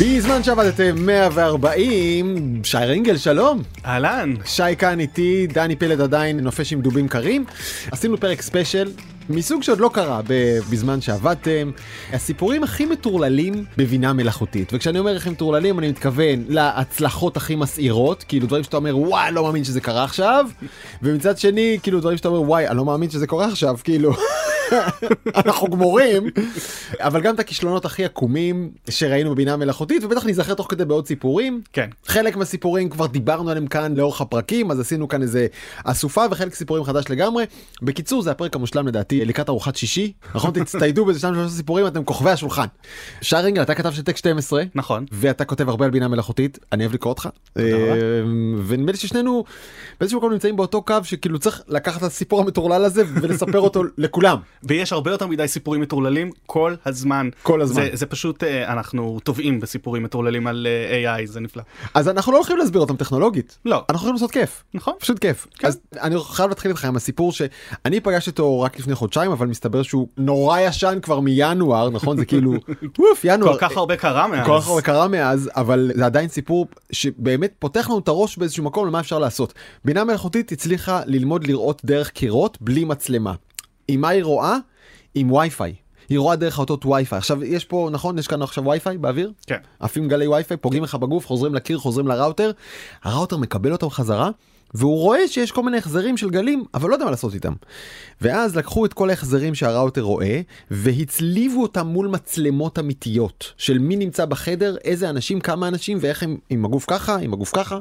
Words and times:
בזמן 0.00 0.42
שעבדתם 0.42 1.06
140, 1.06 2.60
שי 2.64 2.76
רינגל, 2.76 3.16
שלום. 3.16 3.62
אהלן. 3.86 4.34
שי 4.44 4.76
כאן 4.78 5.00
איתי, 5.00 5.46
דני 5.46 5.76
פלד 5.76 6.00
עדיין 6.00 6.40
נופש 6.40 6.72
עם 6.72 6.80
דובים 6.80 7.08
קרים. 7.08 7.44
עשינו 7.90 8.20
פרק 8.20 8.42
ספיישל. 8.42 8.92
מסוג 9.30 9.62
שעוד 9.62 9.80
לא 9.80 9.90
קרה 9.92 10.20
בזמן 10.70 11.00
שעבדתם, 11.00 11.70
הסיפורים 12.12 12.62
הכי 12.62 12.86
מטורללים 12.86 13.64
בבינה 13.76 14.12
מלאכותית. 14.12 14.72
וכשאני 14.74 14.98
אומר 14.98 15.18
הם 15.26 15.32
מטורללים 15.32 15.78
אני 15.78 15.88
מתכוון 15.88 16.44
להצלחות 16.48 17.36
הכי 17.36 17.56
מסעירות, 17.56 18.24
כאילו 18.28 18.46
דברים 18.46 18.64
שאתה 18.64 18.76
אומר 18.76 18.96
וואי 18.96 19.32
לא 19.32 19.44
מאמין 19.44 19.64
שזה 19.64 19.80
קרה 19.80 20.04
עכשיו, 20.04 20.46
ומצד 21.02 21.38
שני 21.38 21.78
כאילו 21.82 22.00
דברים 22.00 22.16
שאתה 22.16 22.28
אומר 22.28 22.42
וואי 22.42 22.68
אני 22.68 22.76
לא 22.76 22.84
מאמין 22.84 23.10
שזה 23.10 23.26
קורה 23.26 23.46
עכשיו, 23.46 23.76
כאילו. 23.84 24.12
אנחנו 25.36 25.68
גמורים 25.68 26.30
אבל 26.98 27.20
גם 27.20 27.34
את 27.34 27.40
הכישלונות 27.40 27.84
הכי 27.84 28.04
עקומים 28.04 28.70
שראינו 28.90 29.30
בבינה 29.30 29.56
מלאכותית 29.56 30.04
ובטח 30.04 30.26
נזכר 30.26 30.54
תוך 30.54 30.66
כדי 30.70 30.84
בעוד 30.84 31.06
סיפורים. 31.06 31.60
כן. 31.72 31.88
חלק 32.06 32.36
מהסיפורים 32.36 32.88
כבר 32.88 33.06
דיברנו 33.06 33.50
עליהם 33.50 33.66
כאן 33.66 33.94
לאורך 33.96 34.20
הפרקים 34.20 34.70
אז 34.70 34.80
עשינו 34.80 35.08
כאן 35.08 35.22
איזה 35.22 35.46
אסופה 35.84 36.24
וחלק 36.30 36.54
סיפורים 36.54 36.84
חדש 36.84 37.04
לגמרי. 37.10 37.44
בקיצור 37.82 38.22
זה 38.22 38.30
הפרק 38.30 38.56
המושלם 38.56 38.88
לדעתי 38.88 39.24
לקראת 39.24 39.48
ארוחת 39.48 39.76
שישי. 39.76 40.12
נכון 40.34 40.50
תצטיידו 40.50 41.04
באיזה 41.04 41.20
שניים 41.20 41.34
שלושה 41.34 41.54
סיפורים 41.54 41.86
אתם 41.86 42.04
כוכבי 42.04 42.30
השולחן. 42.30 42.66
שרינגל 43.20 43.62
אתה 43.62 43.74
כתב 43.74 43.90
של 43.92 44.02
טק 44.02 44.16
12 44.16 44.62
נכון. 44.74 45.04
ואתה 45.12 45.44
כותב 45.44 45.68
הרבה 45.68 45.84
על 45.84 45.90
בינה 45.90 46.08
מלאכותית 46.08 46.58
אני 46.72 46.84
אוהב 46.84 46.94
לקרוא 46.94 47.12
אותך. 47.12 47.28
אה, 47.58 47.62
ונדמה 48.66 48.92
לי 48.92 48.98
ששנינו 48.98 49.44
באיזשהו 50.00 50.18
מקום 50.18 50.32
נמצאים 50.32 50.56
באותו 50.56 50.82
קו 50.82 50.96
שכאילו 51.02 51.38
צריך 51.38 51.62
לקחת 51.68 51.98
את 51.98 52.06
הסיפור 52.06 52.40
המטורלל 52.40 52.84
הזה 52.84 53.02
ולספר 53.22 53.58
אותו 53.60 53.82
לכולם. 53.98 54.38
ויש 54.62 54.92
הרבה 54.92 55.10
יותר 55.10 55.26
מדי 55.26 55.48
סיפורים 55.48 55.80
מטורללים 55.80 56.30
כל 56.46 56.74
הזמן. 56.86 57.28
כל 57.42 57.60
הזמן. 57.60 57.82
זה, 57.82 57.90
זה 57.92 58.06
פשוט, 58.06 58.44
אה, 58.44 58.72
אנחנו 58.72 59.18
טובעים 59.24 59.60
בסיפורים 59.60 60.02
מטורללים 60.02 60.46
על 60.46 60.66
אה, 60.70 61.18
AI, 61.18 61.26
זה 61.26 61.40
נפלא. 61.40 61.62
אז 61.94 62.08
אנחנו 62.08 62.32
לא 62.32 62.36
הולכים 62.36 62.56
להסביר 62.56 62.80
אותם 62.80 62.96
טכנולוגית. 62.96 63.58
לא. 63.64 63.76
אנחנו 63.76 63.94
יכולים 63.96 64.14
לעשות 64.14 64.30
כיף. 64.30 64.64
נכון. 64.74 64.94
פשוט 65.00 65.18
כיף. 65.18 65.46
כן. 65.58 65.68
אז 65.68 65.80
אני 66.00 66.16
חייב 66.24 66.48
להתחיל 66.48 66.70
איתך 66.70 66.84
עם 66.84 66.96
הסיפור 66.96 67.32
שאני 67.32 68.00
פגשתי 68.00 68.30
אותו 68.30 68.60
רק 68.60 68.78
לפני 68.78 68.94
חודשיים, 68.94 69.30
אבל 69.30 69.46
מסתבר 69.46 69.82
שהוא 69.82 70.08
נורא 70.16 70.60
ישן 70.60 70.98
כבר 71.02 71.20
מינואר, 71.20 71.90
נכון? 71.90 72.16
זה 72.16 72.24
כאילו, 72.24 72.52
ווף, 72.98 73.20
ינואר. 73.24 73.52
כל 73.52 73.58
כך 73.68 73.76
הרבה 73.76 73.96
קרה 73.96 74.28
מאז. 74.28 74.46
כל 74.46 74.58
כך 74.60 74.68
הרבה 74.68 74.82
קרה 74.82 75.08
מאז, 75.08 75.50
אבל 75.56 75.90
זה 75.94 76.06
עדיין 76.06 76.28
סיפור 76.28 76.66
שבאמת 76.92 77.52
פותח 77.58 77.88
לנו 77.88 77.98
את 77.98 78.08
הראש 78.08 78.36
באיזשהו 78.36 78.64
מקום 78.64 78.86
למה 78.86 79.00
אפשר 79.00 79.18
לעשות. 79.18 79.54
בינה 79.84 80.04
מלאכותית 80.04 80.52
הצליחה 80.52 81.00
ללמוד 81.06 81.46
לראות 81.46 81.82
דרך 81.84 82.10
קירות 82.10 82.58
בלי 82.60 82.84
מצלמה. 82.84 83.34
עם 83.90 84.00
מה 84.00 84.08
היא 84.08 84.24
רואה? 84.24 84.56
עם 85.14 85.32
וי-פיי. 85.32 85.74
היא 86.08 86.18
רואה 86.18 86.36
דרך 86.36 86.58
האותות 86.58 86.86
וי-פיי. 86.86 87.18
עכשיו 87.18 87.44
יש 87.44 87.64
פה, 87.64 87.88
נכון? 87.92 88.18
יש 88.18 88.26
כאן 88.26 88.42
עכשיו 88.42 88.64
וי-פיי 88.64 88.98
באוויר? 88.98 89.32
כן. 89.46 89.58
עפים 89.80 90.08
גלי 90.08 90.26
וי-פיי, 90.26 90.56
פוגעים 90.56 90.82
לך 90.82 90.94
בגוף, 90.94 91.26
חוזרים 91.26 91.54
לקיר, 91.54 91.78
חוזרים 91.78 92.08
לראוטר. 92.08 92.50
הראוטר 93.02 93.36
מקבל 93.36 93.72
אותם 93.72 93.90
חזרה, 93.90 94.30
והוא 94.74 94.98
רואה 94.98 95.28
שיש 95.28 95.52
כל 95.52 95.62
מיני 95.62 95.78
החזרים 95.78 96.16
של 96.16 96.30
גלים, 96.30 96.64
אבל 96.74 96.88
לא 96.88 96.94
יודע 96.94 97.04
מה 97.04 97.10
לעשות 97.10 97.34
איתם. 97.34 97.52
ואז 98.20 98.56
לקחו 98.56 98.84
את 98.84 98.92
כל 98.92 99.10
ההחזרים 99.10 99.54
שהראוטר 99.54 100.00
רואה, 100.00 100.40
והצליבו 100.70 101.62
אותם 101.62 101.86
מול 101.86 102.08
מצלמות 102.08 102.78
אמיתיות, 102.78 103.52
של 103.56 103.78
מי 103.78 103.96
נמצא 103.96 104.24
בחדר, 104.24 104.76
איזה 104.84 105.10
אנשים, 105.10 105.40
כמה 105.40 105.68
אנשים, 105.68 105.98
ואיך 106.00 106.22
הם 106.22 106.36
עם 106.50 106.64
הגוף 106.64 106.84
ככה, 106.88 107.16
עם 107.16 107.32
הגוף 107.32 107.50
ככה. 107.54 107.78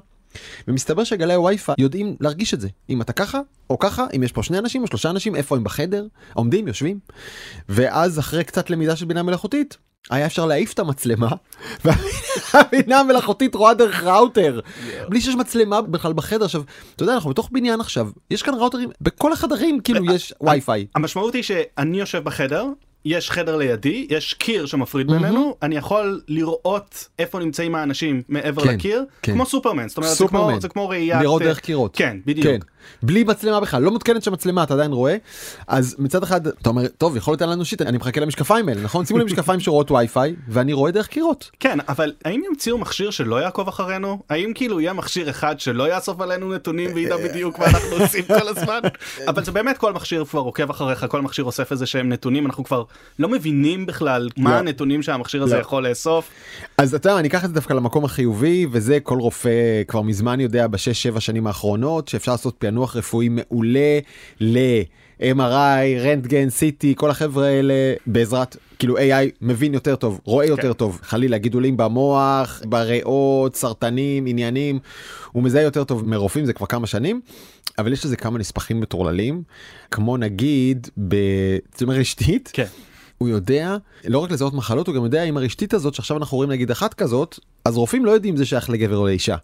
ומסתבר 0.67 1.03
שגלי 1.03 1.33
הווי-פיי 1.33 1.75
יודעים 1.77 2.16
להרגיש 2.19 2.53
את 2.53 2.61
זה. 2.61 2.67
אם 2.89 3.02
אתה 3.02 3.13
ככה 3.13 3.39
או 3.69 3.80
ככה 3.80 4.05
אם 4.16 4.23
יש 4.23 4.31
פה 4.31 4.44
שני 4.44 4.58
אנשים 4.58 4.81
או 4.81 4.88
שלושה 4.88 5.09
אנשים 5.09 5.36
איפה 5.36 5.55
הם 5.55 5.63
בחדר? 5.63 6.08
עומדים 6.33 6.67
יושבים. 6.67 6.99
ואז 7.69 8.19
אחרי 8.19 8.44
קצת 8.44 8.69
למידה 8.69 8.95
של 8.95 9.05
בינה 9.05 9.23
מלאכותית 9.23 9.77
היה 10.09 10.26
אפשר 10.26 10.45
להעיף 10.45 10.73
את 10.73 10.80
המצלמה 10.80 11.30
והבינה 11.86 12.99
המלאכותית 12.99 13.55
רואה 13.55 13.73
דרך 13.73 14.03
ראוטר. 14.03 14.59
בלי 15.09 15.21
שיש 15.21 15.36
מצלמה 15.36 15.81
בכלל 15.81 16.14
בחדר. 16.14 16.45
עכשיו 16.45 16.64
אתה 16.95 17.03
יודע 17.03 17.14
אנחנו 17.14 17.30
בתוך 17.30 17.49
בניין 17.52 17.80
עכשיו 17.80 18.09
יש 18.32 18.43
כאן 18.43 18.53
ראוטרים 18.53 18.89
בכל 19.02 19.33
החדרים 19.33 19.80
כאילו 19.80 20.14
יש 20.14 20.33
וי-פיי. 20.42 20.87
המשמעות 20.95 21.33
היא 21.33 21.43
שאני 21.43 21.99
יושב 21.99 22.23
בחדר 22.23 22.65
יש 23.05 23.32
חדר 23.32 23.55
לידי, 23.55 24.08
יש 24.10 24.33
קיר 24.33 24.65
שמפריד 24.65 25.08
בינינו, 25.08 25.55
אני 25.61 25.76
יכול 25.76 26.21
לראות 26.27 27.08
איפה 27.20 27.39
נמצאים 27.39 27.76
האנשים 27.76 28.21
מעבר 28.30 28.64
כן, 28.64 28.73
לקיר, 28.73 29.05
כן. 29.21 29.33
כמו 29.33 29.45
סופרמן, 29.45 29.87
זאת 29.87 29.98
אומרת 29.98 30.10
זה 30.10 30.15
סופרמן. 30.15 30.52
כמו, 30.52 30.61
זה 30.61 30.70
כמו 30.70 30.89
ראיית... 30.89 31.21
לראות 31.21 31.42
דרך 31.42 31.59
קירות. 31.59 31.95
כן, 31.95 32.17
בדיוק. 32.26 32.48
כן. 32.48 32.59
בלי 33.03 33.23
מצלמה 33.23 33.59
בכלל, 33.59 33.81
לא 33.81 33.91
מותקנת 33.91 34.23
שם 34.23 34.33
מצלמה, 34.33 34.63
אתה 34.63 34.73
עדיין 34.73 34.91
רואה. 34.91 35.15
אז 35.67 35.95
מצד 35.99 36.23
אחד, 36.23 36.47
אתה 36.47 36.69
אומר, 36.69 36.87
טוב, 36.87 37.17
יכול 37.17 37.31
להיות 37.31 37.41
לנו 37.41 37.65
שיט, 37.65 37.81
אני 37.81 37.97
מחכה 37.97 38.21
למשקפיים 38.21 38.69
האלה, 38.69 38.81
נכון? 38.81 39.05
שימו 39.05 39.19
לי 39.19 39.25
משקפיים 39.25 39.59
שרואות 39.59 39.91
וי-פיי, 39.91 40.35
ואני 40.47 40.73
רואה 40.73 40.91
דרך 40.91 41.07
קירות. 41.07 41.51
כן, 41.59 41.77
אבל 41.87 42.13
האם 42.25 42.41
ימציאו 42.49 42.77
מכשיר 42.77 43.11
שלא 43.11 43.41
יעקוב 43.41 43.67
אחרינו? 43.67 44.19
האם 44.29 44.51
כאילו 44.55 44.79
יהיה 44.79 44.93
מכשיר 44.93 45.29
אחד 45.29 45.59
שלא 45.59 45.93
יאסוף 45.93 46.21
עלינו 46.21 46.53
נתונים 46.53 46.91
וידע 46.93 47.17
בדיוק 47.17 47.59
מה 47.59 47.65
אנחנו 47.65 47.95
עושים 47.99 48.23
כל 48.25 48.47
הזמן? 48.47 48.79
אבל 49.27 49.43
זה 49.43 49.51
באמת 49.51 49.77
כל 49.77 49.93
מכשיר 49.93 50.25
כבר 50.25 50.39
עוקב 50.39 50.69
אחריך, 50.69 51.05
כל 51.09 51.21
מכשיר 51.21 51.45
אוסף 51.45 51.71
איזה 51.71 51.85
שהם 51.85 52.09
נתונים, 52.09 52.45
אנחנו 52.45 52.63
כבר 52.63 52.83
לא 53.19 53.29
מבינים 53.29 53.85
בכלל 53.85 54.29
מה 54.37 54.51
לא. 54.51 54.55
הנתונים 54.55 55.03
שהמכשיר 55.03 55.43
הזה 55.43 55.55
לא. 55.55 55.61
יכול 55.61 55.87
לאסוף. 55.87 56.29
אז 56.77 56.95
אתה 56.95 57.19
אני 57.19 57.27
אקח 57.27 57.43
את 57.43 57.49
זה 57.49 57.55
דווקא 57.55 57.73
למקום 57.73 58.05
החיובי, 58.05 58.67
וזה 58.71 58.99
כל 59.03 59.19
רופא 59.19 59.83
כבר 59.87 60.01
מזמן 60.01 60.39
יודע 60.39 60.67
בשש 60.67 61.03
שבע 61.03 61.19
שנים 61.19 61.47
האחרונות, 61.47 62.07
שאפשר 62.07 62.31
לעשות 62.31 62.59
פענוח 62.69 62.95
רפואי 62.95 63.30
מעולה 63.30 63.99
ל-MRI, 64.39 65.99
רנטגן, 65.99 66.47
CT, 66.47 66.85
כל 66.95 67.09
החבר'ה 67.09 67.47
האלה, 67.47 67.73
בעזרת, 68.07 68.57
כאילו 68.80 68.97
AI 68.97 69.30
מבין 69.41 69.73
יותר 69.73 69.95
טוב, 69.95 70.19
רואה 70.23 70.45
יותר 70.45 70.61
כן. 70.61 70.73
טוב, 70.73 70.99
חלילה 71.03 71.37
גידולים 71.37 71.77
במוח, 71.77 72.61
בריאות, 72.65 73.55
סרטנים, 73.55 74.25
עניינים, 74.27 74.79
הוא 75.31 75.43
מזהה 75.43 75.61
יותר 75.61 75.83
טוב 75.83 76.09
מרופאים, 76.09 76.45
זה 76.45 76.53
כבר 76.53 76.65
כמה 76.65 76.87
שנים. 76.87 77.21
אבל 77.77 77.93
יש 77.93 78.05
לזה 78.05 78.15
כמה 78.15 78.39
נספחים 78.39 78.79
מטורללים, 78.79 79.43
כמו 79.91 80.17
נגיד 80.17 80.87
בצמר 80.97 81.93
רשתית, 81.93 82.49
כן. 82.53 82.65
הוא 83.17 83.29
יודע 83.29 83.77
לא 84.08 84.19
רק 84.19 84.31
לזהות 84.31 84.53
מחלות 84.53 84.87
הוא 84.87 84.95
גם 84.95 85.03
יודע 85.03 85.23
אם 85.23 85.37
הרשתית 85.37 85.73
הזאת 85.73 85.93
שעכשיו 85.93 86.17
אנחנו 86.17 86.37
רואים 86.37 86.52
נגיד 86.52 86.71
אחת 86.71 86.93
כזאת 86.93 87.39
אז 87.65 87.77
רופאים 87.77 88.05
לא 88.05 88.11
יודעים 88.11 88.33
אם 88.33 88.37
זה 88.37 88.45
שייך 88.45 88.69
לגבר 88.69 88.97
או 88.97 89.05
לאישה. 89.05 89.35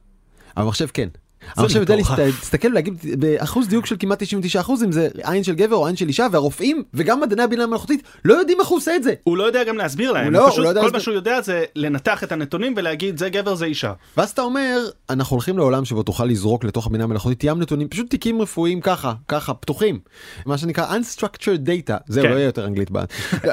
אבל 0.57 0.65
המחשב 0.65 0.87
כן. 0.93 1.09
המחשב 1.55 1.79
יודע 1.79 1.95
מטורף. 1.95 2.09
להסת- 2.19 2.19
להסתכל 2.39 2.67
ולהגיד 2.67 2.93
באחוז 3.19 3.67
דיוק 3.67 3.85
של 3.85 3.95
כמעט 3.99 4.23
99 4.23 4.59
אחוז 4.61 4.83
אם 4.83 4.91
זה 4.91 5.07
עין 5.23 5.43
של 5.43 5.55
גבר 5.55 5.75
או 5.75 5.87
עין 5.87 5.95
של 5.95 6.07
אישה 6.07 6.27
והרופאים 6.31 6.83
וגם 6.93 7.21
מדעני 7.21 7.43
הבינה 7.43 7.63
המלאכותית 7.63 8.03
לא 8.25 8.33
יודעים 8.33 8.59
איך 8.59 8.67
הוא 8.67 8.77
עושה 8.77 8.95
את 8.95 9.03
זה. 9.03 9.13
הוא 9.23 9.37
לא 9.37 9.43
יודע 9.43 9.63
גם 9.63 9.77
להסביר 9.77 10.11
להם, 10.11 10.33
לא- 10.33 10.47
פשוט 10.49 10.63
לא 10.63 10.69
יודע 10.69 10.81
כל 10.81 10.85
להסביר. 10.85 10.97
מה 10.99 11.03
שהוא 11.03 11.13
יודע 11.13 11.41
זה 11.41 11.63
לנתח 11.75 12.23
את 12.23 12.31
הנתונים 12.31 12.73
ולהגיד 12.77 13.17
זה 13.17 13.29
גבר 13.29 13.55
זה 13.55 13.65
אישה. 13.65 13.93
ואז 14.17 14.29
אתה 14.29 14.41
אומר 14.41 14.77
אנחנו 15.09 15.33
הולכים 15.33 15.57
לעולם 15.57 15.85
שבו 15.85 16.03
תוכל 16.03 16.25
לזרוק 16.25 16.63
לתוך 16.63 16.87
הבינה 16.87 17.03
המלאכותית 17.03 17.43
ים 17.43 17.59
נתונים 17.59 17.87
פשוט 17.89 18.09
תיקים 18.09 18.41
רפואיים 18.41 18.81
ככה 18.81 19.13
ככה 19.27 19.53
פתוחים 19.53 19.99
מה 20.45 20.57
שנקרא 20.57 20.97
unstructured 20.97 21.67
data 21.67 21.93
זהו 22.07 22.23
כן. 22.23 22.29
לא 22.31 22.35
יהיה 22.35 22.45
יותר 22.45 22.65
אנגלית 22.65 22.91
בעד 22.91 23.07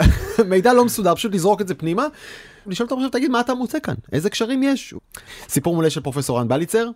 מידע 0.49 0.73
לא 0.73 0.85
מסודר 0.85 1.15
פשוט 1.15 1.35
לזרוק 1.35 1.61
את 1.61 1.69
זה 1.69 1.75
פנימה. 1.75 2.07
לשאול 2.67 2.87
את 2.87 2.93
המחשב 2.93 3.09
תגיד 3.09 3.31
מה 3.31 3.41
אתה 3.41 3.55
מוצא 3.55 3.81
כאן 3.81 3.95
איזה 4.13 4.31
קשרים 4.31 4.63
יש 4.63 4.95
סיפור 5.49 5.77
מלא 5.77 5.89
של 5.89 6.01
פרופסור 6.01 6.39
רן 6.39 6.49
בליצר 6.49 6.89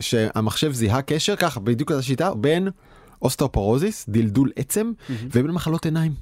שהמחשב 0.00 0.72
זיהה 0.72 1.02
קשר 1.02 1.36
ככה 1.36 1.60
בדיוק 1.60 1.90
אותה 1.90 2.02
שיטה 2.02 2.34
בין 2.34 2.68
אוסטאופורוזיס 3.22 4.04
דלדול 4.08 4.50
עצם 4.56 4.92
ובין 5.10 5.50
מחלות 5.50 5.84
עיניים. 5.84 6.12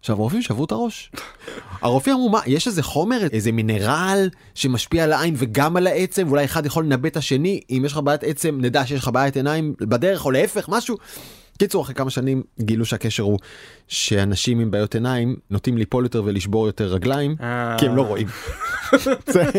עכשיו 0.00 0.16
הרופאים 0.16 0.42
שברו 0.42 0.64
את 0.64 0.72
הראש. 0.72 1.12
הרופאים 1.82 2.14
אמרו 2.14 2.28
מה 2.28 2.40
יש 2.46 2.66
איזה 2.66 2.82
חומר 2.82 3.26
איזה 3.32 3.52
מינרל 3.52 4.28
שמשפיע 4.54 5.04
על 5.04 5.12
העין 5.12 5.34
וגם 5.38 5.76
על 5.76 5.86
העצם 5.86 6.26
ואולי 6.26 6.44
אחד 6.44 6.66
יכול 6.66 6.84
לנבא 6.84 7.08
את 7.08 7.16
השני 7.16 7.60
אם 7.70 7.82
יש 7.86 7.92
לך 7.92 7.98
בעיית 7.98 8.24
עצם 8.24 8.58
נדע 8.60 8.86
שיש 8.86 9.02
לך 9.02 9.08
בעיית 9.08 9.36
עיניים 9.36 9.74
בדרך 9.80 10.24
או 10.24 10.30
להפך 10.30 10.68
משהו. 10.68 10.96
קיצור 11.58 11.82
אחרי 11.82 11.94
כמה 11.94 12.10
שנים 12.10 12.42
גילו 12.60 12.84
שהקשר 12.84 13.22
הוא 13.22 13.38
שאנשים 13.88 14.60
עם 14.60 14.70
בעיות 14.70 14.94
עיניים 14.94 15.36
נוטים 15.50 15.76
ליפול 15.78 16.04
יותר 16.04 16.22
ולשבור 16.24 16.66
יותר 16.66 16.84
רגליים 16.84 17.36
אה. 17.40 17.76
כי 17.78 17.86
הם 17.86 17.96
לא 17.96 18.02
רואים. 18.02 18.26
זה- 19.32 19.50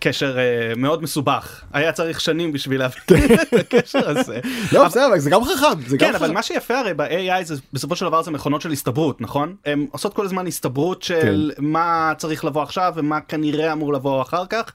קשר 0.00 0.38
אה, 0.38 0.44
מאוד 0.76 1.02
מסובך, 1.02 1.62
היה 1.72 1.92
צריך 1.92 2.20
שנים 2.20 2.52
בשביל 2.52 2.80
להבין 2.80 3.24
את 3.42 3.52
הקשר 3.52 4.08
הזה. 4.10 4.40
לא 4.72 4.84
בסדר 4.88 5.08
זה 5.18 5.30
גם 5.30 5.40
חכם 5.44 5.96
כן 5.98 6.14
אבל. 6.14 6.32
מה 6.32 6.42
שיפה 6.42 6.78
הרי 6.78 6.94
ב-AI 6.94 7.44
זה 7.44 7.54
בסופו 7.72 7.96
של 7.96 8.06
דבר 8.06 8.22
זה 8.22 8.30
מכונות 8.30 8.60
של 8.60 8.70
הסתברות 8.72 9.20
נכון? 9.20 9.54
הן 9.66 9.86
עושות 9.90 10.14
כל 10.14 10.24
הזמן 10.24 10.46
הסתברות 10.46 11.02
של 11.02 11.50
מה 11.58 12.12
צריך 12.18 12.44
לבוא 12.44 12.62
עכשיו 12.62 12.92
ומה 12.96 13.20
כנראה 13.20 13.72
אמור 13.72 13.92
לבוא 13.92 14.22
אחר 14.22 14.46
כך. 14.46 14.72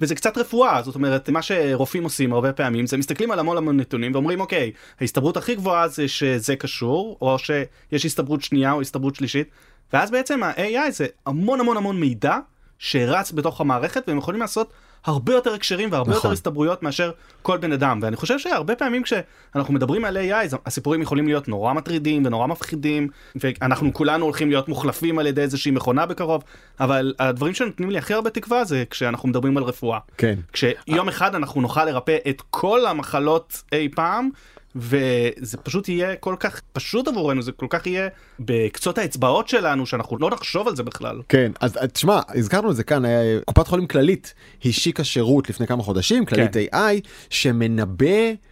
וזה 0.00 0.14
קצת 0.14 0.38
רפואה 0.38 0.82
זאת 0.82 0.94
אומרת 0.94 1.30
מה 1.30 1.42
שרופאים 1.42 2.04
עושים 2.04 2.32
הרבה 2.32 2.52
פעמים 2.52 2.86
זה 2.86 2.96
מסתכלים 2.96 3.30
על 3.30 3.38
המון 3.38 3.56
המון 3.56 3.76
נתונים 3.76 4.12
ואומרים 4.14 4.40
אוקיי 4.40 4.72
ההסתברות 5.00 5.36
הכי 5.36 5.54
גבוהה 5.54 5.88
זה 5.88 6.08
שזה 6.08 6.56
קשור 6.56 7.18
או 7.20 7.38
שיש 7.38 8.04
הסתברות 8.06 8.42
שנייה 8.42 8.72
או 8.72 8.80
הסתברות 8.80 9.14
שלישית. 9.14 9.48
ואז 9.92 10.10
בעצם 10.10 10.42
ה-AI 10.42 10.90
זה 10.90 11.06
המון 11.26 11.60
המון 11.60 11.76
המון 11.76 12.00
מידע 12.00 12.38
שרץ 12.78 13.32
בתוך 13.32 13.60
המערכת 13.60 14.04
והם 14.08 14.18
יכולים 14.18 14.40
לעשות 14.40 14.72
הרבה 15.06 15.32
יותר 15.32 15.54
הקשרים 15.54 15.92
והרבה 15.92 16.10
נכון. 16.10 16.18
יותר 16.18 16.32
הסתברויות 16.32 16.82
מאשר 16.82 17.10
כל 17.42 17.58
בן 17.58 17.72
אדם 17.72 17.98
ואני 18.02 18.16
חושב 18.16 18.38
שהרבה 18.38 18.74
פעמים 18.76 19.02
כשאנחנו 19.02 19.74
מדברים 19.74 20.04
על 20.04 20.16
AI 20.16 20.56
הסיפורים 20.66 21.02
יכולים 21.02 21.26
להיות 21.26 21.48
נורא 21.48 21.72
מטרידים 21.72 22.26
ונורא 22.26 22.46
מפחידים 22.46 23.08
ואנחנו 23.36 23.92
כולנו 23.92 24.24
הולכים 24.24 24.50
להיות 24.50 24.68
מוחלפים 24.68 25.18
על 25.18 25.26
ידי 25.26 25.40
איזושהי 25.40 25.70
מכונה 25.70 26.06
בקרוב 26.06 26.42
אבל 26.80 27.14
הדברים 27.18 27.54
שנותנים 27.54 27.90
לי 27.90 27.98
הכי 27.98 28.14
הרבה 28.14 28.30
תקווה 28.30 28.64
זה 28.64 28.84
כשאנחנו 28.90 29.28
מדברים 29.28 29.56
על 29.56 29.62
רפואה. 29.62 29.98
כן. 30.18 30.38
כשיום 30.52 31.08
אחד 31.08 31.34
אנחנו 31.34 31.60
נוכל 31.60 31.84
לרפא 31.84 32.16
את 32.28 32.42
כל 32.50 32.86
המחלות 32.86 33.62
אי 33.72 33.88
פעם 33.94 34.30
וזה 34.76 35.56
פשוט 35.56 35.88
יהיה 35.88 36.16
כל 36.16 36.36
כך 36.40 36.60
פשוט 36.72 37.08
עבורנו 37.08 37.42
זה 37.42 37.52
כל 37.52 37.66
כך 37.70 37.86
יהיה 37.86 38.08
בקצות 38.40 38.98
האצבעות 38.98 39.48
שלנו 39.48 39.86
שאנחנו 39.86 40.18
לא 40.18 40.30
נחשוב 40.30 40.68
על 40.68 40.76
זה 40.76 40.82
בכלל. 40.82 41.20
כן 41.28 41.52
אז 41.60 41.76
אה, 41.76 41.86
תשמע 41.86 42.20
הזכרנו 42.34 42.70
את 42.70 42.76
זה 42.76 42.84
כאן 42.84 43.04
היה, 43.04 43.40
קופת 43.44 43.66
חולים 43.66 43.86
כללית 43.86 44.34
השיקה 44.64 45.04
שירות 45.04 45.50
לפני 45.50 45.66
כמה 45.66 45.82
חודשים 45.82 46.24
כללית 46.24 46.52
כן. 46.52 46.66
AI 46.72 47.08
שמנבא. 47.30 48.46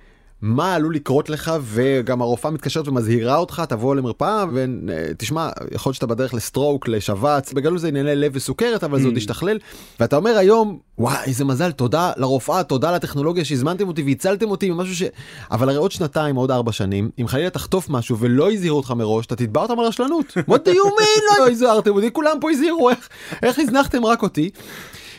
מה 0.44 0.75
עלול 0.75 0.94
לקרות 0.94 1.31
לך 1.31 1.52
וגם 1.62 2.23
הרופאה 2.23 2.50
מתקשרת 2.50 2.88
ומזהירה 2.88 3.37
אותך 3.37 3.62
תבוא 3.69 3.94
למרפאה 3.94 4.44
ותשמע 4.52 5.49
יכול 5.73 5.91
להיות 5.91 5.94
שאתה 5.94 6.06
בדרך 6.06 6.35
לסטרוק 6.35 6.88
לשבץ 6.88 7.52
בגלל 7.52 7.79
זה 7.79 7.88
ענייני 7.88 8.17
לב 8.17 8.32
וסוכרת 8.35 8.85
אבל 8.85 9.00
זה 9.00 9.05
עוד 9.06 9.14
Mm. 9.14 9.19
ישתכלל 9.19 9.58
ואתה 10.00 10.17
אומר 10.17 10.37
היום 10.38 10.79
וואי 10.99 11.17
איזה 11.26 11.44
מזל 11.44 11.73
תודה 11.73 12.12
לרופאה 12.17 12.62
תודה 12.62 12.93
לטכנולוגיה 12.93 13.44
שהזמנתם 13.44 13.88
אותי 13.88 14.02
והצלתם 14.02 14.50
אותי 14.50 14.70
ממשהו 14.70 14.94
ש... 14.96 15.02
אבל 15.50 15.69
הרי 15.69 15.79
עוד 15.79 15.93
שנתיים 15.93 16.37
עוד 16.37 16.50
ארבע 16.50 16.73
שנים 16.73 17.11
אם 17.20 17.29
חלילה 17.29 17.50
תחטוף 17.50 17.90
משהו 17.90 18.19
ולא 18.19 18.52
הזהירו 18.52 18.76
אותך 18.76 18.90
מראש 18.90 19.26
אתה 19.26 19.37
תתבע 19.37 19.62
אותם 19.62 19.79
על 19.79 19.87
רשלנות. 19.87 20.26
what 20.50 20.69
do 20.69 20.70
you 20.70 21.00
mean 21.00 21.40
לא 21.40 21.50
הזהרתם 21.50 21.90
אותי 21.90 22.12
כולם 22.12 22.37
פה 22.40 22.50
הזהירו 22.50 22.90
איך 22.90 23.08
איך 23.43 23.58
הזנחתם 23.58 24.05
רק 24.05 24.23
אותי. 24.23 24.50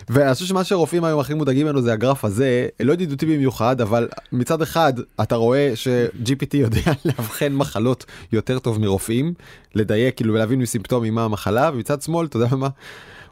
ואני 0.10 0.34
חושב 0.34 0.46
שמה 0.46 0.64
שהרופאים 0.64 1.04
היום 1.04 1.20
הכי 1.20 1.34
מודאגים 1.34 1.68
ממנו 1.68 1.82
זה 1.82 1.94
הגרף 1.94 2.26
הזה 2.26 2.68
לא 2.80 2.94
ידידותי 2.94 3.26
במיוחד 3.26 3.82
אבל 3.82 4.08
מצד 4.32 4.62
אחד 4.62 4.94
אתה 5.22 5.36
רואה 5.36 5.72
ש-GPT 5.76 6.58
יודע 6.58 6.92
לאבחן 7.06 7.54
מחלות 7.54 8.06
יותר 8.32 8.60
טוב 8.60 8.80
מרופאים 8.82 9.34
לדייק 9.76 10.16
כאילו 10.16 10.34
ולהבין 10.34 10.60
מסימפטומים 10.60 11.16
מה 11.16 11.24
המחלה 11.24 11.72
ומצד 11.74 12.02
שמאל 12.02 12.28
אתה 12.28 12.38
יודע 12.38 12.56
מה 12.56 12.70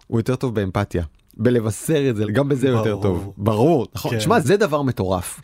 הוא 0.07 0.19
יותר 0.19 0.35
טוב 0.35 0.55
באמפתיה. 0.55 1.03
בלבשר 1.37 2.09
את 2.09 2.15
זה 2.15 2.23
גם 2.33 2.49
בזה 2.49 2.69
הוא 2.69 2.77
יותר 2.77 2.95
ברור. 2.95 3.03
טוב 3.03 3.33
ברור 3.37 3.87
נכון 3.95 4.11
כן. 4.11 4.19
שמע 4.19 4.39
זה 4.39 4.57
דבר 4.57 4.81
מטורף. 4.81 5.41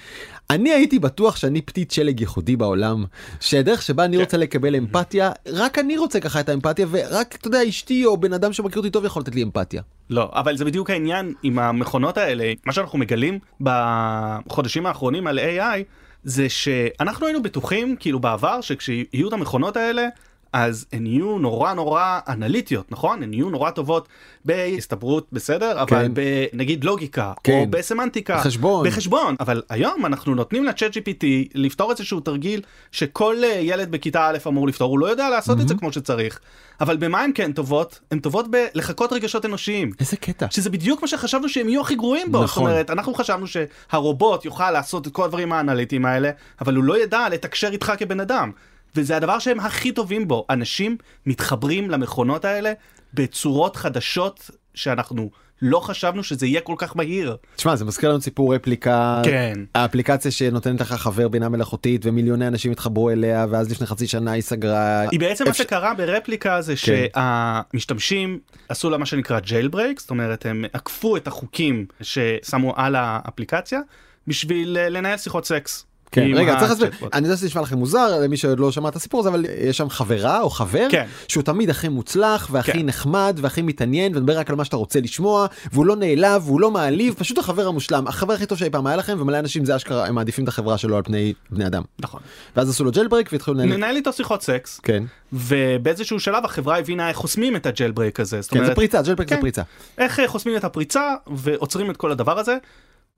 אני 0.50 0.72
הייתי 0.72 1.00
בטוח 1.00 1.36
שאני 1.36 1.62
פתית 1.62 1.92
שלג 1.92 2.20
ייחודי 2.20 2.56
בעולם 2.56 3.06
שהדרך 3.40 3.82
שבה 3.82 4.06
אני 4.06 4.18
כן. 4.18 4.24
רוצה 4.24 4.38
לקבל 4.38 4.76
אמפתיה 4.76 5.32
רק 5.48 5.80
אני 5.80 5.98
רוצה 5.98 6.20
ככה 6.20 6.40
את 6.40 6.50
האמפתיה 6.50 6.86
ורק 6.90 7.36
אתה 7.36 7.48
יודע 7.48 7.60
אשתי 7.70 8.06
או 8.06 8.18
בן 8.18 8.34
אדם 8.34 8.54
שמכיר 8.54 8.78
אותי 8.78 8.90
טוב 8.90 9.06
יכול 9.06 9.22
לתת 9.22 9.36
לי 9.36 9.44
אמפתיה. 9.44 9.82
לא, 10.10 10.30
אבל 10.34 10.58
זה 10.58 10.66
בדיוק 10.66 10.90
העניין 10.90 11.34
עם 11.44 11.60
המכונות 11.60 12.18
האלה, 12.18 12.54
מה 12.66 12.74
שאנחנו 12.74 13.00
מגלים 13.00 13.40
בחודשים 13.62 14.86
האחרונים 14.86 15.28
על 15.28 15.40
AI, 15.40 15.84
זה 16.24 16.50
שאנחנו 16.50 17.26
היינו 17.26 17.44
בטוחים, 17.44 17.96
כאילו 18.00 18.20
בעבר, 18.20 18.62
שכשיהיו 18.62 19.28
את 19.28 19.34
המכונות 19.34 19.78
האלה, 19.78 20.08
אז 20.54 20.86
הן 20.94 21.06
יהיו 21.06 21.40
נורא 21.40 21.74
נורא 21.74 22.20
אנליטיות, 22.28 22.92
נכון? 22.92 23.24
הן 23.24 23.34
יהיו 23.34 23.50
נורא 23.50 23.72
טובות 23.72 24.08
בהסתברות 24.46 25.28
בסדר, 25.32 25.82
אבל 25.82 26.08
כן. 26.08 26.12
בנגיד 26.54 26.84
לוגיקה, 26.84 27.34
כן. 27.44 27.60
או 27.60 27.68
בסמנטיקה, 27.70 28.38
בחשבון. 28.38 28.88
בחשבון, 28.88 29.36
אבל 29.40 29.62
היום 29.70 30.06
אנחנו 30.06 30.36
נותנים 30.36 30.64
לצ'אט 30.64 30.98
GPT 30.98 31.26
לפתור 31.56 31.92
איזשהו 31.92 32.20
תרגיל 32.20 32.62
שכל 32.92 33.36
אה, 33.44 33.60
ילד 33.62 33.92
בכיתה 33.92 34.28
א' 34.28 34.38
אמור 34.48 34.68
לפתור, 34.68 34.92
הוא 34.92 35.00
לא 35.00 35.06
יודע 35.06 35.30
לעשות 35.30 35.60
את 35.62 35.68
זה 35.68 35.76
כמו 35.76 35.92
שצריך, 35.92 36.40
אבל 36.82 36.98
במה 36.98 37.22
הן 37.22 37.32
כן 37.36 37.52
טובות? 37.52 38.00
הן 38.12 38.20
טובות 38.20 38.46
בלחקות 38.52 39.14
רגשות 39.14 39.46
אנושיים. 39.46 39.92
איזה 40.00 40.18
קטע. 40.18 40.46
שזה 40.50 40.70
בדיוק 40.70 41.02
מה 41.02 41.08
שחשבנו 41.08 41.50
שהם 41.50 41.70
יהיו 41.70 41.82
הכי 41.82 41.96
גרועים 41.96 42.32
בו. 42.32 42.44
נכון. 42.44 42.64
זאת 42.64 42.72
אומרת, 42.72 42.90
אנחנו 42.90 43.14
חשבנו 43.14 43.46
שהרובוט 43.48 44.46
יוכל 44.46 44.72
לעשות 44.72 45.08
את 45.08 45.12
כל 45.12 45.24
הדברים 45.24 45.52
האנליטיים 45.52 46.06
האלה, 46.06 46.30
אבל 46.62 46.76
הוא 46.76 46.84
לא 46.84 47.04
ידע 47.04 47.30
לתקשר 47.30 47.68
איתך 47.68 47.94
כבן 47.98 48.20
אדם. 48.20 48.52
וזה 48.96 49.18
הדבר 49.18 49.40
שהם 49.40 49.60
הכי 49.60 49.92
טובים 49.92 50.28
בו. 50.28 50.46
אנשים 50.50 50.98
מתחברים 51.26 51.90
למכונות 51.92 52.46
האלה 52.46 52.74
בצורות 53.14 53.76
חדשות 53.76 54.50
שאנחנו 54.74 55.30
לא 55.62 55.80
חשבנו 55.80 56.24
שזה 56.24 56.46
יהיה 56.46 56.62
כל 56.62 56.74
כך 56.78 56.96
מהיר. 56.96 57.38
תשמע 57.56 57.76
זה 57.76 57.86
מזכיר 57.86 58.10
לנו 58.10 58.22
סיפור 58.22 58.56
רפליקה 58.56 59.22
כן. 59.26 59.54
האפליקציה 59.76 60.32
שנותנת 60.32 60.82
לך 60.82 60.94
חבר 60.94 61.28
בינה 61.28 61.50
מלאכותית 61.50 62.06
ומיליוני 62.06 62.48
אנשים 62.48 62.72
התחברו 62.72 63.10
אליה 63.10 63.46
ואז 63.50 63.72
לפני 63.72 63.88
חצי 63.88 64.08
שנה 64.08 64.32
היא 64.32 64.42
סגרה. 64.42 65.10
היא 65.10 65.20
בעצם 65.20 65.44
מה 65.44 65.50
אפשר- 65.52 65.64
שקרה 65.64 65.94
ברפליקה 65.94 66.62
זה 66.62 66.74
כן. 66.76 67.06
שהמשתמשים 67.14 68.40
עשו 68.70 68.90
לה 68.90 68.98
מה 68.98 69.06
שנקרא 69.06 69.40
jailbreak, 69.40 70.00
זאת 70.00 70.10
אומרת 70.10 70.46
הם 70.46 70.66
עקפו 70.74 71.18
את 71.18 71.28
החוקים 71.28 71.86
ששמו 72.02 72.74
על 72.76 72.96
האפליקציה 72.98 73.80
בשביל 74.28 74.78
לנהל 74.90 75.18
שיחות 75.18 75.46
סקס. 75.46 75.86
כן, 76.12 76.32
רגע 76.34 76.56
צריך 76.60 76.70
להסביר. 76.70 76.90
אני 77.14 77.26
יודע 77.26 77.38
שזה 77.38 77.46
נשמע 77.46 77.62
לכם 77.62 77.78
מוזר 77.78 78.20
למי 78.20 78.38
שעוד 78.38 78.60
לא 78.60 78.72
שמע 78.72 78.90
את 78.90 78.96
הסיפור 78.96 79.20
הזה 79.20 79.30
אבל 79.30 79.46
יש 79.60 79.78
שם 79.78 79.90
חברה 79.90 80.42
או 80.42 80.50
חבר 80.50 80.88
כן. 80.92 81.06
שהוא 81.28 81.44
תמיד 81.44 81.70
הכי 81.70 81.90
מוצלח 81.90 82.48
והכי 82.52 82.72
כן. 82.72 82.86
נחמד 82.86 83.40
והכי 83.42 83.62
מתעניין 83.62 84.18
ומדבר 84.18 84.38
רק 84.38 84.50
על 84.50 84.56
מה 84.56 84.66
שאתה 84.66 84.78
רוצה 84.78 85.00
לשמוע 85.00 85.48
והוא 85.72 85.86
לא 85.86 85.96
נעלב 85.96 86.44
והוא 86.46 86.62
לא 86.62 86.72
מעליב 86.72 87.14
פשוט 87.14 87.38
החבר 87.38 87.68
המושלם 87.68 88.08
החבר 88.08 88.34
הכי 88.34 88.46
טוב 88.46 88.58
שאי 88.58 88.70
פעם 88.70 88.88
היה 88.88 88.96
לכם 88.96 89.18
ומלא 89.20 89.40
אנשים 89.40 89.66
זה 89.66 89.76
אשכרה 89.76 90.08
הם 90.08 90.16
מעדיפים 90.16 90.44
את 90.44 90.50
החברה 90.50 90.78
שלו 90.78 90.98
על 90.98 91.04
פני 91.04 91.34
בני 91.50 91.68
אדם 91.68 91.84
נכון. 92.00 92.22
ואז 92.56 92.70
עשו 92.70 92.84
לו 92.84 92.92
jailbreak 92.92 93.30
והתחילו 93.32 93.58
לנהל 93.58 93.78
ננהל 93.78 93.96
איתו 93.96 94.14
שיחות 94.14 94.42
סקס 94.42 94.80
כן 94.84 95.04
ובאיזשהו 95.34 96.20
שלב 96.20 96.46
החברה 96.46 96.80
הבינה 96.80 97.10
איך 97.10 97.18
חוסמים 97.18 97.56
את 97.56 97.66
ה 97.66 97.92
jailbreak 97.92 98.20
הזה. 98.20 98.38
כן 98.38 98.42
זה 98.42 98.60
אומרת, 98.60 98.76
פריצה 98.76 99.02
jailbreak 99.02 99.30
זה 99.30 99.36
כן. 99.36 99.42
פריצה 99.42 99.62
איך 99.98 100.22
חוסמים 100.28 100.58
את 100.58 100.64
הפריצה 100.64 101.16
ועוצרים 101.28 101.92
את 101.92 101.98
כל 101.98 102.12
הדבר 102.12 102.40
הזה. 102.40 102.58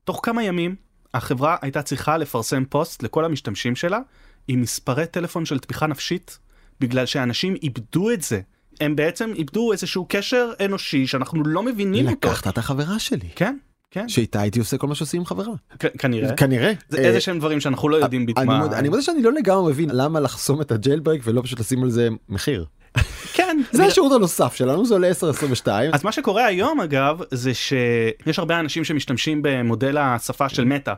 תוך 0.04 0.20
כמה 0.22 0.44
ימים 0.44 0.74
החברה 1.14 1.56
הייתה 1.62 1.82
צריכה 1.82 2.16
לפרסם 2.16 2.64
פוסט 2.64 3.02
לכל 3.02 3.24
המשתמשים 3.24 3.76
שלה 3.76 3.98
עם 4.48 4.60
מספרי 4.60 5.06
טלפון 5.06 5.44
של 5.44 5.58
תמיכה 5.58 5.86
נפשית 5.86 6.38
בגלל 6.80 7.06
שאנשים 7.06 7.54
איבדו 7.62 8.10
את 8.10 8.22
זה. 8.22 8.40
הם 8.80 8.96
בעצם 8.96 9.32
איבדו 9.34 9.72
איזשהו 9.72 10.06
קשר 10.08 10.52
אנושי 10.64 11.06
שאנחנו 11.06 11.42
לא 11.44 11.62
מבינים 11.62 12.08
אותו. 12.08 12.28
לקחת 12.28 12.48
את 12.48 12.58
החברה 12.58 12.98
שלי 12.98 13.28
כן, 13.36 13.56
כן, 13.90 14.08
שאיתה 14.08 14.40
הייתי 14.40 14.58
עושה 14.58 14.78
כל 14.78 14.86
מה 14.86 14.94
שעושים 14.94 15.20
עם 15.20 15.26
חברה 15.26 15.54
כנראה. 15.98 16.36
כנראה 16.36 16.72
זה 16.88 16.98
אה, 16.98 17.04
איזה 17.04 17.20
שהם 17.20 17.38
דברים 17.38 17.60
שאנחנו 17.60 17.88
לא 17.88 17.96
יודעים 17.96 18.26
אני 18.36 18.46
מה... 18.46 18.66
אני 18.78 18.88
מודה 18.88 19.02
שאני 19.02 19.22
לא 19.22 19.32
לגמרי 19.32 19.72
מבין 19.72 19.90
למה 19.92 20.20
לחסום 20.20 20.60
את 20.60 20.72
break 21.02 21.22
ולא 21.24 21.42
פשוט 21.42 21.60
לשים 21.60 21.82
על 21.82 21.90
זה 21.90 22.08
מחיר. 22.28 22.64
כן, 23.32 23.60
זה 23.72 23.84
השירות 23.84 24.12
הנוסף 24.12 24.54
שלנו 24.54 24.86
זה 24.86 24.94
עולה 24.94 25.10
10.22 25.10 25.68
אז 25.92 26.04
מה 26.04 26.12
שקורה 26.12 26.46
היום 26.46 26.80
אגב 26.80 27.20
זה 27.30 27.54
שיש 27.54 28.38
הרבה 28.38 28.60
אנשים 28.60 28.84
שמשתמשים 28.84 29.40
במודל 29.42 29.98
השפה 29.98 30.48
של 30.48 30.64
מטא 30.64 30.92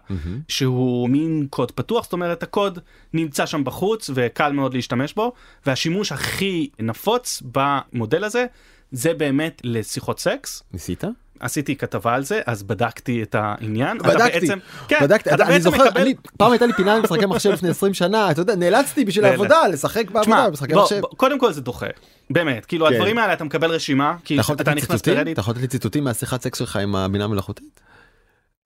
שהוא 0.49 1.09
מין 1.09 1.47
קוד 1.51 1.71
פתוח 1.71 2.05
זאת 2.05 2.13
אומרת 2.13 2.43
הקוד 2.43 2.79
נמצא 3.13 3.47
שם 3.47 3.65
בחוץ 3.65 4.11
וקל 4.15 4.53
מאוד 4.53 4.75
להשתמש 4.75 5.15
בו 5.15 5.33
והשימוש 5.67 6.13
הכי 6.13 6.69
נפוץ 6.79 7.43
במודל 7.53 8.25
הזה 8.25 8.47
זה 8.93 9.15
באמת 9.15 9.61
לשיחות 9.65 10.21
סקס. 10.21 10.63
ניסית? 10.73 11.05
עשיתי 11.41 11.77
כתבה 11.77 12.15
על 12.15 12.25
זה 12.25 12.41
אז 12.47 12.63
בדקתי 12.63 13.23
את 13.23 13.35
העניין. 13.39 13.97
אתה 14.01 14.09
בדקתי, 14.09 14.41
בעצם, 14.41 14.59
כן, 14.89 14.99
בדקתי, 15.03 15.35
אתה 15.35 15.43
אני 15.45 15.53
בעצם 15.53 15.63
זוכר, 15.65 15.85
מקבל- 15.85 16.01
אני, 16.01 16.15
פעם 16.39 16.53
הייתה 16.53 16.67
לי 16.67 16.73
פינה 16.73 16.97
למשחקי 16.99 17.27
מחשב 17.27 17.51
לפני 17.51 17.69
20 17.69 17.95
שנה, 17.95 18.31
אתה 18.31 18.41
יודע, 18.41 18.55
נאלצתי 18.55 19.05
בשביל 19.05 19.25
העבודה 19.25 19.67
לשחק 19.69 20.11
בעבודה 20.11 20.47
במשחקי 20.49 20.75
מחשב. 20.75 21.01
קודם 21.17 21.39
כל 21.39 21.53
זה 21.53 21.61
דוחה 21.61 21.87
באמת 22.31 22.65
כאילו 22.67 22.87
כן. 22.87 22.93
הדברים 22.95 23.19
האלה 23.19 23.33
אתה 23.33 23.45
מקבל 23.45 23.71
רשימה 23.71 24.15
כי 24.25 24.41
אתה 24.41 24.53
אתה 24.53 24.75
נכנס? 24.75 25.07
לרדיט 25.07 25.33
אתה 25.33 25.41
יכול 25.41 25.53
לתת 25.53 25.63
לי 25.63 25.69
ציטוטים 25.69 26.05
מהשיחת 26.05 26.43
סקס 26.43 26.59
שלך 26.59 26.77
עם 26.77 26.97
הבינה 26.97 27.25
המלאכותית? 27.25 27.81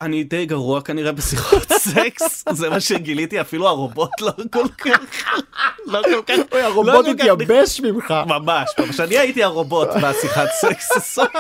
אני 0.01 0.25
די 0.25 0.47
גרוע 0.47 0.81
כנראה 0.81 1.13
בשיחות 1.13 1.73
סקס, 1.89 2.45
זה 2.53 2.71
מה 2.71 2.81
שגיליתי, 2.81 3.41
אפילו 3.41 3.69
הרובוט 3.69 4.21
לא 4.21 4.33
כל 4.53 4.69
כך, 4.79 5.33
לא 5.87 6.03
כל 6.03 6.23
כך, 6.27 6.39
אוי, 6.53 6.63
לא 6.63 6.67
הרובוט 6.67 7.07
התייבש 7.07 7.81
ממך. 7.81 8.15
ממש, 8.27 8.69
ממש, 8.79 9.01
אני 9.01 9.19
הייתי 9.19 9.45
הרובוט 9.45 9.89
בשיחת 10.03 10.49
סקס 10.61 10.89
הזאת. 10.97 11.31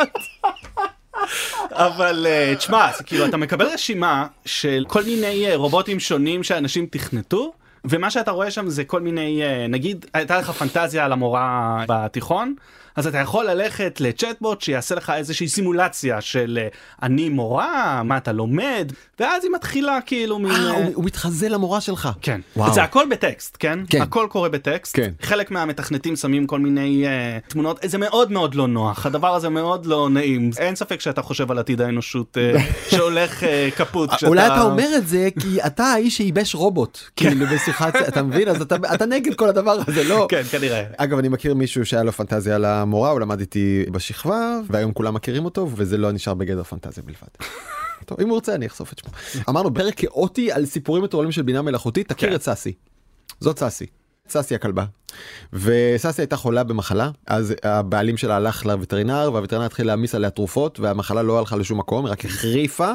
אבל 1.72 2.26
אה, 2.28 2.54
תשמע, 2.58 2.92
כאילו 3.06 3.26
אתה 3.26 3.36
מקבל 3.36 3.66
רשימה 3.66 4.26
של 4.44 4.84
כל 4.88 5.02
מיני 5.02 5.46
אה, 5.46 5.56
רובוטים 5.56 6.00
שונים 6.00 6.42
שאנשים 6.42 6.86
תכנתו. 6.90 7.52
ומה 7.84 8.10
שאתה 8.10 8.30
רואה 8.30 8.50
שם 8.50 8.68
זה 8.68 8.84
כל 8.84 9.00
מיני 9.00 9.42
אה, 9.42 9.66
נגיד 9.68 10.06
הייתה 10.14 10.38
לך 10.38 10.50
פנטזיה 10.50 11.04
על 11.04 11.12
המורה 11.12 11.84
בתיכון 11.88 12.54
אז 12.98 13.06
אתה 13.06 13.18
יכול 13.18 13.46
ללכת 13.50 14.00
לצ'טבוט 14.00 14.60
שיעשה 14.60 14.94
לך 14.94 15.12
איזושהי 15.16 15.48
סימולציה 15.48 16.20
של 16.20 16.58
אה, 16.62 16.68
אני 17.02 17.28
מורה 17.28 18.02
מה 18.04 18.16
אתה 18.16 18.32
לומד 18.32 18.92
ואז 19.20 19.44
היא 19.44 19.52
מתחילה 19.54 19.98
כאילו 20.06 20.38
מין 20.38 20.52
אה, 20.52 20.70
הוא- 20.70 20.90
הוא 20.94 21.04
מתחזה 21.04 21.48
למורה 21.48 21.80
שלך. 21.80 22.08
כן, 22.22 22.40
וואו. 22.56 22.74
זה 22.74 22.82
הכל 22.82 23.04
בטקסט, 23.10 23.56
כן? 23.60 23.78
כן. 23.90 24.02
הכל 24.02 24.26
קורה 24.30 24.48
בטקסט. 24.48 24.96
כן. 24.96 25.10
חלק 25.22 25.50
מהמתכנתים 25.50 26.16
שמים 26.16 26.46
כל 26.46 26.58
מיני 26.60 27.04
uh, 27.06 27.50
תמונות, 27.50 27.78
זה 27.84 27.98
מאוד 27.98 28.32
מאוד 28.32 28.54
לא 28.54 28.66
נוח, 28.68 29.06
הדבר 29.06 29.34
הזה 29.34 29.48
מאוד 29.48 29.86
לא 29.86 30.08
נעים. 30.10 30.50
אין 30.58 30.74
ספק 30.76 31.00
שאתה 31.00 31.22
חושב 31.22 31.50
על 31.50 31.58
עתיד 31.58 31.80
האנושות 31.80 32.36
uh, 32.36 32.60
שהולך 32.90 33.42
uh, 33.42 33.46
קפוט. 33.76 34.10
כשאתה- 34.10 34.26
אולי 34.26 34.46
אתה 34.46 34.62
אומר 34.62 34.88
את 34.96 35.08
זה 35.08 35.28
כי 35.40 35.58
אתה 35.66 35.84
האיש 35.84 36.16
שייבש 36.16 36.54
רובוט, 36.54 36.98
כאילו 37.16 37.46
בשיחת, 37.46 37.94
אתה 38.08 38.22
מבין? 38.22 38.48
אז 38.48 38.60
אתה 38.62 38.76
אתה 38.94 39.06
נגד 39.06 39.34
כל 39.34 39.48
הדבר 39.48 39.76
הזה, 39.88 40.04
לא? 40.04 40.26
כן, 40.30 40.42
כנראה. 40.50 40.84
אגב, 40.96 41.18
אני 41.18 41.28
מכיר 41.28 41.54
מישהו 41.54 41.86
שהיה 41.86 42.02
לו 42.02 42.12
פנטזיה 42.12 42.54
על 42.54 42.64
המורה 42.88 43.10
הוא 43.10 43.20
למד 43.20 43.40
איתי 43.40 43.84
בשכבה 43.92 44.60
והיום 44.66 44.92
כולם 44.92 45.14
מכירים 45.14 45.44
אותו 45.44 45.68
וזה 45.76 45.96
לא 45.96 46.12
נשאר 46.12 46.34
בגדר 46.34 46.62
פנטזיה 46.62 47.04
בלבד. 47.06 47.28
טוב, 48.06 48.20
אם 48.20 48.28
הוא 48.28 48.34
רוצה 48.34 48.54
אני 48.54 48.66
אחשוף 48.66 48.92
את 48.92 48.98
שמו. 48.98 49.10
אמרנו 49.48 49.74
פרק 49.74 49.94
כאוטי 49.96 50.52
על 50.52 50.66
סיפורים 50.66 51.04
מטורלים 51.04 51.32
של 51.32 51.42
בינה 51.42 51.62
מלאכותית 51.62 52.08
תכיר 52.08 52.28
כן. 52.28 52.34
את 52.34 52.42
סאסי. 52.42 52.72
זאת 53.40 53.58
סאסי. 53.58 53.86
סאסי 54.30 54.54
הכלבה. 54.54 54.84
וסאסי 55.52 56.22
הייתה 56.22 56.36
חולה 56.36 56.64
במחלה 56.64 57.10
אז 57.26 57.54
הבעלים 57.62 58.16
שלה 58.16 58.36
הלך 58.36 58.66
לווטרינר 58.66 59.30
והווטרינר 59.32 59.64
התחיל 59.64 59.86
להעמיס 59.86 60.14
עליה 60.14 60.30
תרופות 60.30 60.80
והמחלה 60.80 61.22
לא 61.22 61.38
הלכה 61.38 61.56
לשום 61.56 61.78
מקום 61.78 62.06
רק 62.06 62.24
החריפה 62.24 62.92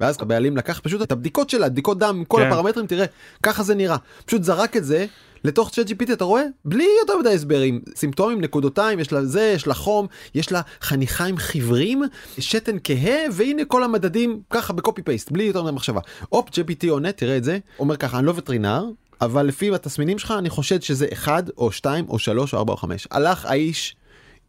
ואז 0.00 0.16
הבעלים 0.20 0.56
לקח 0.56 0.80
פשוט 0.82 1.02
את 1.02 1.12
הבדיקות 1.12 1.50
שלה 1.50 1.68
בדיקות 1.68 1.98
דם 1.98 2.16
עם 2.18 2.24
כל 2.24 2.38
כן. 2.38 2.46
הפרמטרים 2.46 2.86
תראה 2.86 3.06
ככה 3.42 3.62
זה 3.62 3.74
נראה 3.74 3.96
פשוט 4.26 4.42
זרק 4.42 4.76
את 4.76 4.84
זה. 4.84 5.06
לתוך 5.44 5.70
צ'אט 5.70 5.86
GPT 5.90 6.12
אתה 6.12 6.24
רואה 6.24 6.42
בלי 6.64 6.86
יותר 7.00 7.18
מדי 7.18 7.34
הסברים 7.34 7.80
סימפטומים 7.94 8.40
נקודותיים 8.40 9.00
יש 9.00 9.12
לה 9.12 9.24
זה 9.24 9.52
יש 9.54 9.66
לה 9.66 9.74
חום 9.74 10.06
יש 10.34 10.52
לה 10.52 10.60
חניכיים 10.80 11.36
חיוורים 11.36 12.02
שתן 12.38 12.76
כהה 12.84 13.18
והנה 13.32 13.64
כל 13.64 13.84
המדדים 13.84 14.40
ככה 14.50 14.72
בקופי 14.72 15.02
פייסט 15.02 15.32
בלי 15.32 15.44
יותר 15.44 15.62
מדי 15.62 15.72
מחשבה. 15.72 16.00
הופ 16.28 16.48
GPT 16.48 16.88
עונה 16.88 17.12
תראה 17.12 17.36
את 17.36 17.44
זה 17.44 17.58
אומר 17.78 17.96
ככה 17.96 18.18
אני 18.18 18.26
לא 18.26 18.32
וטרינר 18.36 18.84
אבל 19.22 19.46
לפי 19.46 19.74
התסמינים 19.74 20.18
שלך 20.18 20.34
אני 20.38 20.50
חושד 20.50 20.82
שזה 20.82 21.06
1 21.12 21.50
או 21.58 21.72
2 21.72 22.08
או 22.08 22.18
3 22.18 22.54
או 22.54 22.58
4 22.58 22.72
או 22.72 22.76
5 22.76 23.08
הלך 23.10 23.46
האיש 23.46 23.96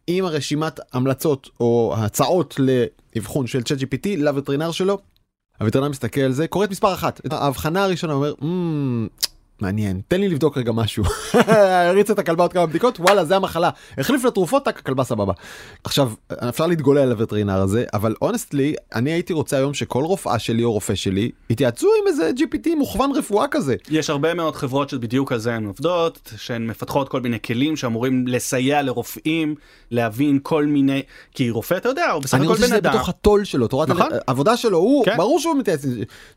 עם 0.06 0.24
הרשימת 0.24 0.80
המלצות 0.92 1.50
או 1.60 1.94
הצעות 1.98 2.56
לאבחון 2.58 3.46
של 3.46 3.62
צ'אט 3.62 3.78
GPT 3.78 4.08
לווטרינר 4.16 4.70
שלו. 4.70 4.98
הווטרינר 5.60 5.88
מסתכל 5.88 6.20
על 6.20 6.32
זה 6.32 6.48
קורא 6.48 6.64
את 6.64 6.70
מספר 6.70 6.94
אחת 6.94 7.20
ההבחנה 7.30 7.84
הראשונה 7.84 8.12
אומר 8.12 8.34
"מ, 8.44 9.06
מעניין 9.64 10.00
תן 10.08 10.20
לי 10.20 10.28
לבדוק 10.28 10.58
רגע 10.58 10.72
משהו 10.72 11.04
הריץ 11.88 12.10
את 12.10 12.18
הכלבה 12.18 12.44
עוד 12.44 12.52
כמה 12.52 12.66
בדיקות 12.66 13.00
וואלה 13.00 13.24
זה 13.24 13.36
המחלה 13.36 13.70
החליף 13.98 14.24
לתרופות 14.24 14.64
טק 14.64 14.78
הכלבה 14.78 15.04
סבבה. 15.04 15.32
עכשיו 15.84 16.12
אפשר 16.48 16.66
להתגולל 16.66 17.00
על 17.00 17.10
הווטרינר 17.10 17.60
הזה 17.60 17.84
אבל 17.94 18.14
אונסטלי 18.22 18.74
אני 18.94 19.10
הייתי 19.12 19.32
רוצה 19.32 19.56
היום 19.56 19.74
שכל 19.74 20.04
רופאה 20.04 20.38
שלי 20.38 20.64
או 20.64 20.72
רופא 20.72 20.94
שלי 20.94 21.30
יתייעצו 21.50 21.88
עם 22.02 22.08
איזה 22.08 22.30
GPT 22.36 22.68
מוכוון 22.76 23.12
רפואה 23.16 23.46
כזה. 23.50 23.74
יש 23.90 24.10
הרבה 24.10 24.34
מאוד 24.34 24.56
חברות 24.56 24.88
שבדיוק 24.88 25.32
על 25.32 25.38
זה 25.38 25.54
הן 25.54 25.64
עובדות, 25.66 26.32
שהן 26.36 26.66
מפתחות 26.66 27.08
כל 27.08 27.20
מיני 27.20 27.42
כלים 27.42 27.76
שאמורים 27.76 28.26
לסייע 28.26 28.82
לרופאים 28.82 29.54
להבין 29.90 30.38
כל 30.42 30.66
מיני, 30.66 31.02
כי 31.34 31.50
רופא 31.50 31.74
אתה 31.74 31.88
יודע, 31.88 32.10
הוא 32.10 32.22
בסך 32.22 32.34
אני 32.34 32.44
הכל 32.44 32.52
רוצה 32.52 32.62
בן 32.62 32.68
שזה 32.68 32.78
אדם. 32.78 32.94
בתוך 32.94 33.08
הטול 33.08 33.44
שלו 33.44 33.68
תורת 33.68 33.88
נכון. 33.88 34.08
העבודה 34.28 34.56
שלו 34.56 34.78
הוא 34.78 35.04
כן. 35.04 35.16
ברור 35.16 35.40
שהוא 35.40 35.56
מתייעץ 35.56 35.84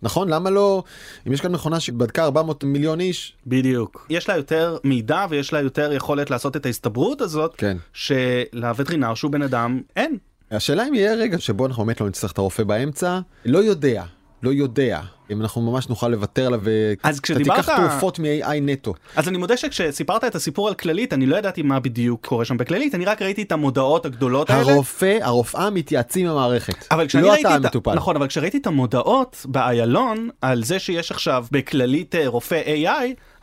נכון 0.01 0.29
למה 0.29 0.49
לא 0.49 0.83
אם 1.27 1.33
יש 1.33 1.41
כאן 1.41 1.51
מכונה 1.51 1.79
שבדקה 1.79 2.23
400 2.23 2.63
מיליון 2.63 2.99
איש 2.99 3.16
בדיוק. 3.47 4.07
יש 4.09 4.29
לה 4.29 4.37
יותר 4.37 4.77
מידע 4.83 5.25
ויש 5.29 5.53
לה 5.53 5.61
יותר 5.61 5.93
יכולת 5.93 6.29
לעשות 6.29 6.55
את 6.55 6.65
ההסתברות 6.65 7.21
הזאת, 7.21 7.53
כן. 7.57 7.77
שלווטרינר 7.93 9.13
שהוא 9.13 9.31
בן 9.31 9.41
אדם 9.41 9.81
אין. 9.95 10.17
השאלה 10.51 10.87
אם 10.87 10.93
יהיה 10.93 11.13
רגע 11.13 11.39
שבו 11.39 11.65
אנחנו 11.65 11.85
באמת 11.85 12.01
לא 12.01 12.07
נצטרך 12.07 12.31
את 12.31 12.37
הרופא 12.37 12.63
באמצע 12.63 13.19
לא 13.45 13.59
יודע 13.59 14.03
לא 14.43 14.49
יודע 14.49 14.99
אם 15.31 15.41
אנחנו 15.41 15.61
ממש 15.61 15.89
נוכל 15.89 16.07
לוותר 16.07 16.45
עליו 16.47 16.59
ואתה 16.63 17.09
כשדיברת- 17.23 17.57
תיקח 17.59 17.77
תרופות 17.79 18.19
מ-AI 18.19 18.59
נטו. 18.61 18.93
אז 19.15 19.27
אני 19.27 19.37
מודה 19.37 19.57
שכשסיפרת 19.57 20.23
את 20.23 20.35
הסיפור 20.35 20.67
על 20.67 20.73
כללית 20.73 21.13
אני 21.13 21.25
לא 21.25 21.35
ידעתי 21.37 21.61
מה 21.61 21.79
בדיוק 21.79 22.25
קורה 22.27 22.45
שם 22.45 22.57
בכללית 22.57 22.95
אני 22.95 23.05
רק 23.05 23.21
ראיתי 23.21 23.41
את 23.41 23.51
המודעות 23.51 24.05
הגדולות 24.05 24.49
האלה. 24.49 24.71
הרופא 24.71 25.17
הרופאה 25.21 25.69
מתייעצים 25.69 26.25
עם 26.25 26.31
המערכת 26.31 26.85
אבל 26.91 27.07
כשאני 27.07 27.23
לא 27.23 27.31
ראיתי 27.31 27.47
את, 27.47 27.51
המטופל. 27.65 27.93
נכון 27.93 28.15
אבל 28.15 28.27
כשראיתי 28.27 28.57
את 28.57 28.67
המודעות 28.67 29.45
באיילון 29.49 30.29
על 30.41 30.63
זה 30.63 30.79
שיש 30.79 31.11
עכשיו 31.11 31.45
בכללית 31.51 32.15
אה, 32.15 32.27
רופא 32.27 32.61
AI 32.65 32.89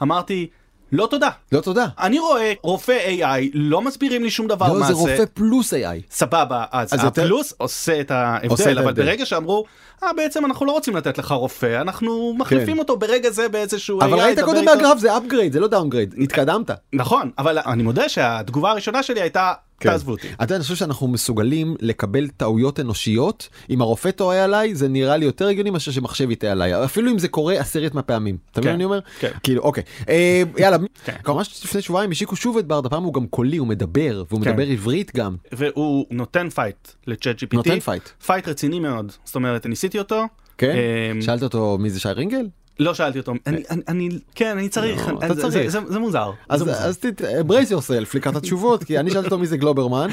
אמרתי 0.02 0.46
לא 0.92 1.06
תודה. 1.06 1.28
לא 1.52 1.60
תודה. 1.60 1.86
אני 2.00 2.18
רואה 2.18 2.52
רופא 2.62 2.98
AI 3.20 3.50
לא 3.54 3.80
מסבירים 3.82 4.22
לי 4.24 4.30
שום 4.30 4.46
דבר 4.46 4.72
לא 4.72 4.80
מה 4.80 4.86
זה 4.86 4.92
רופא 4.92 5.24
פלוס 5.34 5.74
AI. 5.74 5.76
סבבה 6.10 6.64
אז, 6.72 6.88
אז 6.94 7.04
יותר- 7.04 7.22
הפלוס 7.22 7.54
עושה 7.58 8.00
את 8.00 8.10
ההבדל 8.10 8.48
עושה 8.48 8.70
אבל 8.72 8.78
ההבדל. 8.78 9.02
ברגע 9.04 9.26
שאמרו 9.26 9.64
אה 10.02 10.12
בעצם 10.12 10.44
אנחנו 10.44 10.66
לא 10.66 10.72
רוצים 10.72 10.96
לתת 10.96 11.18
לך 11.18 11.32
רופא 11.32 11.80
אנחנו 11.80 12.34
מחליפים 12.38 12.78
אותו 12.78 12.96
ברגע 12.96 13.30
זה 13.30 13.48
באיזשהו 13.48 14.00
כן. 14.00 14.06
אבל 14.06 14.18
AI, 14.18 14.22
ראית 14.22 14.36
דבר 14.38 14.46
קודם. 14.46 14.64
מהגרף 14.64 14.98
זה 14.98 15.16
upgrade 15.16 15.52
זה 15.52 15.60
לא 15.60 15.68
downgrade 15.72 16.22
התקדמת. 16.22 16.70
נכון 16.92 17.30
אבל 17.38 17.58
אני 17.66 17.82
מודה 17.82 18.08
שהתגובה 18.08 18.70
הראשונה 18.70 19.02
שלי 19.02 19.20
הייתה 19.20 19.52
כן. 19.84 19.90
תעזבו 19.90 20.12
אותי. 20.12 20.28
אתה 20.34 20.44
יודע, 20.44 20.56
אני 20.56 20.62
חושב 20.62 20.74
שאנחנו 20.74 21.08
מסוגלים 21.08 21.76
לקבל 21.80 22.28
טעויות 22.28 22.80
אנושיות 22.80 23.48
אם 23.70 23.80
הרופא 23.80 24.10
טועה 24.10 24.44
עליי 24.44 24.74
זה 24.74 24.88
נראה 24.88 25.16
לי 25.16 25.24
יותר 25.24 25.46
הגיוני 25.46 25.70
מאשר 25.70 25.92
שמחשב 25.92 26.30
יטעה 26.30 26.52
עליי 26.52 26.84
אפילו 26.84 27.10
אם 27.10 27.18
זה 27.18 27.28
קורה 27.28 27.54
עשירית 27.60 27.94
מהפעמים 27.94 28.36
אתה 28.52 28.60
מבין 28.60 28.72
כן, 28.72 28.72
מה 28.72 28.74
אני 28.74 28.84
אומר 28.84 29.00
כן. 29.18 29.30
כאילו 29.42 29.62
אוקיי 29.62 29.82
אה, 30.08 30.42
יאללה 30.58 30.76
כן. 31.04 31.16
ממש 31.28 31.64
לפני 31.64 31.82
שבועיים 31.82 32.10
השיקו 32.10 32.36
שוב 32.36 32.58
את 32.58 32.66
Bard 32.66 32.86
הפעם 32.86 33.02
הוא 33.02 33.14
גם 33.14 33.26
קולי 33.26 33.56
הוא 33.56 33.66
מדבר 33.66 34.24
והוא 34.30 34.42
כן. 34.44 34.50
מדבר 34.50 34.66
עברית 34.66 35.16
גם 35.16 35.36
והוא 35.52 36.06
נותן 36.10 36.48
fight 36.48 36.88
ל 37.06 37.42
ChatGPT. 37.42 37.48
נותן 37.52 37.80
fight. 37.80 38.08
fight 38.26 38.48
רציני 38.48 38.80
מאוד. 38.80 39.12
זאת 39.24 39.34
אומרת, 39.34 39.66
ניסיתי 39.66 39.98
אותו. 39.98 40.24
כן 40.58 40.74
אמ, 41.12 41.22
שאלת 41.22 41.42
אותו 41.42 41.78
מי 41.80 41.90
זה 41.90 42.00
שי 42.00 42.08
רינגל 42.08 42.46
לא 42.78 42.94
שאלתי 42.94 43.18
אותו. 43.18 43.32
אני, 43.46 43.62
אני, 43.70 43.82
אני, 43.88 44.08
כן, 44.34 44.58
אני 44.58 44.68
צריך. 44.68 45.08
לא, 45.08 45.12
אני- 45.18 45.26
אתה 45.26 45.34
זה- 45.34 45.40
צריך. 45.42 45.70
זה, 45.70 45.80
זה, 45.80 45.92
זה 45.92 45.98
מוזר. 45.98 46.30
אז 46.48 46.58
זה 46.58 46.64
מוזר. 46.64 46.78
אז 46.78 46.98
ת- 46.98 47.20
brace 47.20 47.70
yourself 47.72 48.10
לקראת 48.14 48.36
התשובות 48.36 48.84
כי 48.84 48.98
אני 48.98 49.10
שאלתי 49.10 49.24
אותו 49.26 49.38
מי 49.38 49.46
זה 49.46 49.56
גלוברמן 49.56 50.08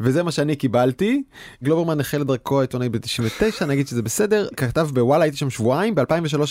וזה 0.00 0.22
מה 0.22 0.30
שאני 0.32 0.56
קיבלתי 0.56 1.22
גלוברמן 1.64 2.00
החל 2.00 2.22
את 2.22 2.26
דרכו 2.26 2.58
העיתונאי 2.58 2.88
ב-99 2.88 3.64
נגיד 3.66 3.88
שזה 3.88 4.02
בסדר 4.02 4.48
כתב 4.56 4.88
בוואלה 4.94 5.24
הייתי 5.24 5.36
שם 5.36 5.50
שבועיים 5.50 5.94
ב-2003 5.94 6.04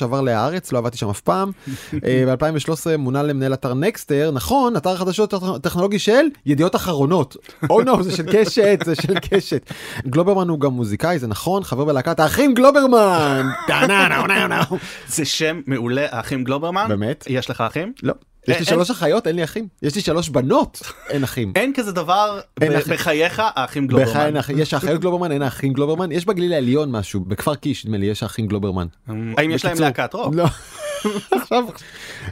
עבר 0.04 0.22
להארץ 0.22 0.72
לא 0.72 0.78
עבדתי 0.78 0.98
שם 0.98 1.10
אף 1.10 1.22
פעם 1.22 1.52
ב-2013 1.94 2.72
מונה 2.98 3.24
למנהל 3.24 3.54
אתר 3.54 3.74
נקסטר 3.74 4.32
נכון 4.34 4.76
אתר 4.78 4.90
החדשות 4.90 5.34
הטכנולוגי 5.34 6.00
של 6.00 6.26
ידיעות 6.46 6.76
אחרונות 6.76 7.38
או 7.70 7.82
נו 7.82 8.04
זה 8.04 8.16
של 8.18 8.24
קשת 8.34 8.80
זה 8.86 8.96
של 8.96 9.14
קשת 9.20 9.70
גלוברמן 10.08 10.50
הוא 10.50 10.60
גם 10.60 10.72
מוזיקאי 10.72 11.20
זה 11.20 11.28
נכון 11.28 11.64
חבר 11.64 11.86
בלהקת 11.86 12.20
האחים 12.20 12.54
גלוברמן. 12.54 13.46
זה 15.08 15.26
שם 15.50 15.62
מעולה, 15.68 16.06
האחים 16.10 16.44
גלוברמן. 16.44 16.86
באמת? 16.90 17.26
יש 17.30 17.50
לך 17.50 17.62
אחים? 17.62 17.94
לא 18.04 18.14
יש 18.44 18.50
לי 18.50 18.56
אין- 18.56 18.64
שלוש 18.66 18.90
אחיות 18.92 19.28
אין 19.28 19.36
לי 19.36 19.44
אחים 19.44 19.68
יש 19.82 19.96
לי 19.96 20.02
שלוש 20.02 20.30
בנות 20.30 20.82
אין 21.10 21.24
אחים. 21.24 21.54
אין 21.56 21.74
כזה 21.76 21.92
דבר 21.92 22.40
אחים. 22.60 22.72
בחייך, 22.94 23.42
האחים 23.56 23.88
גלוברמן. 23.88 24.34
יש 24.58 24.74
האחיות 24.74 25.02
גלוברמן 25.02 25.32
אין 25.32 25.42
האחים 25.42 25.74
גלוברמן 25.74 26.12
יש 26.12 26.26
בגליל 26.26 26.54
העליון 26.54 26.92
משהו 26.92 27.20
בכפר 27.20 27.56
קיש 27.56 27.86
נדמה 27.86 27.98
לי 27.98 28.06
יש 28.06 28.24
האחים 28.24 28.48
גלוברמן. 28.48 28.88
האם 29.38 29.52
יש 29.52 29.66
להם 29.66 29.80
להקת 29.80 30.14
רוק? 30.14 30.36
לא. 30.36 30.46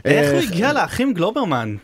איך 0.04 0.30
הוא 0.30 0.38
אה, 0.38 0.42
הגיע 0.42 0.72
לאחים 0.72 1.14
גלוברמן? 1.14 1.76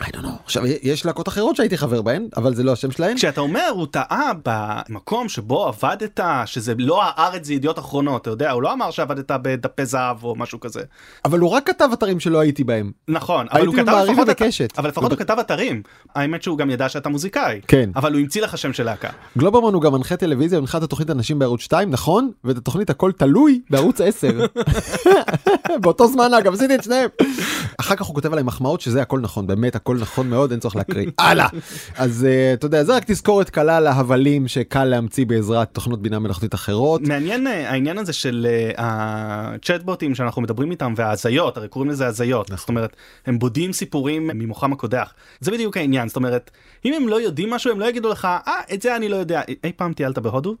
I 0.00 0.04
don't 0.04 0.16
know. 0.16 0.42
עכשיו 0.44 0.62
יש 0.82 1.06
להקות 1.06 1.28
אחרות 1.28 1.56
שהייתי 1.56 1.78
חבר 1.78 2.02
בהן 2.02 2.28
אבל 2.36 2.54
זה 2.54 2.62
לא 2.62 2.72
השם 2.72 2.90
שלהן. 2.90 3.16
כשאתה 3.16 3.40
אומר 3.40 3.68
הוא 3.70 3.86
טעה 3.90 4.30
במקום 4.44 5.28
שבו 5.28 5.66
עבדת 5.66 6.20
שזה 6.46 6.74
לא 6.78 7.02
הארץ 7.04 7.44
זה 7.46 7.54
ידיעות 7.54 7.78
אחרונות 7.78 8.22
אתה 8.22 8.30
יודע 8.30 8.50
הוא 8.50 8.62
לא 8.62 8.72
אמר 8.72 8.90
שעבדת 8.90 9.30
בדפי 9.42 9.86
זהב 9.86 10.24
או 10.24 10.34
משהו 10.36 10.60
כזה 10.60 10.80
אבל 11.24 11.38
הוא 11.38 11.50
רק 11.50 11.66
כתב 11.66 11.88
אתרים 11.92 12.20
שלא 12.20 12.40
הייתי 12.40 12.64
בהם. 12.64 12.90
נכון 13.08 13.46
אבל 13.52 13.66
הוא 13.66 13.74
כתב 13.74 13.92
לפחות 14.08 14.28
את-. 14.28 14.78
אבל 14.78 14.88
לפחות 14.88 15.10
הוא 15.12 15.18
כתב 15.18 15.36
אתרים 15.40 15.82
האמת 16.14 16.42
שהוא 16.42 16.58
גם 16.58 16.70
ידע 16.70 16.88
שאתה 16.88 17.08
מוזיקאי 17.08 17.60
כן. 17.68 17.90
אבל 17.96 18.12
הוא 18.12 18.20
המציא 18.20 18.42
לך 18.42 18.58
שם 18.58 18.72
של 18.72 18.84
להקה 18.84 19.08
גלוברמן 19.38 19.74
הוא 19.74 19.82
גם 19.82 19.92
מנחה 19.92 20.16
טלוויזיה 20.16 20.58
ומנחה 20.58 20.78
את 20.78 20.82
התוכנית 20.82 21.10
אנשים 21.10 21.38
בערוץ 21.38 21.60
2 21.60 21.90
נכון 21.90 22.30
ואת 22.44 22.56
התוכנית 22.56 22.90
הכל 22.90 23.12
תלוי 23.12 23.60
בערוץ 23.70 24.00
10. 24.00 24.28
באותו 25.82 26.06
זמן 26.06 26.34
אגב 26.34 26.54
עשיתי 26.54 26.74
את 26.74 26.84
שניהם. 26.84 27.08
אחר 27.80 27.96
כך 27.96 28.06
הוא 28.06 28.14
כותב 28.14 28.32
עליי 28.32 28.44
מחמאות 28.44 28.80
שזה 28.80 29.02
הכל 29.02 29.20
נכון 29.20 29.46
באמת 29.46 29.76
הכל 29.88 29.98
נכון 29.98 30.30
מאוד 30.30 30.50
אין 30.50 30.60
צורך 30.60 30.76
להקריא 30.76 31.06
הלאה 31.18 31.48
אז 31.96 32.24
אה, 32.24 32.52
אתה 32.52 32.66
יודע 32.66 32.84
זה 32.84 32.96
רק 32.96 33.04
תזכורת 33.06 33.50
קלה 33.50 33.80
להבלים 33.80 34.48
שקל 34.48 34.84
להמציא 34.84 35.26
בעזרת 35.26 35.68
תוכנות 35.72 36.02
בינה 36.02 36.18
מלאכותית 36.18 36.54
אחרות. 36.54 37.00
מעניין 37.00 37.46
אה, 37.46 37.70
העניין 37.70 37.98
הזה 37.98 38.12
של 38.12 38.46
אה, 38.50 38.70
הצ'טבוטים 38.78 40.14
שאנחנו 40.14 40.42
מדברים 40.42 40.70
איתם 40.70 40.94
וההזיות 40.96 41.56
הרי 41.56 41.68
קוראים 41.68 41.90
לזה 41.90 42.06
הזיות 42.06 42.50
זאת 42.56 42.68
אומרת 42.68 42.96
הם 43.26 43.38
בודים 43.38 43.72
סיפורים 43.72 44.26
ממוחם 44.26 44.72
הקודח 44.72 45.14
זה 45.40 45.50
בדיוק 45.50 45.76
העניין 45.76 46.08
זאת 46.08 46.16
אומרת 46.16 46.50
אם 46.84 46.94
הם 46.94 47.08
לא 47.08 47.20
יודעים 47.20 47.50
משהו 47.50 47.72
הם 47.72 47.80
לא 47.80 47.84
יגידו 47.84 48.08
לך 48.08 48.24
אה 48.24 48.60
את 48.74 48.82
זה 48.82 48.96
אני 48.96 49.08
לא 49.08 49.16
יודע 49.16 49.40
אי 49.64 49.72
פעם 49.76 49.92
טיילת 49.92 50.18
בהודו 50.18 50.56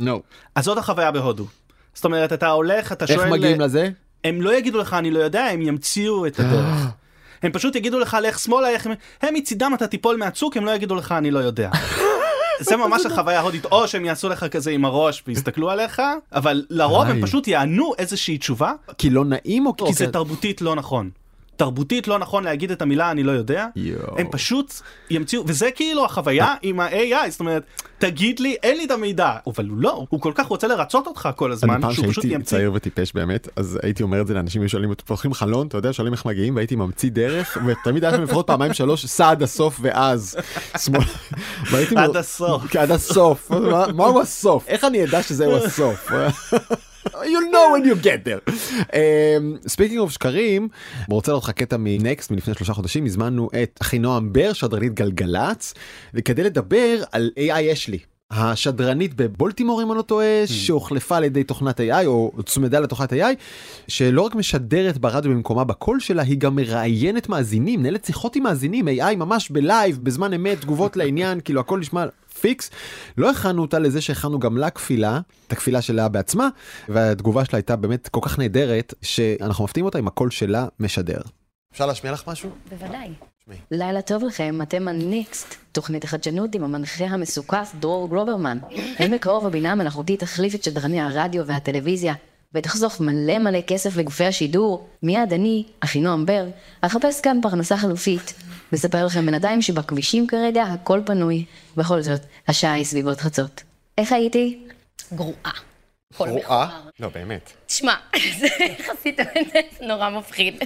נו. 0.00 0.22
אז 0.54 0.64
זאת 0.64 0.78
החוויה 0.78 1.10
בהודו. 1.10 1.46
זאת 1.94 2.04
אומרת 2.04 2.32
אתה 2.32 2.48
הולך 2.48 2.92
אתה 2.92 3.04
איך 3.04 3.14
שואל 3.14 3.30
מגיעים 3.30 3.60
לזה? 3.60 3.88
הם 4.24 4.42
לא 4.42 4.58
יגידו 4.58 4.78
לך 4.78 4.94
אני 4.94 5.10
לא 5.10 5.18
יודע 5.18 5.44
הם 5.44 5.62
ימציאו 5.62 6.26
את 6.26 6.40
הדרך. 6.40 6.99
הם 7.42 7.52
פשוט 7.52 7.76
יגידו 7.76 7.98
לך 7.98 8.16
לך 8.22 8.38
שמאלה 8.38 8.68
איך 8.68 8.88
הם 9.22 9.34
מצידם 9.34 9.72
אתה 9.74 9.86
תיפול 9.86 10.16
מהצוק 10.16 10.56
הם 10.56 10.64
לא 10.64 10.70
יגידו 10.70 10.94
לך 10.94 11.12
אני 11.12 11.30
לא 11.30 11.38
יודע. 11.38 11.70
זה 12.60 12.76
ממש 12.76 13.06
החוויה 13.06 13.38
ההודית 13.38 13.64
או 13.64 13.88
שהם 13.88 14.04
יעשו 14.04 14.28
לך 14.28 14.44
כזה 14.50 14.70
עם 14.70 14.84
הראש 14.84 15.22
ויסתכלו 15.26 15.70
עליך 15.70 16.02
אבל 16.32 16.64
לרוב 16.70 17.06
הם. 17.06 17.22
פשוט 17.22 17.48
יענו 17.48 17.92
איזושהי 17.98 18.38
תשובה 18.38 18.72
כי 18.98 19.10
לא 19.10 19.24
נעים 19.24 19.66
או 19.66 19.76
כי 19.76 19.92
זה 19.92 20.12
תרבותית 20.12 20.60
לא 20.60 20.74
נכון. 20.74 21.10
תרבותית 21.60 22.08
לא 22.08 22.18
נכון 22.18 22.44
להגיד 22.44 22.70
את 22.70 22.82
המילה 22.82 23.10
אני 23.10 23.22
לא 23.22 23.32
יודע, 23.32 23.66
יואו. 23.76 24.18
הם 24.18 24.26
פשוט 24.30 24.74
ימציאו, 25.10 25.42
וזה 25.46 25.70
כאילו 25.70 26.04
החוויה 26.04 26.54
עם 26.62 26.80
ה-AI, 26.80 27.30
זאת 27.30 27.40
אומרת, 27.40 27.62
תגיד 27.98 28.40
לי, 28.40 28.56
אין 28.62 28.76
לי 28.76 28.84
את 28.84 28.90
המידע, 28.90 29.32
אבל 29.46 29.68
הוא 29.68 29.78
לא, 29.78 30.06
הוא 30.08 30.20
כל 30.20 30.32
כך 30.34 30.46
רוצה 30.46 30.66
לרצות 30.68 31.06
אותך 31.06 31.28
כל 31.36 31.52
הזמן, 31.52 31.70
אני 31.74 31.82
פעם 31.82 31.92
שהוא 31.92 32.06
פשוט 32.06 32.14
שהייתי 32.22 32.34
ימציא. 32.34 32.58
צעיר 32.58 32.72
וטיפש 32.74 33.12
באמת, 33.14 33.48
אז 33.56 33.78
הייתי 33.82 34.02
אומר 34.02 34.20
את 34.20 34.26
זה 34.26 34.34
לאנשים 34.34 34.62
ושואלים 34.64 34.90
אותי, 34.90 35.04
פותחים 35.04 35.34
חלון, 35.34 35.66
אתה 35.66 35.78
יודע, 35.78 35.92
שואלים 35.92 36.12
איך 36.12 36.26
מגיעים, 36.26 36.56
והייתי 36.56 36.76
ממציא 36.76 37.10
דרך, 37.10 37.58
ותמיד 37.66 38.04
היה 38.04 38.16
לפחות 38.16 38.46
פעמיים 38.46 38.74
שלוש, 38.74 39.06
סע 39.06 39.30
עד 39.30 39.42
הסוף 39.42 39.78
ואז. 39.82 40.36
עד 41.96 42.16
הסוף. 42.16 42.62
כן, 42.70 42.78
עד 42.80 42.90
הסוף. 42.90 43.50
מה- 43.50 43.86
מהו 43.94 44.20
הסוף? 44.20 44.64
איך 44.68 44.84
אני 44.84 45.04
אדע 45.04 45.22
שזהו 45.22 45.56
הסוף? 45.56 46.10
you'll 47.24 47.52
know 47.52 47.74
when 47.74 47.84
you 47.84 48.04
get 48.04 48.28
there. 48.28 48.52
speaking 49.68 49.98
of 49.98 50.10
שקרים, 50.12 50.68
רוצה 51.08 51.32
לראות 51.32 51.44
לך 51.44 51.50
קטע 51.50 51.76
מנקסט 51.78 52.30
מלפני 52.30 52.54
שלושה 52.54 52.72
חודשים, 52.72 53.06
הזמנו 53.06 53.48
את 53.62 53.78
אחינועם 53.82 54.32
בר, 54.32 54.52
שדרנית 54.52 54.94
גלגלצ, 54.94 55.74
וכדי 56.14 56.42
לדבר 56.42 57.02
על 57.12 57.30
AI 57.38 57.72
אשלי. 57.72 57.98
השדרנית 58.30 59.14
בבולטימור 59.14 59.82
אם 59.82 59.90
אני 59.90 59.98
לא 59.98 60.02
טועה 60.02 60.42
שהוחלפה 60.46 61.16
על 61.16 61.24
ידי 61.24 61.44
תוכנת 61.44 61.80
AI 61.80 62.06
או 62.06 62.32
הוצמדה 62.46 62.80
לתוכנת 62.80 63.12
AI 63.12 63.36
שלא 63.88 64.22
רק 64.22 64.34
משדרת 64.34 64.98
ברדיו 64.98 65.30
במקומה 65.30 65.64
בקול 65.64 66.00
שלה 66.00 66.22
היא 66.22 66.38
גם 66.38 66.56
מראיינת 66.56 67.28
מאזינים 67.28 67.82
מנהלת 67.82 68.04
שיחות 68.04 68.36
עם 68.36 68.42
מאזינים 68.42 68.88
AI 68.88 69.16
ממש 69.16 69.50
בלייב 69.50 69.98
בזמן 70.02 70.32
אמת 70.32 70.60
תגובות 70.60 70.96
לעניין 70.96 71.40
כאילו 71.44 71.60
הכל 71.60 71.78
נשמע 71.78 72.04
פיקס 72.40 72.70
לא 73.16 73.30
הכנו 73.30 73.62
אותה 73.62 73.78
לזה 73.78 74.00
שהכנו 74.00 74.38
גם 74.38 74.58
לה 74.58 74.70
כפילה 74.70 75.20
את 75.46 75.52
הכפילה 75.52 75.82
שלה 75.82 76.08
בעצמה 76.08 76.48
והתגובה 76.88 77.44
שלה 77.44 77.56
הייתה 77.56 77.76
באמת 77.76 78.08
כל 78.08 78.20
כך 78.22 78.38
נהדרת 78.38 78.94
שאנחנו 79.02 79.64
מפתיעים 79.64 79.84
אותה 79.84 79.98
עם 79.98 80.06
הקול 80.06 80.30
שלה 80.30 80.66
משדר. 80.80 81.20
אפשר 81.72 81.86
להשמיע 81.86 82.12
לך 82.12 82.28
משהו? 82.28 82.50
בוודאי. 82.70 83.08
לילה 83.70 84.02
טוב 84.02 84.24
לכם, 84.24 84.58
אתם 84.62 84.88
הניקסט, 84.88 85.54
תוכנית 85.72 86.04
החדשנות 86.04 86.54
עם 86.54 86.64
המנחה 86.64 87.04
המסוכס 87.04 87.74
דרור 87.80 88.08
גרוברמן. 88.08 88.58
האם 88.98 89.10
בקרוב 89.10 89.46
הבינה 89.46 89.72
המלאכותית 89.72 90.20
תחליף 90.20 90.54
את 90.54 90.64
שדרני 90.64 91.00
הרדיו 91.00 91.46
והטלוויזיה, 91.46 92.14
ותחסוך 92.54 93.00
מלא 93.00 93.38
מלא 93.38 93.60
כסף 93.66 93.96
לגופי 93.96 94.24
השידור? 94.24 94.88
מיד 95.02 95.32
אני, 95.32 95.64
אחינועם 95.80 96.26
בר, 96.26 96.46
אחפש 96.80 97.20
כאן 97.20 97.38
פרנסה 97.42 97.76
חלופית. 97.76 98.34
מספר 98.72 99.06
לכם 99.06 99.26
בינתיים 99.26 99.62
שבכבישים 99.62 100.26
כרגע 100.26 100.62
הכל 100.62 101.00
פנוי. 101.06 101.44
בכל 101.76 102.02
זאת, 102.02 102.20
השעה 102.48 102.72
היא 102.72 102.84
סביבות 102.84 103.20
חצות. 103.20 103.62
איך 103.98 104.12
הייתי? 104.12 104.58
גרועה. 105.14 105.52
מכוער. 106.20 106.68
לא 107.00 107.08
באמת. 107.08 107.52
תשמע, 107.66 107.94
זה 108.40 108.46
יחסית 108.78 109.18
נורא 109.80 110.10
מפחיד. 110.10 110.62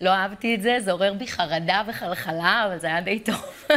לא 0.00 0.10
אהבתי 0.10 0.54
את 0.54 0.62
זה, 0.62 0.76
זה 0.80 0.92
עורר 0.92 1.12
בי 1.12 1.26
חרדה 1.26 1.82
וחלחלה, 1.88 2.64
אבל 2.66 2.78
זה 2.78 2.86
היה 2.86 3.00
די 3.00 3.20
טוב. 3.20 3.44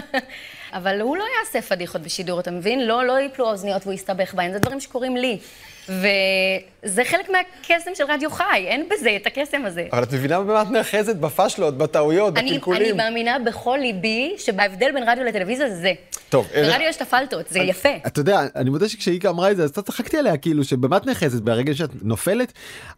אבל 0.74 1.02
הוא 1.02 1.18
לא 1.18 1.26
יעשה 1.40 1.62
פדיחות 1.62 2.02
בשידור, 2.02 2.40
אתה 2.40 2.52
מבין? 2.52 2.88
לא, 2.88 3.06
לא 3.06 3.20
יפלו 3.20 3.48
האוזניות 3.48 3.82
והוא 3.84 3.94
יסתבך 3.94 4.34
בהן, 4.34 4.52
זה 4.54 4.60
דברים 4.60 4.80
שקורים 4.80 5.18
לי. 5.18 5.40
וזה 5.90 7.04
חלק 7.06 7.30
מהקסם 7.30 7.92
של 7.96 8.04
רדיו 8.08 8.30
חי, 8.30 8.66
אין 8.68 8.90
בזה 8.92 9.16
את 9.22 9.28
הקסם 9.28 9.66
הזה. 9.66 9.88
אבל 9.92 10.04
את 10.04 10.14
מבינה 10.14 10.40
במה 10.40 10.62
את 10.62 10.72
נאחזת 10.72 11.16
בפשלות, 11.16 11.78
בטעויות, 11.78 12.38
אני, 12.38 12.60
אני 12.76 12.92
מאמינה 12.92 13.40
בכל 13.40 13.78
ליבי 13.82 14.34
שבהבדל 14.38 14.92
בין 14.94 15.04
רדיו 15.10 15.24
לטלוויזיה 15.24 15.70
זה 15.70 15.76
זה. 15.76 15.94
טוב, 16.30 16.48
אה, 16.56 16.64
ברדיו 16.64 16.88
יש 16.90 16.96
את 16.96 17.02
הפלטות, 17.02 17.50
זה 17.50 17.60
יפה. 17.60 17.90
אתה 18.08 18.20
יודע, 18.20 18.42
אני 18.56 18.70
מודה 18.70 18.90
שכשאיקה 18.90 19.30
אמרה 19.30 19.52
את 19.52 19.58
זה, 19.58 19.64
אז 19.64 19.72
קצת 19.72 19.86
צחקתי 19.86 20.18
עליה, 20.18 20.38
כאילו, 20.38 20.64
שבמה 20.64 20.98
את 20.98 21.06
נאחזת 21.06 21.42
ברגע 21.42 21.74
שאת 21.74 21.90
נופלת, 22.02 22.54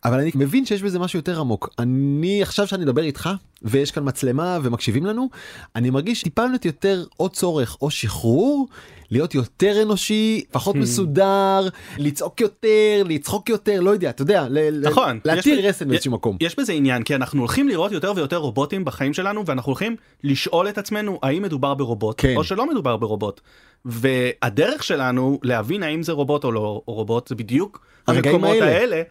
אבל 0.06 0.20
אני 0.20 0.32
מבין 0.36 0.66
שיש 0.66 0.82
בזה 0.82 1.00
משהו 1.00 1.20
יותר 1.20 1.40
עמוק. 1.40 1.70
אני, 1.80 2.42
עכשיו 2.42 2.68
שאני 2.68 2.84
מדבר 2.84 3.02
איתך, 3.02 3.30
ויש 3.62 3.92
כאן 3.92 4.04
מצלמה 4.06 4.60
ומקשיבים 4.64 5.06
לנו, 5.06 5.30
אני 5.76 5.90
מרגיש 5.90 6.24
טיפה 6.24 6.44
יותר 6.66 7.04
או 7.20 7.30
צורך 7.30 7.78
או 7.82 7.92
שחרור. 7.92 8.68
להיות 9.12 9.36
יותר 9.36 9.82
אנושי, 9.84 10.44
פחות 10.52 10.76
מסודר, 10.76 11.68
לצעוק 11.98 12.42
יותר, 12.42 13.04
לצחוק 13.06 13.50
יותר, 13.50 13.80
לא 13.82 13.90
יודע, 13.90 14.10
אתה 14.10 14.22
יודע, 14.22 14.48
נכון. 14.82 15.20
ל- 15.26 15.36
להתיר 15.36 15.60
יש- 15.60 15.66
רסן 15.66 15.88
באיזשהו 15.90 16.12
מקום. 16.12 16.38
יש 16.42 16.60
בזה 16.60 16.74
עניין, 16.74 17.04
כי 17.04 17.16
אנחנו 17.16 17.40
הולכים 17.40 17.68
לראות 17.70 17.92
יותר 17.92 18.14
ויותר 18.16 18.38
רובוטים 18.38 18.86
בחיים 18.86 19.14
שלנו, 19.14 19.46
ואנחנו 19.46 19.70
הולכים 19.70 19.96
לשאול 20.24 20.70
את 20.70 20.78
עצמנו 20.78 21.20
האם 21.24 21.42
מדובר 21.44 21.74
ברובוט, 21.74 22.16
כן. 22.22 22.34
או 22.36 22.44
שלא 22.44 22.70
מדובר 22.70 22.98
ברובוט. 22.98 23.42
והדרך 23.86 24.84
שלנו 24.84 25.40
להבין 25.44 25.84
האם 25.84 26.04
זה 26.04 26.12
רובוט 26.12 26.44
או 26.44 26.52
לא 26.52 26.82
או 26.88 26.94
רובוט, 26.94 27.28
זה 27.28 27.36
בדיוק 27.36 27.86
המקומות 28.08 28.50
האלה. 28.50 28.66
האלה. 28.66 29.02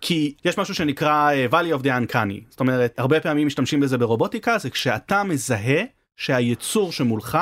כי 0.00 0.34
יש 0.44 0.58
משהו 0.58 0.74
שנקרא 0.74 1.30
אה, 1.32 1.46
Valley 1.50 1.80
of 1.80 1.82
the 1.82 1.86
Uncanny, 1.86 2.40
זאת 2.50 2.60
אומרת, 2.60 2.94
הרבה 2.98 3.20
פעמים 3.20 3.46
משתמשים 3.46 3.80
בזה 3.80 3.98
ברובוטיקה, 3.98 4.58
זה 4.58 4.70
כשאתה 4.70 5.22
מזהה 5.22 5.82
שהיצור 6.16 6.92
שמולך 6.92 7.38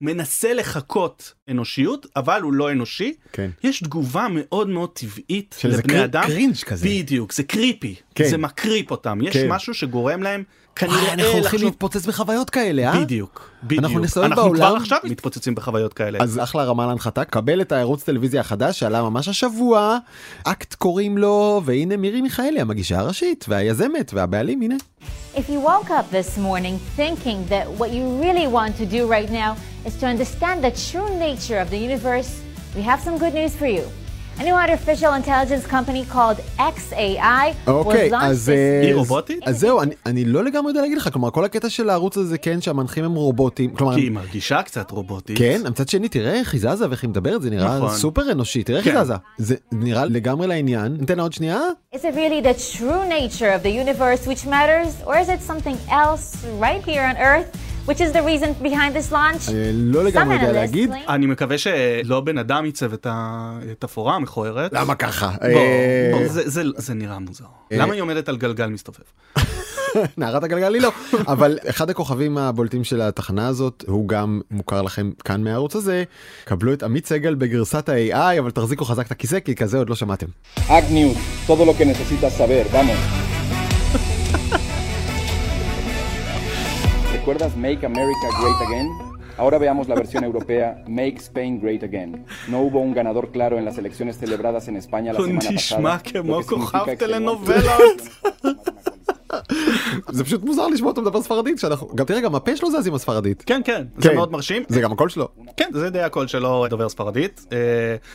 מנסה 0.00 0.54
לחקות 0.54 1.34
אנושיות, 1.50 2.06
אבל 2.16 2.42
הוא 2.42 2.52
לא 2.52 2.72
אנושי, 2.72 3.12
כן. 3.32 3.50
יש 3.64 3.80
תגובה 3.80 4.26
מאוד 4.30 4.68
מאוד 4.68 4.90
טבעית 4.92 5.56
לבני 5.64 5.94
קר- 5.94 6.04
אדם. 6.04 6.22
קרינג' 6.26 6.56
כזה. 6.56 6.86
בדיוק, 6.88 7.32
זה 7.32 7.42
קריפי, 7.42 7.94
כן. 8.14 8.28
זה 8.28 8.38
מקריפ 8.38 8.90
אותם, 8.90 9.18
יש 9.22 9.36
כן. 9.36 9.48
משהו 9.48 9.74
שגורם 9.74 10.22
להם 10.22 10.42
וואי, 10.82 10.90
כנראה 10.92 11.12
אנחנו 11.12 11.24
הולכים 11.24 11.40
לחשוב... 11.44 11.62
להתפוצץ 11.64 12.06
בחוויות 12.06 12.50
כאלה, 12.50 12.92
אה? 12.92 13.00
בדיוק, 13.00 13.50
בדיוק. 13.62 13.84
אנחנו 13.84 13.98
נסתובב 13.98 14.26
אנחנו 14.26 14.42
בעולם- 14.42 14.58
כבר 14.68 14.76
עכשיו 14.76 14.98
מתפוצצים 15.04 15.54
בחוויות 15.54 15.92
כאלה. 15.94 16.18
אז 16.22 16.38
אחלה 16.42 16.64
רמה 16.64 16.86
להנחתה, 16.86 17.24
קבל 17.24 17.60
את 17.60 17.72
הערוץ 17.72 18.02
טלוויזיה 18.02 18.40
החדש 18.40 18.78
שעלה 18.78 19.02
ממש 19.02 19.28
השבוע, 19.28 19.98
אקט 20.44 20.74
קוראים 20.74 21.18
לו, 21.18 21.62
והנה 21.64 21.96
מירי 21.96 22.20
מיכאלי 22.20 22.60
המגישה 22.60 22.98
הראשית, 22.98 23.44
והיזמת, 23.48 24.10
והבעלים, 24.14 24.60
הנה. 24.62 24.74
If 25.34 25.38
you 25.38 25.60
woke 25.66 25.88
up 25.88 26.12
this 26.12 26.38
morning 26.38 26.98
thinking 26.98 27.50
that 27.52 27.80
what 27.80 27.88
you 27.90 28.04
really 28.24 28.46
want 28.56 28.72
to 28.82 28.86
do 28.92 29.06
right 29.10 29.30
now 29.30 29.54
is 29.86 29.94
to 30.00 30.06
understand 30.06 30.58
the 30.64 30.72
true 30.90 31.08
nature 31.26 31.58
of 31.64 31.70
the 31.70 31.78
universe, 31.88 32.30
we 32.76 32.82
have 32.82 33.00
some 33.06 33.16
good 33.18 33.34
news 33.34 33.54
for 33.60 33.66
you. 33.66 33.84
A 34.38 34.42
new 34.42 34.54
artificial 34.54 35.12
intelligence 35.20 35.66
company 35.66 36.02
called 36.14 36.38
XAI 36.58 37.46
אוקיי, 37.66 38.08
was 38.08 38.12
launched 38.12 38.24
אז... 38.24 38.48
this 38.48 38.52
אה, 38.52 38.80
היא 38.86 38.94
רובוטית? 38.94 39.38
אז 39.48 39.60
זהו, 39.60 39.80
אני- 39.82 39.94
אני 40.06 40.24
לא 40.24 40.44
לגמרי 40.44 40.70
יודע 40.70 40.80
להגיד 40.80 40.98
לך, 40.98 41.08
כלומר, 41.12 41.30
כל 41.30 41.44
הקטע 41.44 41.68
של 41.68 41.90
הערוץ 41.90 42.16
הזה, 42.16 42.38
כן, 42.38 42.60
שהמנחים 42.60 43.04
הם 43.04 43.14
רובוטים, 43.14 43.70
כלומר, 43.74 43.94
כי 43.94 44.00
היא 44.00 44.10
מרגישה 44.10 44.62
קצת 44.62 44.90
רובוטית. 44.90 45.38
כן, 45.38 45.60
מצד 45.70 45.88
שני, 45.88 46.08
תראה 46.08 46.34
איך 46.34 46.52
היא 46.54 46.60
זזה 46.60 46.88
ואיך 46.88 47.02
היא 47.02 47.10
מדברת, 47.10 47.42
זה 47.42 47.50
נראה 47.50 47.76
נכון. 47.78 47.96
סופר 47.96 48.32
אנושי, 48.32 48.62
תראה 48.62 48.78
איך 48.78 48.86
היא 48.86 48.94
כן. 48.94 49.04
זזה. 49.04 49.14
זה 49.38 49.54
נראה 49.72 50.04
לגמרי 50.04 50.46
לעניין. 50.46 50.96
ניתן 51.00 51.16
לה 51.16 51.22
עוד 51.22 51.32
שנייה? 51.32 51.60
Is 51.94 51.98
it 51.98 52.14
really 52.14 52.44
the 52.46 52.76
true 52.78 53.04
nature 53.08 53.50
of 53.58 53.62
the 53.66 53.70
universe 53.84 54.26
which 54.26 54.46
matters, 54.46 55.06
or 55.06 55.14
is 55.14 55.28
it 55.28 55.50
something 55.50 55.76
else 55.90 56.26
right 56.60 56.84
here 56.88 57.04
on 57.12 57.16
Earth, 57.16 57.56
which 57.86 58.00
is 58.00 58.12
the 58.12 58.22
reason 58.22 58.64
behind 58.64 58.92
this 58.94 59.12
launch? 59.12 59.50
אני 59.50 59.72
לא 59.72 60.00
Some 60.00 60.04
לגמרי 60.04 60.34
יודע 60.34 60.52
להגיד. 60.52 60.90
אני 61.08 61.26
מקווה 61.26 61.58
שלא 61.58 62.20
בן 62.20 62.38
אדם 62.38 62.64
ייצב 62.64 62.92
את 62.92 63.06
התפאורה 63.10 64.14
המכוערת. 64.14 64.72
למה 64.72 64.94
ככה? 64.94 65.30
אה, 65.42 66.12
זה- 66.76 66.94
נראה 66.94 67.18
מוזר. 67.18 67.44
למה 67.70 67.92
היא 67.94 68.02
עומדת 68.02 68.28
על 68.28 68.36
גלגל 68.36 68.66
מסתובב? 68.66 68.98
נערת 70.18 70.44
הגלגל 70.44 70.74
היא 70.74 70.82
לא, 70.82 70.92
אבל 71.32 71.58
אחד 71.68 71.90
הכוכבים 71.90 72.38
הבולטים 72.38 72.84
של 72.84 73.00
התחנה 73.00 73.48
הזאת 73.48 73.84
הוא 73.86 74.08
גם 74.08 74.40
מוכר 74.50 74.82
לכם 74.82 75.10
כאן 75.24 75.44
מהערוץ 75.44 75.76
הזה. 75.76 76.04
קבלו 76.44 76.72
את 76.72 76.82
עמית 76.82 77.06
סגל 77.06 77.34
בגרסת 77.34 77.88
ה-AI, 77.88 78.38
אבל 78.38 78.50
תחזיקו 78.50 78.84
חזק 78.84 79.06
את 79.06 79.10
הכיסא 79.10 79.40
כי 79.40 79.54
כזה 79.54 79.78
עוד 79.78 79.88
לא 79.90 79.94
שמעתם. 79.96 80.26
Hack 80.58 80.68
News, 80.90 81.48
todo 81.48 81.64
lo 81.64 81.72
que 81.78 81.84
necesitas 81.84 82.32
saber, 82.38 82.72
vamos. 82.72 83.29
¿Recuerdas 87.20 87.54
Make 87.54 87.84
America 87.84 88.28
Great 88.40 88.62
Again? 88.66 88.88
Ahora 89.36 89.58
veamos 89.58 89.88
la 89.88 89.94
versión 89.94 90.24
europea 90.24 90.82
Make 90.88 91.16
Spain 91.18 91.60
Great 91.60 91.82
Again. 91.82 92.24
No 92.48 92.62
hubo 92.62 92.80
un 92.80 92.94
ganador 92.94 93.30
claro 93.30 93.58
en 93.58 93.66
las 93.66 93.76
elecciones 93.76 94.16
celebradas 94.16 94.68
en 94.68 94.76
España 94.76 95.12
la 95.12 95.20
semana 95.20 95.38
pasada. 95.54 95.80
Lo 96.14 96.38
que 96.38 96.54
זה 100.08 100.24
פשוט 100.24 100.44
מוזר 100.44 100.66
לשמוע 100.66 100.90
אותו 100.90 101.02
מדבר 101.02 101.22
ספרדית 101.22 101.58
שאנחנו 101.58 101.88
גם 101.94 102.04
תראה 102.04 102.20
גם 102.20 102.34
הפה 102.34 102.56
שלו 102.56 102.70
זז 102.70 102.86
עם 102.86 102.94
הספרדית. 102.94 103.42
כן, 103.46 103.60
כן, 103.64 103.84
זה 103.98 104.08
כן. 104.08 104.14
מאוד 104.14 104.32
מרשים. 104.32 104.62
זה 104.68 104.80
גם 104.80 104.92
הקול 104.92 105.08
שלו. 105.08 105.28
כן, 105.56 105.70
זה 105.74 105.90
די 105.90 106.00
הקול 106.00 106.26
שלו 106.26 106.66
דובר 106.70 106.88
ספרדית. 106.88 107.46
אה, 107.52 107.58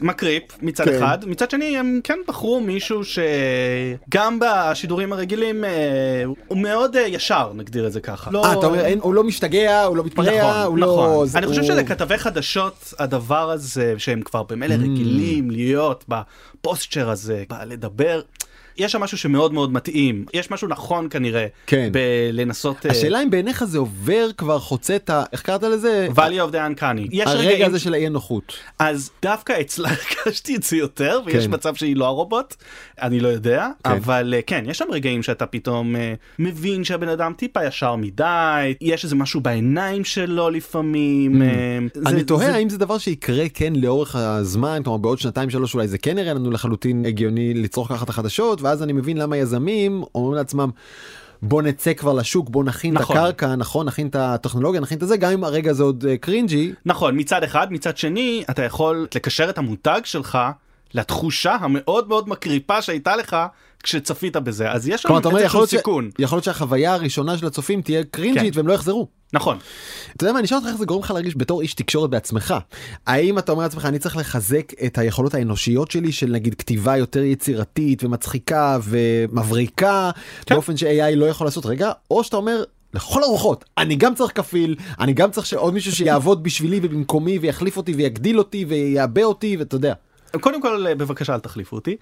מקריפ 0.02 0.44
מצד 0.62 0.86
כן. 0.86 0.96
אחד, 0.96 1.18
מצד 1.28 1.50
שני 1.52 1.78
הם 1.78 2.00
כן 2.04 2.20
בחרו 2.28 2.62
מישהו 2.62 3.02
שגם 3.04 4.40
בשידורים 4.42 5.14
הרגילים 5.14 5.64
אה, 5.64 6.24
הוא 6.48 6.58
מאוד 6.58 6.96
אה, 6.96 7.02
ישר, 7.08 7.52
נגדיר 7.56 7.88
את 7.88 7.92
זה 7.94 8.02
ככה. 8.02 8.32
לא- 8.32 8.52
אתה 8.52 8.66
אומר 8.66 8.86
הוא 9.02 9.14
לא 9.14 9.24
משתגע 9.24 9.84
הוא 9.84 9.98
לא 9.98 10.04
מתפרע 10.04 10.26
נכון, 10.26 10.66
הוא 10.66 10.78
נכון. 10.78 11.10
לא. 11.10 11.26
אני 11.36 11.48
חושב 11.48 11.64
שלכתבי 11.64 12.18
חדשות 12.18 12.94
הדבר 13.00 13.52
הזה 13.52 13.94
שהם 13.98 14.22
כבר 14.22 14.44
במילא 14.44 14.74
רגילים 14.74 15.52
להיות 15.52 16.06
בפוסטצ'ר 16.08 17.10
הזה, 17.10 17.44
לדבר, 17.66 18.22
יש 18.78 18.92
שם 18.92 19.02
משהו 19.02 19.18
שמאוד 19.18 19.54
מאוד 19.54 19.74
מתאים 19.74 20.26
יש 20.34 20.52
משהו 20.52 20.68
נכון 20.68 21.08
כנראה 21.10 21.46
כן. 21.68 21.90
בלנסות 21.92 22.86
אה, 22.86 22.92
השאלה 22.92 23.24
אם 23.24 23.30
בעיניך 23.30 23.64
זה 23.64 23.78
עובר 23.78 24.28
כבר 24.38 24.60
חוצה 24.60 24.96
את 24.96 25.10
ה... 25.10 25.24
איך 25.32 25.42
קראת 25.42 25.64
לזה? 25.64 26.08
value 26.16 26.20
of 26.50 26.54
the 26.54 26.80
uncanny. 26.80 27.08
יש 27.12 27.28
הרגע 27.28 27.50
רגעים 27.50 27.66
הזה 27.66 27.80
של 27.80 27.94
האי 27.94 28.10
נוחות. 28.10 28.54
אז 28.80 29.12
דווקא 29.22 29.54
אצלה 29.62 29.90
הרגשתי 30.26 30.56
את 30.56 30.64
זה 30.64 30.78
יותר 30.78 31.20
ויש 31.26 31.46
כן. 31.48 31.54
מצב 31.54 31.76
שהיא 31.76 31.96
לא 31.96 32.06
הרובוט 32.06 32.56
אני 33.02 33.20
לא 33.20 33.28
יודע 33.28 33.68
כן. 33.84 33.92
אבל 33.92 34.34
אה, 34.38 34.42
כן 34.42 34.64
יש 34.68 34.78
שם 34.78 34.86
רגעים 34.92 35.24
שאתה 35.24 35.46
פתאום 35.46 35.96
אה, 35.96 36.14
מבין 36.40 36.84
שהבן 36.84 37.10
אדם 37.10 37.34
טיפה 37.38 37.66
ישר 37.66 37.96
מדי 37.96 38.24
יש 38.82 39.04
איזה 39.04 39.16
משהו 39.16 39.42
בעיניים 39.42 40.04
שלו 40.04 40.50
לפעמים. 40.50 41.42
זה- 41.42 41.46
Mm. 42.06 42.10
אני 42.10 42.24
תוהה 42.24 42.46
זה- 42.46 42.56
האם 42.56 42.70
זה 42.70 42.78
דבר 42.78 42.98
שיקרה 42.98 43.50
כן 43.54 43.74
לאורך 43.76 44.16
הזמן, 44.16 44.82
כלומר 44.84 44.98
בעוד 44.98 45.20
שנתיים 45.20 45.50
שלוש 45.50 45.74
אולי 45.74 45.88
זה 45.88 45.98
כן 45.98 46.18
יראה 46.18 46.34
לנו 46.34 46.52
לחלוטין 46.52 47.06
הגיוני 47.06 47.54
לצרוך 47.54 47.88
ככה 47.90 48.04
את 48.04 48.10
החדשות, 48.10 48.62
ואז 48.66 48.84
אני 48.84 48.94
מבין 48.94 49.18
למה 49.18 49.38
יזמים 49.38 50.04
אומרים 50.16 50.34
לעצמם. 50.34 50.70
בוא 51.42 51.62
נצא 51.62 51.94
כבר 51.94 52.14
לשוק 52.14 52.50
בוא 52.50 52.64
נכין 52.64 52.94
נכון. 52.94 53.18
את 53.18 53.22
הקרקע 53.22 53.56
נכון 53.56 53.86
נכין 53.86 54.08
את 54.08 54.16
הטכנולוגיה 54.16 54.82
נכין 54.82 54.98
את 54.98 55.08
זה 55.08 55.18
גם 55.18 55.32
אם 55.32 55.44
הרגע 55.44 55.74
זה 55.74 55.84
עוד 55.84 56.06
אה, 56.10 56.18
קרינג'י 56.18 56.74
נכון 56.86 57.20
מצד 57.20 57.44
אחד 57.44 57.74
מצד 57.74 57.98
שני 57.98 58.44
אתה 58.50 58.64
יכול 58.64 59.08
לקשר 59.16 59.50
את 59.50 59.58
המותג 59.58 60.02
שלך 60.04 60.38
לתחושה 60.94 61.56
המאוד 61.60 62.10
מאוד 62.10 62.30
מקריפה 62.30 62.82
שהייתה 62.82 63.16
לך 63.16 63.38
כשצפית 63.84 64.38
בזה 64.38 64.72
אז 64.72 64.88
יש 64.88 65.06
לנו 65.06 65.38
איזשהו. 65.38 65.68
סיכון 65.68 66.10
יכול 66.20 66.36
להיות 66.36 66.44
שהחוויה 66.44 66.94
הראשונה 66.94 67.38
של 67.38 67.48
הצופים 67.48 67.82
תהיה 67.82 68.04
קרינג'ית 68.04 68.54
כן. 68.54 68.60
והם 68.60 68.68
לא 68.68 68.74
יחזרו. 68.74 69.08
נכון 69.36 69.58
אתה 70.16 70.24
יודע 70.24 70.34
מה 70.34 70.40
אני 70.40 70.46
אשאל 70.46 70.58
אותך 70.58 70.68
איך 70.68 70.76
זה 70.78 70.86
גורם 70.86 71.02
לך 71.02 71.12
להרגיש 71.12 71.38
בתור 71.38 71.62
איש 71.62 71.74
תקשורת 71.74 72.10
בעצמך 72.10 72.54
האם 73.08 73.38
אתה 73.38 73.52
אומר 73.52 73.64
לעצמך 73.64 73.86
אני 73.86 74.00
צריך 74.00 74.18
לחזק 74.18 74.84
את 74.86 74.98
היכולות 74.98 75.34
האנושיות 75.34 75.92
שלי 75.92 76.12
של 76.12 76.28
נגיד 76.28 76.56
כתיבה 76.56 76.98
יותר 76.98 77.24
יצירתית 77.24 78.04
ומצחיקה 78.04 78.78
ומבריקה 78.84 80.12
כן. 80.46 80.56
באופן 80.56 80.78
ש-AI 80.78 81.16
לא 81.16 81.26
יכול 81.26 81.48
לעשות 81.48 81.66
רגע 81.66 81.92
או 82.12 82.24
שאתה 82.24 82.38
אומר. 82.38 82.64
לכל 82.94 83.24
הרוחות 83.24 83.66
אני 83.78 83.96
גם 83.96 84.16
צריך 84.16 84.32
כפיל 84.36 84.76
אני 85.00 85.14
גם 85.14 85.32
צריך 85.32 85.48
שעוד 85.48 85.74
מישהו 85.74 85.92
שיעבוד 85.92 86.44
בשבילי 86.44 86.80
ובמקומי 86.84 87.40
ויחליף 87.40 87.78
אותי 87.78 87.94
ויגדיל 87.94 88.40
אותי 88.40 88.66
ויעבה 88.66 89.24
אותי 89.24 89.58
ואתה 89.58 89.76
יודע 89.76 89.94
קודם 90.42 90.62
כל 90.62 90.88
אה, 90.88 90.96
בבקשה 90.96 91.34
אל 91.34 91.40
תחליפו 91.40 91.76
אותי 91.76 91.96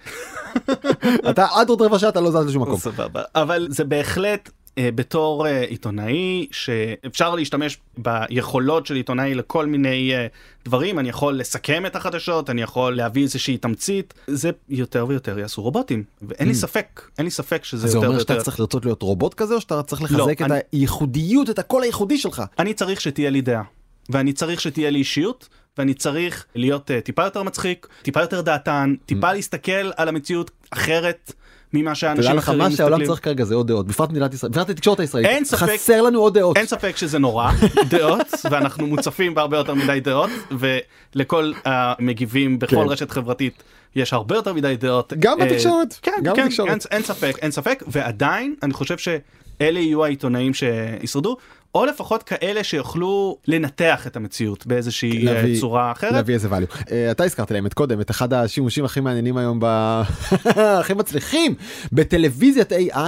אתה 1.30 1.46
עד 1.54 1.68
עוד 1.68 1.82
רבע 1.82 1.98
שעה 1.98 2.08
אתה 2.08 2.20
לא 2.20 2.30
זז 2.30 2.46
לשום 2.48 2.62
מקום. 2.62 2.76
סבבה 2.76 3.22
אבל 3.34 3.66
זה 3.70 3.84
בהחלט 3.84 4.50
בתור 4.78 5.46
אה, 5.46 5.60
עיתונאי 5.60 6.46
שאפשר 6.50 7.34
להשתמש 7.34 7.78
ביכולות 7.98 8.86
של 8.86 8.94
עיתונאי 8.94 9.34
לכל 9.34 9.66
מיני 9.66 10.14
אה, 10.14 10.26
דברים 10.64 10.98
אני 10.98 11.08
יכול 11.08 11.38
לסכם 11.38 11.86
את 11.86 11.96
החדשות 11.96 12.50
אני 12.50 12.62
יכול 12.62 12.96
להביא 12.96 13.22
איזושהי 13.22 13.58
תמצית 13.58 14.14
זה 14.26 14.50
יותר 14.68 15.06
ויותר 15.08 15.38
יעשו 15.38 15.62
רובוטים 15.62 16.04
ואין 16.22 16.48
לי 16.48 16.54
ספק 16.54 17.02
אין 17.18 17.24
לי 17.24 17.30
ספק 17.30 17.64
שזה 17.64 17.86
Mm. 17.86 17.90
זה 17.90 17.96
יותר 17.98 18.08
אומר 18.08 18.18
שאתה 18.18 18.32
ויותר 18.32 18.44
צריך 18.44 18.60
לרצות 18.60 18.84
להיות 18.84 19.02
רובוט 19.02 19.34
כזה 19.34 19.54
או 19.54 19.60
שאתה 19.60 19.82
צריך 19.82 20.02
לחזק 20.02 20.42
את 20.42 20.50
הייחודיות 20.72 21.50
את 21.50 21.58
הקול 21.58 21.82
הייחודי 21.82 22.18
שלך. 22.18 22.42
אני 22.58 22.74
צריך 22.74 23.00
שתהיה 23.00 23.30
לי 23.30 23.40
דעה 23.40 23.62
ואני 24.10 24.32
צריך 24.32 24.60
שתהיה 24.60 24.90
לי 24.90 24.98
אישיות 24.98 25.48
ואני 25.78 25.94
צריך 25.94 26.46
להיות 26.54 26.90
uh, 26.90 27.04
טיפה 27.04 27.24
יותר 27.24 27.42
מצחיק 27.42 27.86
טיפה 28.02 28.20
יותר 28.20 28.40
דעתן 28.40 28.94
טיפה 29.06 29.32
להסתכל 29.32 29.90
על 29.96 30.08
המציאות 30.08 30.50
אחרת 30.70 31.32
ממה 31.74 31.90
תדע 31.90 31.94
שאנשים 31.94 32.36
לך 32.36 32.44
אחרים 32.44 32.58
מה 32.58 32.70
שהעולם 32.70 33.00
מסתכלים. 33.00 33.06
צריך 33.06 33.24
כרגע 33.24 33.44
זה 33.44 33.54
עוד 33.54 33.68
דעות 33.68 33.86
בפרט 33.86 34.10
מדינת 34.10 34.34
ישראל 34.34 34.52
בפרט 34.52 34.70
התקשורת 34.70 35.00
הישראלית 35.00 35.28
אין 35.30 35.44
ספק. 35.44 35.68
חסר 35.74 36.02
לנו 36.02 36.20
עוד 36.20 36.38
דעות. 36.38 36.56
אין 36.56 36.66
ספק 36.66 36.96
שזה 36.96 37.18
נורא 37.18 37.50
דעות 37.90 38.26
ואנחנו 38.50 38.86
מוצפים 38.86 39.34
בהרבה 39.34 39.56
יותר 39.56 39.74
מדי 39.74 40.00
דעות 40.00 40.30
ולכל 40.50 41.52
המגיבים 41.64 42.58
בכל 42.58 42.76
כן. 42.76 42.88
רשת 42.88 43.10
חברתית 43.10 43.62
יש 43.96 44.12
הרבה 44.12 44.34
יותר 44.34 44.52
מדי 44.52 44.76
דעות. 44.78 45.12
גם 45.18 45.40
אה, 45.40 45.46
בתקשורת, 45.46 45.98
כן, 46.02 46.12
גם 46.22 46.36
כן, 46.36 46.44
בתקשורת. 46.44 46.68
אין, 46.70 46.78
אין 46.90 47.02
ספק 47.02 47.36
אין 47.42 47.50
ספק 47.50 47.82
ועדיין 47.86 48.54
אני 48.62 48.72
חושב 48.72 48.98
שאלה 48.98 49.80
יהיו 49.80 50.04
העיתונאים 50.04 50.54
שישרדו. 50.54 51.36
או 51.74 51.84
לפחות 51.86 52.22
כאלה 52.22 52.64
שיוכלו 52.64 53.38
לנתח 53.48 54.06
את 54.06 54.16
המציאות 54.16 54.66
באיזושהי 54.66 55.26
אה, 55.28 55.32
להביא- 55.34 55.60
צורה 55.60 55.92
אחרת. 55.92 56.12
להביא 56.12 56.34
איזה 56.34 56.48
value. 56.48 56.74
Uh, 56.76 56.88
אתה 57.10 57.24
הזכרת 57.24 57.50
להם 57.50 57.66
את 57.66 57.74
קודם 57.74 58.00
את 58.00 58.10
אחד 58.10 58.32
השימושים 58.32 58.84
הכי 58.84 59.00
מעניינים 59.00 59.36
היום 59.36 59.58
ב... 59.62 59.64
הכי 60.80 60.94
מצליחים 60.94 61.54
בטלוויזיית 61.92 62.72
AI 62.72 62.98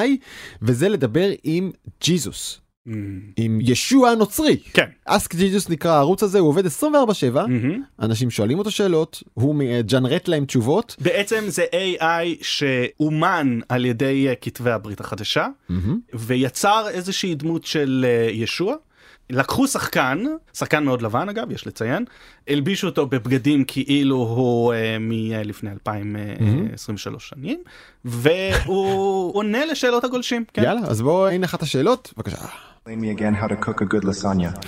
וזה 0.62 0.88
לדבר 0.88 1.28
עם 1.44 1.70
ג'יזוס. 2.02 2.60
Mm, 2.86 2.90
עם 3.36 3.58
ישוע 3.62 4.10
הנוצרי. 4.10 4.56
כן. 4.72 4.86
אסק 5.04 5.34
ג'יזוס 5.34 5.68
נקרא 5.68 5.90
הערוץ 5.92 6.22
הזה 6.22 6.38
הוא 6.38 6.48
עובד 6.48 6.66
24/7 6.66 6.86
מהמם. 7.32 7.82
אנשים 8.00 8.30
שואלים 8.30 8.58
אותו 8.58 8.70
שאלות 8.70 9.22
הוא 9.34 9.54
מג'נרט 9.54 10.28
להם 10.28 10.44
תשובות. 10.44 10.96
בעצם 11.00 11.44
זה 11.48 11.64
AI 11.72 12.42
שאומן 12.42 13.58
על 13.68 13.84
ידי 13.84 14.28
אה, 14.28 14.34
כתבי 14.34 14.70
הברית 14.70 15.00
החדשה 15.00 15.46
ויצר 16.14 16.88
איזושהי 16.88 17.34
דמות 17.34 17.64
של 17.64 18.06
אה, 18.08 18.30
ישוע. 18.30 18.74
לקחו 19.30 19.66
שחקן, 19.66 20.24
שחקן 20.54 20.84
מאוד 20.84 21.02
לבן 21.02 21.28
אגב, 21.28 21.50
יש 21.50 21.66
לציין, 21.66 22.04
הלבישו 22.48 22.86
אותו 22.86 23.06
בבגדים 23.06 23.64
כאילו 23.64 24.16
הוא 24.16 24.72
אה, 24.72 24.96
מלפני 25.00 25.70
2023 25.70 27.28
שנים, 27.28 27.60
והוא 28.04 29.32
עונה 29.36 29.64
לשאלות 29.64 30.04
הגולשים. 30.04 30.44
כן. 30.52 30.62
יאללה 30.62 30.80
אז 30.80 31.02
בוא 31.02 31.28
הנה 31.28 31.46
אחת 31.46 31.62
השאלות 31.62 32.12
בבקשה. 32.16 32.36
Explain 32.86 33.00
me 33.00 33.10
again 33.10 33.34
how 33.34 33.48
to 33.48 33.56
cook 33.56 33.80
a 33.80 33.84
good 33.84 34.04
lasagna. 34.04 34.62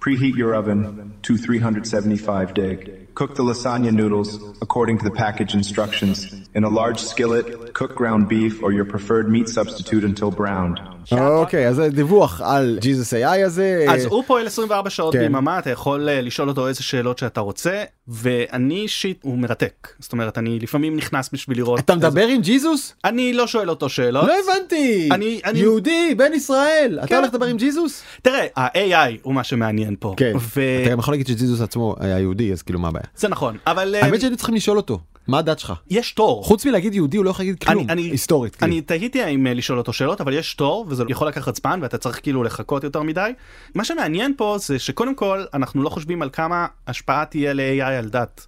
Preheat 0.00 0.36
your 0.36 0.54
oven 0.54 1.18
to 1.20 1.36
375 1.36 2.54
dig. 2.54 3.07
Cook 3.14 3.34
the 3.34 3.42
lasagna 3.42 3.90
noodles 4.00 4.30
according 4.62 4.98
to 4.98 5.04
the 5.04 5.10
package 5.24 5.52
instructions. 5.54 6.18
In 6.54 6.62
a 6.64 6.68
large 6.80 7.00
skillet, 7.12 7.46
cook 7.78 7.92
ground 8.00 8.22
beef 8.28 8.54
or 8.62 8.70
your 8.78 8.84
preferred 8.94 9.28
meat 9.34 9.48
substitute 9.48 10.04
until 10.04 10.30
browned. 10.30 10.80
אוקיי 11.12 11.68
אז 11.68 11.76
זה 11.76 11.88
דיווח 11.90 12.40
על 12.44 12.78
ג'יזוס 12.80 13.14
AI 13.14 13.44
הזה. 13.46 13.84
אז 13.90 14.04
הוא 14.04 14.24
פועל 14.26 14.46
24 14.46 14.90
שעות 14.90 15.12
כן. 15.14 15.18
ביממה, 15.20 15.58
אתה 15.58 15.70
יכול 15.70 16.08
אה, 16.08 16.20
לשאול 16.20 16.48
אותו 16.48 16.68
איזה 16.68 16.82
שאלות 16.82 17.18
שאתה 17.18 17.40
רוצה, 17.40 17.82
ואני 18.08 18.74
אישית, 18.80 19.20
הוא 19.22 19.38
מרתק. 19.38 19.88
זאת 19.98 20.12
אומרת, 20.12 20.38
אני 20.38 20.58
לפעמים 20.58 20.96
נכנס 20.96 21.30
בשביל 21.32 21.56
לראות... 21.58 21.80
אתה 21.80 21.92
איזה- 21.94 22.06
מדבר 22.08 22.26
עם 22.26 22.40
ג'יזוס? 22.40 22.94
אני 23.04 23.32
לא 23.32 23.46
שואל 23.46 23.70
אותו 23.70 23.88
שאלות. 23.88 24.24
לא 24.24 24.34
הבנתי. 24.44 25.08
אני- 25.12 25.40
אני- 25.44 25.58
יהודי 25.58 26.14
בן 26.16 26.32
ישראל 26.34 26.98
אתה 26.98 27.06
כן. 27.06 27.14
הולך 27.16 27.28
לדבר 27.34 27.46
עם 27.46 27.56
ג'יזוס? 27.56 28.02
תראה, 28.22 28.46
ה-AI 28.56 29.18
הוא 29.22 29.34
מה 29.34 29.44
שמעניין 29.44 29.94
פה. 30.00 30.14
כן. 30.16 30.32
וזה 30.36 30.80
אתה 30.82 30.90
גם 30.90 30.98
יכול 30.98 31.14
להגיד 31.14 31.26
שג'יזוס 31.26 31.60
עצמו 31.60 31.96
היה 32.00 32.18
יהודי 32.18 32.52
אז 32.52 32.62
כאילו 32.62 32.78
מה 32.78 32.88
הבעיה? 32.88 33.06
נכון, 33.28 33.56
אבל 33.66 33.94
אה, 33.94 34.04
האמת 34.04 34.20
שהיינו 34.20 34.36
צריכים 34.36 34.54
לשאול 34.54 34.76
אותו 34.76 35.00
מה 35.28 35.38
הדת 35.38 35.58
שלך? 35.58 35.72
יש 35.90 36.12
תור. 36.12 36.44
חוץ 36.44 36.66
מלהגיד 36.66 36.94
יהודי 36.94 37.16
הוא 37.16 37.24
לא 37.24 37.30
יכול 37.30 37.44
להגיד 37.44 37.64
כלום 37.64 37.90
היסטורית. 37.90 38.56
כאילו. 38.56 38.72
אני 38.72 38.80
תהיתי 38.80 39.22
האם 39.22 39.46
אה, 39.46 39.54
לשאול 39.54 39.78
אותו 39.78 39.92
שאלות 39.92 40.20
אבל 40.20 40.32
יש 40.32 40.54
תור 40.54 40.86
וזה 40.88 41.04
יכול 41.08 41.28
לקחת 41.28 41.56
זמן 41.56 41.80
ואתה 41.82 41.98
צריך 41.98 42.20
כאילו 42.22 42.42
לחכות 42.42 42.84
יותר 42.84 43.02
מדי. 43.02 43.30
מה 43.74 43.84
שמעניין 43.84 44.34
פה 44.36 44.56
זה 44.60 44.78
שקודם 44.78 45.14
כל 45.14 45.44
אנחנו 45.54 45.82
לא 45.82 45.88
חושבים 45.88 46.22
על 46.22 46.30
כמה 46.32 46.66
השפעה 46.86 47.24
תהיה 47.24 47.52
ל-AI 47.52 47.82
על 47.82 48.08
דת. 48.08 48.46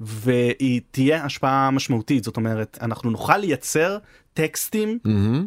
והיא 0.00 0.80
תהיה 0.90 1.24
השפעה 1.24 1.70
משמעותית 1.70 2.24
זאת 2.24 2.36
אומרת 2.36 2.78
אנחנו 2.82 3.10
נוכל 3.10 3.36
לייצר 3.36 3.98
טקסטים 4.40 4.98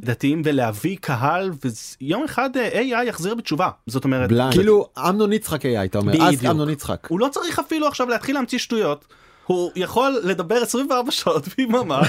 דתיים 0.02 0.42
ולהביא 0.46 0.98
קהל 1.02 1.52
ויום 2.02 2.24
אחד 2.24 2.58
אה, 2.58 2.82
AI 2.82 3.04
יחזיר 3.08 3.36
בתשובה 3.36 3.70
זאת 3.88 4.04
אומרת 4.04 4.30
בליינד. 4.30 4.54
כאילו 4.54 4.88
אמנון 4.98 5.34
יצחק 5.34 5.66
היה 5.66 5.86
אתה 5.86 5.98
אומר 5.98 6.14
אז. 6.24 6.46
אמנון 6.46 6.70
יצחק. 6.70 7.08
הוא 7.08 7.20
לא 7.20 7.28
צריך 7.32 7.60
אפילו 7.60 7.88
עכשיו 7.88 8.10
להתחיל 8.10 8.36
להמציא 8.36 8.60
שטויות. 8.60 9.06
הוא 9.46 9.72
יכול 9.76 10.20
לדבר 10.24 10.56
24 10.56 11.12
שעות 11.12 11.48
ביממה. 11.58 12.02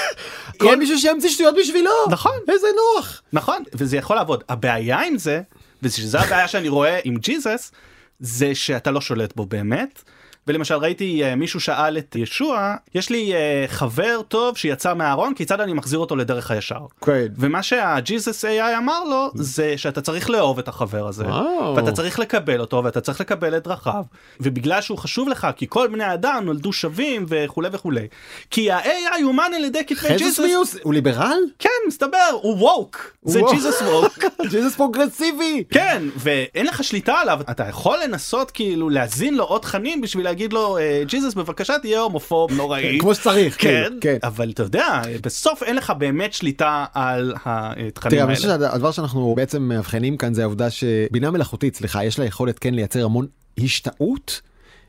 יהיה 0.62 0.76
מישהו 0.76 0.98
שימציא 0.98 1.30
שטויות 1.30 1.54
בשבילו. 1.60 1.90
נכון. 2.10 2.32
איזה 2.48 2.66
נוח. 2.76 3.22
נכון 3.32 3.62
וזה 3.74 3.96
יכול 3.96 4.16
לעבוד 4.16 4.44
הבעיה 4.48 5.00
עם 5.02 5.18
זה 5.18 5.42
ושזה 5.82 6.20
הבעיה 6.20 6.48
שאני 6.48 6.68
רואה 6.68 6.98
עם 7.04 7.16
ג'יזוס 7.16 7.72
זה 8.20 8.54
שאתה 8.54 8.90
לא 8.90 9.00
שולט 9.00 9.36
בו 9.36 9.46
באמת. 9.46 10.02
ולמשל 10.46 10.74
ראיתי 10.74 11.22
uh, 11.24 11.34
מישהו 11.34 11.60
שאל 11.60 11.98
את 11.98 12.16
ישוע 12.16 12.74
יש 12.94 13.10
לי 13.10 13.32
uh, 13.32 13.70
חבר 13.70 14.20
טוב 14.28 14.56
שיצא 14.56 14.94
מהארון 14.94 15.34
כיצד 15.34 15.60
אני 15.60 15.72
מחזיר 15.72 15.98
אותו 15.98 16.16
לדרך 16.16 16.50
הישר. 16.50 16.80
כן. 17.00 17.26
ומה 17.36 17.62
שהג'יזוס 17.62 18.44
AI 18.44 18.78
אמר 18.78 19.04
לו 19.04 19.30
זה 19.34 19.78
שאתה 19.78 20.00
צריך 20.00 20.30
לאהוב 20.30 20.58
את 20.58 20.68
החבר 20.68 21.08
הזה 21.08 21.24
וואו. 21.24 21.76
ואתה 21.76 21.92
צריך 21.92 22.18
לקבל 22.18 22.60
אותו 22.60 22.84
ואתה 22.84 23.00
צריך 23.00 23.20
לקבל 23.20 23.56
את 23.56 23.64
דרכיו 23.64 24.04
ובגלל 24.40 24.80
שהוא 24.80 24.98
חשוב 24.98 25.28
לך 25.28 25.46
כי 25.56 25.66
כל 25.68 25.88
בני 25.88 26.04
האדם 26.04 26.42
נולדו 26.44 26.72
שווים 26.72 27.26
וכולי 27.28 27.68
וכולי 27.72 28.06
כי 28.50 28.70
ה-AI 28.70 29.22
אומן 29.24 29.50
על 29.56 29.64
ידי 29.64 29.84
כתבי 29.86 30.16
ג'יזוס 30.16 30.38
מיוס 30.38 30.76
הוא 30.82 30.94
ליברל? 30.94 31.38
כן 31.58 31.68
מסתבר 31.88 32.30
הוא 32.32 32.56
woke 32.58 33.12
זה. 33.22 33.40
ג'יזוס 33.50 33.82
woke 33.82 34.24
ג'יזוס 34.50 34.76
פרוגרסיבי. 34.76 35.64
כן 35.70 36.02
ואין 36.16 36.66
לך 36.66 36.84
שליטה 36.84 37.14
עליו 37.14 37.40
אתה 37.50 37.68
יכול 37.68 37.98
לנסות 38.04 38.50
כאילו 38.50 38.90
להזין 38.90 39.34
לו 39.34 39.44
עוד 39.44 39.60
תכנים 39.60 40.00
בשביל 40.00 40.26
להגיד 40.36 40.52
לו 40.52 40.78
"אה, 40.78 41.02
ג'יזוס 41.06 41.34
בבקשה 41.34 41.78
תהיה 41.78 42.00
הומופוב 42.00 42.52
נוראי 42.52 42.98
כמו 43.00 43.14
שצריך. 43.14 43.56
כן, 43.58 43.84
כאילו, 44.00 44.00
כן. 44.00 44.16
אבל 44.22 44.50
אתה 44.50 44.62
יודע 44.62 45.02
בסוף 45.22 45.62
אין 45.62 45.76
לך 45.76 45.92
באמת 45.98 46.32
שליטה 46.32 46.84
על 46.94 47.34
התכנים 47.44 48.10
תראה, 48.10 48.22
האלה. 48.22 48.34
חושב 48.34 48.48
שהדבר 48.48 48.90
שאנחנו 48.90 49.34
בעצם 49.36 49.62
מאבחנים 49.62 50.16
כאן 50.16 50.34
זה 50.34 50.42
העובדה 50.42 50.70
שבינה 50.70 51.30
מלאכותית, 51.30 51.76
סליחה, 51.76 52.04
יש 52.04 52.18
לה 52.18 52.24
יכולת 52.24 52.58
כן 52.58 52.74
לייצר 52.74 53.04
המון 53.04 53.26
השתאות 53.58 54.40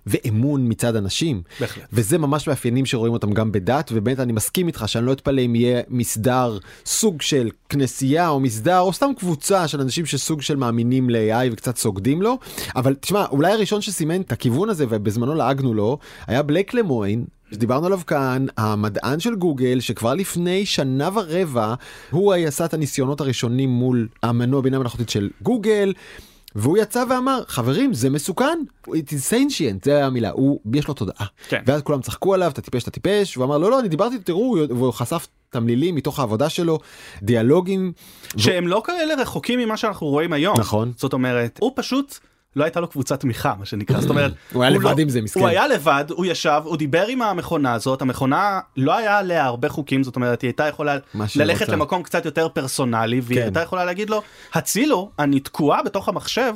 ואמון 0.08 0.66
מצד 0.70 0.96
אנשים. 0.96 1.42
בהחלט. 1.60 1.84
וזה 1.94 2.18
ממש 2.18 2.48
מאפיינים 2.48 2.86
שרואים 2.86 3.14
אותם 3.14 3.32
גם 3.32 3.52
בדת, 3.52 3.92
ובאמת 3.94 4.20
אני 4.20 4.34
מסכים 4.34 4.68
איתך 4.68 4.84
שאני 4.88 5.06
לא 5.06 5.12
אתפלא 5.12 5.42
אם 5.42 5.56
יהיה 5.56 5.82
מסדר, 5.90 6.58
סוג 6.86 7.22
של 7.22 7.50
כנסייה 7.70 8.30
או 8.30 8.40
מסדר, 8.40 8.80
או 8.80 8.94
סתם 8.94 9.12
קבוצה 9.18 9.68
של 9.68 9.82
אנשים 9.82 10.06
שסוג 10.06 10.42
של 10.42 10.56
מאמינים 10.56 11.10
ל-AI 11.10 11.54
וקצת 11.54 11.78
סוגדים 11.78 12.22
לו. 12.22 12.38
אבל 12.76 12.96
תשמע, 12.96 13.26
אולי 13.32 13.52
הראשון 13.52 13.82
שסימן 13.82 14.22
את 14.22 14.32
הכיוון 14.32 14.70
הזה, 14.70 14.86
ובזמנו 14.90 15.36
לעגנו 15.36 15.74
לו, 15.74 15.98
היה 16.28 16.42
בלייק 16.42 16.74
למוין. 16.74 17.26
שדיברנו 17.52 17.86
עליו 17.86 18.00
כאן, 18.08 18.46
המדען 18.58 19.20
של 19.20 19.36
גוגל, 19.36 19.80
שכבר 19.80 20.14
לפני 20.14 20.66
שנה 20.66 21.10
ורבע, 21.14 21.74
הוא 22.10 22.34
עשה 22.34 22.66
את 22.66 22.74
הניסיונות 22.74 23.22
הראשונים 23.22 23.70
מול 23.70 24.08
המנוע 24.24 24.62
בינה 24.62 24.80
מלאכותית 24.80 25.10
של 25.10 25.30
גוגל. 25.42 25.94
והוא 26.58 26.78
יצא 26.78 27.04
ואמר 27.10 27.44
חברים 27.48 27.94
זה 27.94 28.10
מסוכן. 28.10 28.60
It 28.88 28.90
is 28.90 29.32
sentient. 29.32 29.84
זה 29.86 30.06
המילה. 30.06 30.30
הוא 30.30 30.60
יש 30.74 30.88
לו 30.88 30.94
תודעה. 30.94 31.26
כן. 31.48 31.64
ואז 31.66 31.82
כולם 31.82 32.02
צחקו 32.02 32.34
עליו 32.34 32.52
אתה 32.52 32.62
טיפש 32.62 32.84
אתה 32.84 32.92
טיפש. 32.92 33.38
והוא 33.38 33.46
אמר 33.46 33.58
לא 33.58 33.72
לא 33.72 33.80
אני 33.80 33.88
דיברתי 33.88 34.20
תראו. 34.20 34.56
והוא 34.70 34.92
חשף 34.92 35.28
תמלילים 35.50 35.96
מתוך 35.96 36.20
העבודה 36.20 36.50
שלו 36.50 36.80
דיאלוגים. 37.22 37.92
שהם 38.38 38.68
לא 38.68 38.82
כאלה 38.86 39.16
רחוקים 39.22 39.60
ממה 39.60 39.78
שאנחנו 39.78 40.08
רואים 40.08 40.34
היום. 40.34 40.60
נכון. 40.60 40.92
זאת 40.98 41.14
אומרת, 41.14 41.60
הוא 41.62 41.72
פשוט... 41.76 42.20
לא 42.58 42.64
הייתה 42.64 42.80
לו 42.80 42.88
קבוצת 42.88 43.20
תמיכה 43.20 43.54
מה 43.60 43.66
שנקרא 43.66 44.02
זאת 44.02 44.10
אומרת 44.10 44.32
הוא 44.54 44.64
היה 44.64 44.70
לבד 44.70 44.84
לא, 44.84 45.02
עם 45.02 45.10
זה, 45.10 45.22
מסכן. 45.22 45.40
הוא 45.40 45.48
היה 45.50 45.68
לבד 45.68 46.06
הוא 46.10 46.26
ישב 46.26 46.62
הוא 46.66 46.78
דיבר 46.78 47.06
עם 47.08 47.22
המכונה 47.22 47.74
הזאת 47.74 48.02
המכונה 48.02 48.60
לא 48.78 48.98
היה 48.98 49.18
עליה 49.18 49.46
הרבה 49.46 49.70
חוקים 49.70 50.04
זאת 50.04 50.16
אומרת 50.16 50.42
היא 50.42 50.48
הייתה 50.48 50.68
יכולה 50.68 50.98
ללכת. 51.36 51.70
למקום 51.70 52.04
קצת 52.04 52.26
יותר 52.26 52.48
פרסונלי 52.50 53.22
והיא 53.24 53.38
כן. 53.40 53.44
הייתה 53.44 53.62
יכולה 53.62 53.86
להגיד 53.86 54.10
לו 54.10 54.22
הצילו 54.54 55.12
אני 55.20 55.40
תקועה 55.40 55.84
בתוך 55.84 56.10
המחשב 56.10 56.54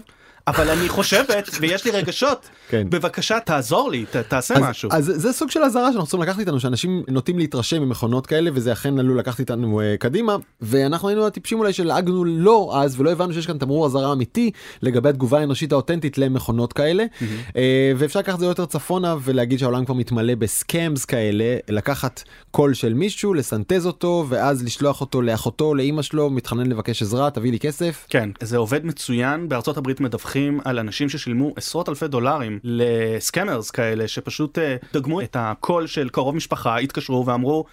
אבל 0.48 0.70
אני 0.70 0.90
חושבת 0.90 1.50
ויש 1.60 1.86
לי 1.86 1.92
רגשות 1.92 2.50
כן. 2.70 2.88
בבקשה 2.90 3.40
תעזור 3.40 3.92
לי 3.92 4.06
ת, 4.06 4.16
תעשה 4.16 4.54
אז, 4.54 4.62
משהו. 4.62 4.90
אז 4.92 5.12
זה 5.16 5.34
סוג 5.34 5.52
של 5.52 5.64
אזהרה 5.64 5.92
שאנחנו 5.92 6.08
צריכים 6.08 6.22
לקחת 6.22 6.40
איתנו 6.40 6.60
שאנשים 6.60 7.04
נוטים 7.08 7.38
להתרשם 7.38 7.82
ממכונות 7.82 8.28
כאלה 8.28 8.50
וזה 8.54 8.72
אכן 8.72 9.00
עלול 9.00 9.20
לקחת 9.20 9.40
איתנו 9.40 9.82
uh, 9.82 9.98
קדימה 9.98 10.36
ואנחנו 10.62 11.10
היינו 11.10 11.28
הטיפשים 11.28 11.60
אולי 11.60 11.74
שלעגנו 11.74 12.26
לא 12.26 12.72
אז 12.76 13.00
ולא 13.00 13.12
הבנו 13.12 13.34
שיש 13.34 13.48
כאן 13.48 13.58
תמרור 13.58 13.86
אזהרה 13.86 14.14
אמיתי 14.14 14.52
לגבי 14.82 15.10
התגובה 15.10 15.40
האנושית 15.40 15.72
האותנטית 15.72 16.18
למכונות 16.18 16.74
כאלה 16.74 17.06
uh, 17.20 17.56
ואפשר 17.98 18.20
לקחת 18.20 18.40
זה 18.40 18.46
יותר 18.46 18.66
צפונה 18.66 19.16
ולהגיד 19.22 19.60
שהעולם 19.60 19.86
כבר 19.86 19.96
מתמלא 19.96 20.36
בסקאמס 20.36 21.06
כאלה 21.06 21.58
לקחת 21.70 22.24
קול 22.52 22.74
של 22.74 22.94
מישהו 22.94 23.34
לסנטז 23.34 23.88
אותו 23.88 24.26
ואז 24.30 24.64
לשלוח 24.64 25.02
אותו 25.02 25.22
לאחותו 25.22 25.74
לאימא 25.74 26.02
שלו 26.02 26.30
מתחנן 26.30 26.68
לבקש 26.68 27.02
עזרה 27.02 27.30
תביא 27.30 27.52
לי 27.52 27.60
כסף. 27.60 28.06
כן, 28.10 28.30
זה 28.42 28.58
עובד 28.58 28.86
מצוין, 28.86 29.50
בארצות 29.50 29.78
הברית 29.78 30.00
מדווחים 30.00 30.41
על 30.66 30.80
אנשים 30.80 31.10
ששילמו 31.10 31.54
עשרות 31.56 31.90
אלפי 31.90 32.08
דולרים 32.08 32.60
לסקמרס 32.64 33.72
כאלה, 33.72 34.08
שפשוט 34.08 34.58
אה, 34.60 34.76
דגמו 34.94 35.22
את 35.22 35.36
הקול 35.40 35.88
של 35.88 36.10
קרוב 36.10 36.36
משפחה, 36.36 36.78
התקשרו 36.78 37.26
ואמרו, 37.26 37.66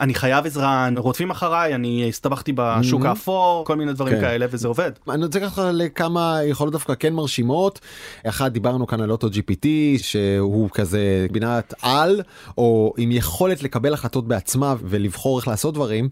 אני 0.00 0.14
חייב 0.14 0.46
עזרה, 0.46 0.88
רודפים 0.96 1.30
אחריי, 1.30 1.74
אני 1.74 2.08
הסתבכתי 2.08 2.52
בשוק 2.56 3.04
האפור, 3.04 3.64
כל 3.66 3.76
מיני 3.76 3.92
דברים 3.92 4.14
כן. 4.14 4.20
כאלה, 4.20 4.46
וזה 4.50 4.68
עובד. 4.68 4.90
אני 5.10 5.24
רוצה 5.24 5.38
לקחת 5.38 5.62
לכמה 5.72 6.38
יכולות 6.44 6.72
דווקא 6.72 6.94
כן 6.94 7.12
מרשימות. 7.12 7.80
אחד 8.26 8.52
דיברנו 8.52 8.86
כאן 8.86 9.00
על 9.00 9.10
אוטו 9.10 9.26
GPT 9.26 9.66
שהוא 9.98 10.70
כזה 10.70 11.26
בינת 11.32 11.74
על 11.82 12.22
או 12.58 12.94
עם 12.96 13.12
יכולת 13.12 13.62
לקבל 13.62 13.94
החלטות 13.94 14.28
בעצמה 14.28 14.74
ולבחור 14.82 15.38
איך 15.38 15.48
לעשות 15.48 15.74
דברים 15.74 16.08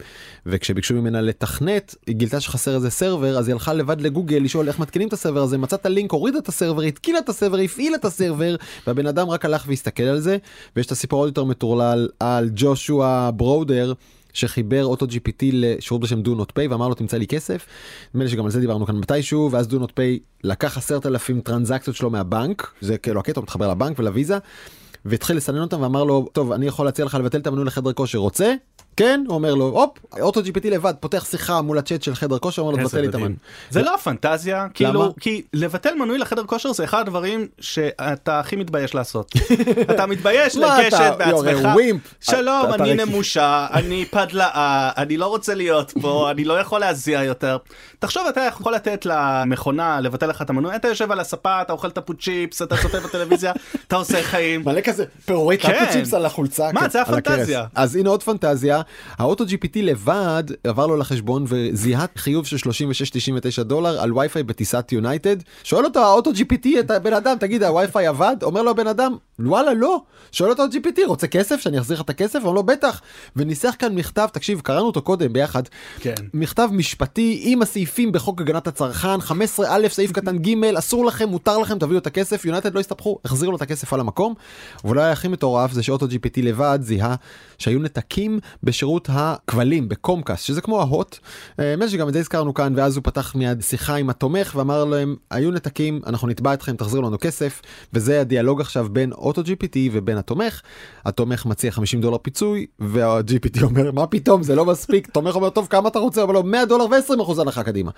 וכשביקשו 0.47 0.95
ממנה 0.95 1.21
לתכנת 1.21 1.95
היא 2.07 2.16
גילתה 2.16 2.40
שחסר 2.40 2.75
איזה 2.75 2.90
סרבר 2.90 3.38
אז 3.38 3.49
היא 3.49 3.53
הלכה 3.53 3.73
לבד 3.73 4.01
לגוגל 4.01 4.37
לשאול 4.37 4.68
איך 4.68 4.79
מתקינים 4.79 5.09
את 5.09 5.12
הסרבר 5.12 5.42
הזה 5.42 5.59
מצאת 5.59 5.87
לינק 5.87 6.12
הורידה 6.12 6.38
את 6.38 6.49
הסרבר 6.49 6.83
התקינה 6.83 7.18
את 7.18 7.29
הסרבר 7.29 7.59
הפעילה 7.59 7.97
את 7.97 8.05
הסרבר 8.05 8.57
והבן 8.87 9.07
אדם 9.07 9.29
רק 9.29 9.45
הלך 9.45 9.64
והסתכל 9.68 10.03
על 10.03 10.21
זה 10.21 10.37
ויש 10.77 10.87
את 10.87 10.92
הסיפור 10.92 11.21
עוד 11.21 11.29
יותר 11.29 11.45
מטורלל 11.45 12.09
על 12.21 12.51
ג'ושוע 12.55 13.31
ברודה. 13.37 13.71
שחיבר 14.32 14.85
אוטו 14.85 15.06
GPT 15.06 15.44
לשירות 15.52 16.00
בשם 16.00 16.22
do 16.22 16.40
not 16.40 16.50
pay 16.58 16.70
ואמר 16.70 16.88
לו 16.88 16.94
תמצא 16.94 17.16
לי 17.16 17.26
כסף. 17.26 17.66
נדמה 18.14 18.24
לי 18.24 18.30
שגם 18.30 18.44
על 18.44 18.50
זה 18.50 18.61
דיברנו 18.61 18.87
כאן 18.87 18.96
מתישהו 18.96 19.48
ואז 19.52 19.66
do 19.66 19.76
not 19.82 19.90
pay 19.90 20.18
לקח 20.44 20.78
עשרת 20.78 21.06
אלפים 21.06 21.40
טרנזקציות 21.40 21.96
שלו 21.96 22.11
מהבנק 22.11 22.72
זה 22.80 22.98
כאילו 22.98 23.20
הקטע 23.20 23.40
הוא 23.40 23.42
מתחבר 23.42 23.70
לבנק 23.70 23.98
ולוויזה. 23.98 24.38
והתחיל 25.04 25.37
לסנן 25.37 25.58
אותם 25.58 25.80
ואמר 25.80 26.04
לו 26.04 26.28
טוב 26.32 26.52
אני 26.52 26.66
יכול 26.66 26.87
להציע 26.87 27.04
לך 27.04 27.14
לבטל 27.14 27.38
את 27.38 27.46
המנוי 27.46 27.64
לחדר 27.64 27.92
כושר 27.92 28.18
רוצה 28.18 28.54
כן 28.96 29.24
הוא 29.28 29.35
אומר 29.35 29.55
לו 29.55 29.64
הופ 29.64 29.98
אוטו 30.20 30.40
GPT 30.40 30.68
לבד 30.70 30.94
פותח 31.00 31.24
שיחה 31.24 31.62
מול 31.62 31.78
הצ'אט 31.78 32.02
של 32.02 32.14
חדר 32.14 32.38
כושר 32.38 32.62
אומר 32.62 32.72
לו 32.72 32.88
תבטל 32.88 33.00
לי 33.00 33.09
את. 33.09 33.14
המנוי. 33.14 33.37
זה 33.70 33.83
לא 33.83 33.94
הפנטזיה, 33.94 34.66
כאילו, 34.74 35.14
כי 35.20 35.42
לבטל 35.52 35.94
מנוי 35.94 36.18
לחדר 36.18 36.44
כושר 36.44 36.72
זה 36.72 36.85
אחד 36.85 37.00
הדברים 37.00 37.46
שאתה 37.61 38.40
הכי 38.40 38.57
מתבייש 38.57 38.94
לעשות. 38.94 39.33
אתה 39.90 40.07
מתבייש 40.07 40.57
לגשת 40.57 41.14
בעצמך. 41.18 41.68
שלום, 42.20 42.72
אני 42.72 42.94
נמושה, 42.94 43.66
אני 43.72 44.05
פדלאה, 44.11 44.90
אני 44.96 45.16
לא 45.16 45.26
רוצה 45.26 45.55
להיות 45.55 45.92
פה, 46.00 46.26
אני 46.31 46.44
לא 46.44 46.61
יכול 46.61 46.81
להזיע 46.81 47.22
יותר. 47.22 47.57
תחשוב, 47.98 48.26
אתה 48.28 48.40
יכול 48.40 48.74
לתת 48.74 49.07
למכונה 49.07 50.00
לבטל 50.00 50.26
לך 50.26 50.42
את 50.42 50.50
המנוי, 50.50 50.76
אתה 50.76 50.88
יושב 50.88 51.12
על 51.12 51.20
הספה, 51.20 51.62
אתה 51.62 51.72
אוכל 51.72 51.90
טפו 51.90 52.14
צ'יפס, 52.14 52.62
אתה 52.62 52.76
צופה 52.83 53.00
בטלוויזיה, 53.00 53.52
אתה 53.87 53.96
עושה 53.96 54.22
חיים. 54.22 54.62
מלא 54.64 54.81
כזה 54.81 55.05
פירורי 55.24 55.59
כן. 55.59 55.72
טאפו 55.72 55.92
צ'יפס 55.92 56.14
על 56.14 56.26
החולצה. 56.26 56.70
מה, 56.72 56.81
כן, 56.81 56.90
זה. 56.90 57.02
הפנטזיה. 57.02 57.64
אז 57.74 57.96
הנה 57.96 58.11
עוד 58.11 58.22
פנטזיה, 58.22 58.82
האוטו 59.18 59.45
GPT 59.45 59.77
לבד 59.77 60.45
עבר 60.64 60.87
לו 60.87 60.97
לחשבון 60.97 61.45
וזיהה 61.49 62.07
חיוב 62.16 62.47
של 62.47 62.57
36.99 62.57 63.62
דולר 63.62 64.01
על 64.01 64.12
וי-פיי 64.12 64.42
בטיסת 64.42 64.92
יונייטד. 64.92 65.37
שואל 65.64 65.85
אותו 65.85 66.01
האוטו 66.01 66.31
GPT 66.31 66.68
את 66.81 66.90
הבן 66.90 67.12
אדם, 67.12 67.37
תגיד 67.40 67.62
הווי-פיי 67.62 68.07
עבד? 68.07 68.37
אומר 68.42 68.62
לו 68.62 68.71
הבן 68.71 68.87
אדם, 68.87 69.16
וואלה 69.38 69.75
לא. 69.75 70.03
שואל 70.33 70.51
אותו 70.51 70.64
GPT, 70.66 71.07
רוצה 71.07 71.27
כסף? 71.27 71.61
שאני 71.61 71.79
אחזיר 71.79 71.97
לך 71.97 72.03
את 72.03 72.11
הכסף? 72.11 72.38
אומר 72.42 72.53
לו 72.53 72.62
בטח. 72.62 73.01
וניסח 73.37 73.75
כאן 73.79 73.95
מכתב, 73.95 74.29
תקשיב, 74.33 74.61
קראנו 74.61 74.87
אותו 74.87 75.03
קודם 75.03 75.33
ביחד. 75.33 75.62
כן. 76.01 76.14
מכתב 76.35 76.68
משפטי 76.73 77.40
עם 77.45 77.62
הסעיפים 77.62 78.12
בחוק 78.12 78.40
הגנת 78.40 78.66
הצרכן 78.66 79.18
15א 79.18 79.88
סעיף 79.88 80.12
קטן 80.12 80.38
ג' 80.38 80.64
אסור 80.79 81.05
לכם 81.05 81.29
מותר 81.29 81.59
לכם 81.59 81.79
תביאו 81.79 81.99
את 81.99 82.07
הכסף 82.07 82.45
יונייטד 82.45 82.75
לא 82.75 82.81
הסתבכו 82.81 83.18
החזירו 83.25 83.53
לו 83.53 83.57
את 83.57 83.62
הכסף 83.62 83.92
על 83.92 84.01
המקום. 84.01 84.35
ואולי 84.85 85.11
הכי 85.11 85.29
מטורף 85.29 85.73
זה 85.73 85.83
שאוטו 85.83 86.07
GPT 86.07 86.42
לבד 86.42 86.79
זיהה 86.83 87.14
שהיו 87.59 87.79
נתקים 87.79 88.38
בשירות 88.72 89.08
הכבלים 89.12 89.88
בקומקאסט 89.88 90.44
שזה 90.44 90.61
כמו 90.61 90.80
ההוט. 90.80 91.18
אה, 91.61 91.70
האמת 91.70 91.90
שגם 91.90 92.08
את 92.08 92.12
זה 92.12 92.18
הזכרנו 92.18 92.54
כאן 92.54 92.72
ואז 92.76 92.96
הוא 92.96 93.04
פתח 93.04 93.35
מיד 93.35 93.61
שיחה 93.61 93.94
עם 93.94 94.11
התומך 94.11 94.52
ואמר 94.56 94.85
להם 94.85 95.16
היו 95.30 95.50
נתקים 95.50 96.00
אנחנו 96.06 96.28
נתבע 96.28 96.54
אתכם 96.54 96.76
תחזירו 96.76 97.02
לנו 97.02 97.16
כסף 97.20 97.62
וזה 97.92 98.20
הדיאלוג 98.20 98.61
עכשיו 98.61 98.87
בין 98.90 99.12
אוטו 99.12 99.42
GPT 99.42 99.76
ובין 99.92 100.18
התומך. 100.18 100.61
התומך 101.06 101.46
מציע 101.46 101.70
50 101.70 102.00
דולר 102.00 102.18
פיצוי 102.22 102.66
וה-GPT 102.78 103.62
אומר 103.68 103.92
מה 103.92 104.06
פתאום 104.06 104.42
זה 104.42 104.54
לא 104.54 104.64
מספיק 104.64 105.06
תומך 105.06 105.35
אומר 105.35 105.50
טוב 105.50 105.66
כמה 105.70 105.88
אתה 105.88 105.98
רוצה 105.98 106.22
אבל 106.22 106.35
לא 106.35 106.42
100 106.42 106.64
דולר 106.64 106.85
ו-20 106.85 107.22
אחוז 107.22 107.38
הנחה 107.38 107.62
קדימה. 107.62 107.90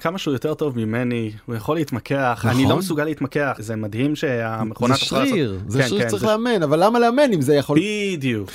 כמה 0.00 0.18
שהוא 0.18 0.32
יותר 0.34 0.54
טוב 0.54 0.76
ממני, 0.78 1.30
הוא 1.46 1.54
יכול 1.56 1.76
להתמקח, 1.76 2.44
נכון. 2.44 2.50
אני 2.60 2.68
לא 2.68 2.76
מסוגל 2.76 3.04
להתמקח, 3.04 3.56
זה 3.58 3.76
מדהים 3.76 4.16
שהמכונה 4.16 4.94
זה 4.94 5.00
תוכל 5.00 5.16
לעשות- 5.18 5.30
שריר 5.34 5.58
זה 5.68 5.82
כן, 5.82 5.88
שריר 5.88 6.02
כן, 6.02 6.08
שצריך 6.08 6.22
זה 6.22 6.28
לאמן 6.28 6.62
אבל 6.62 6.84
למה 6.84 6.98
לאמן 6.98 7.32
אם 7.34 7.40
זה 7.40 7.54
יכול 7.54 7.78
בדיוק. 8.12 8.50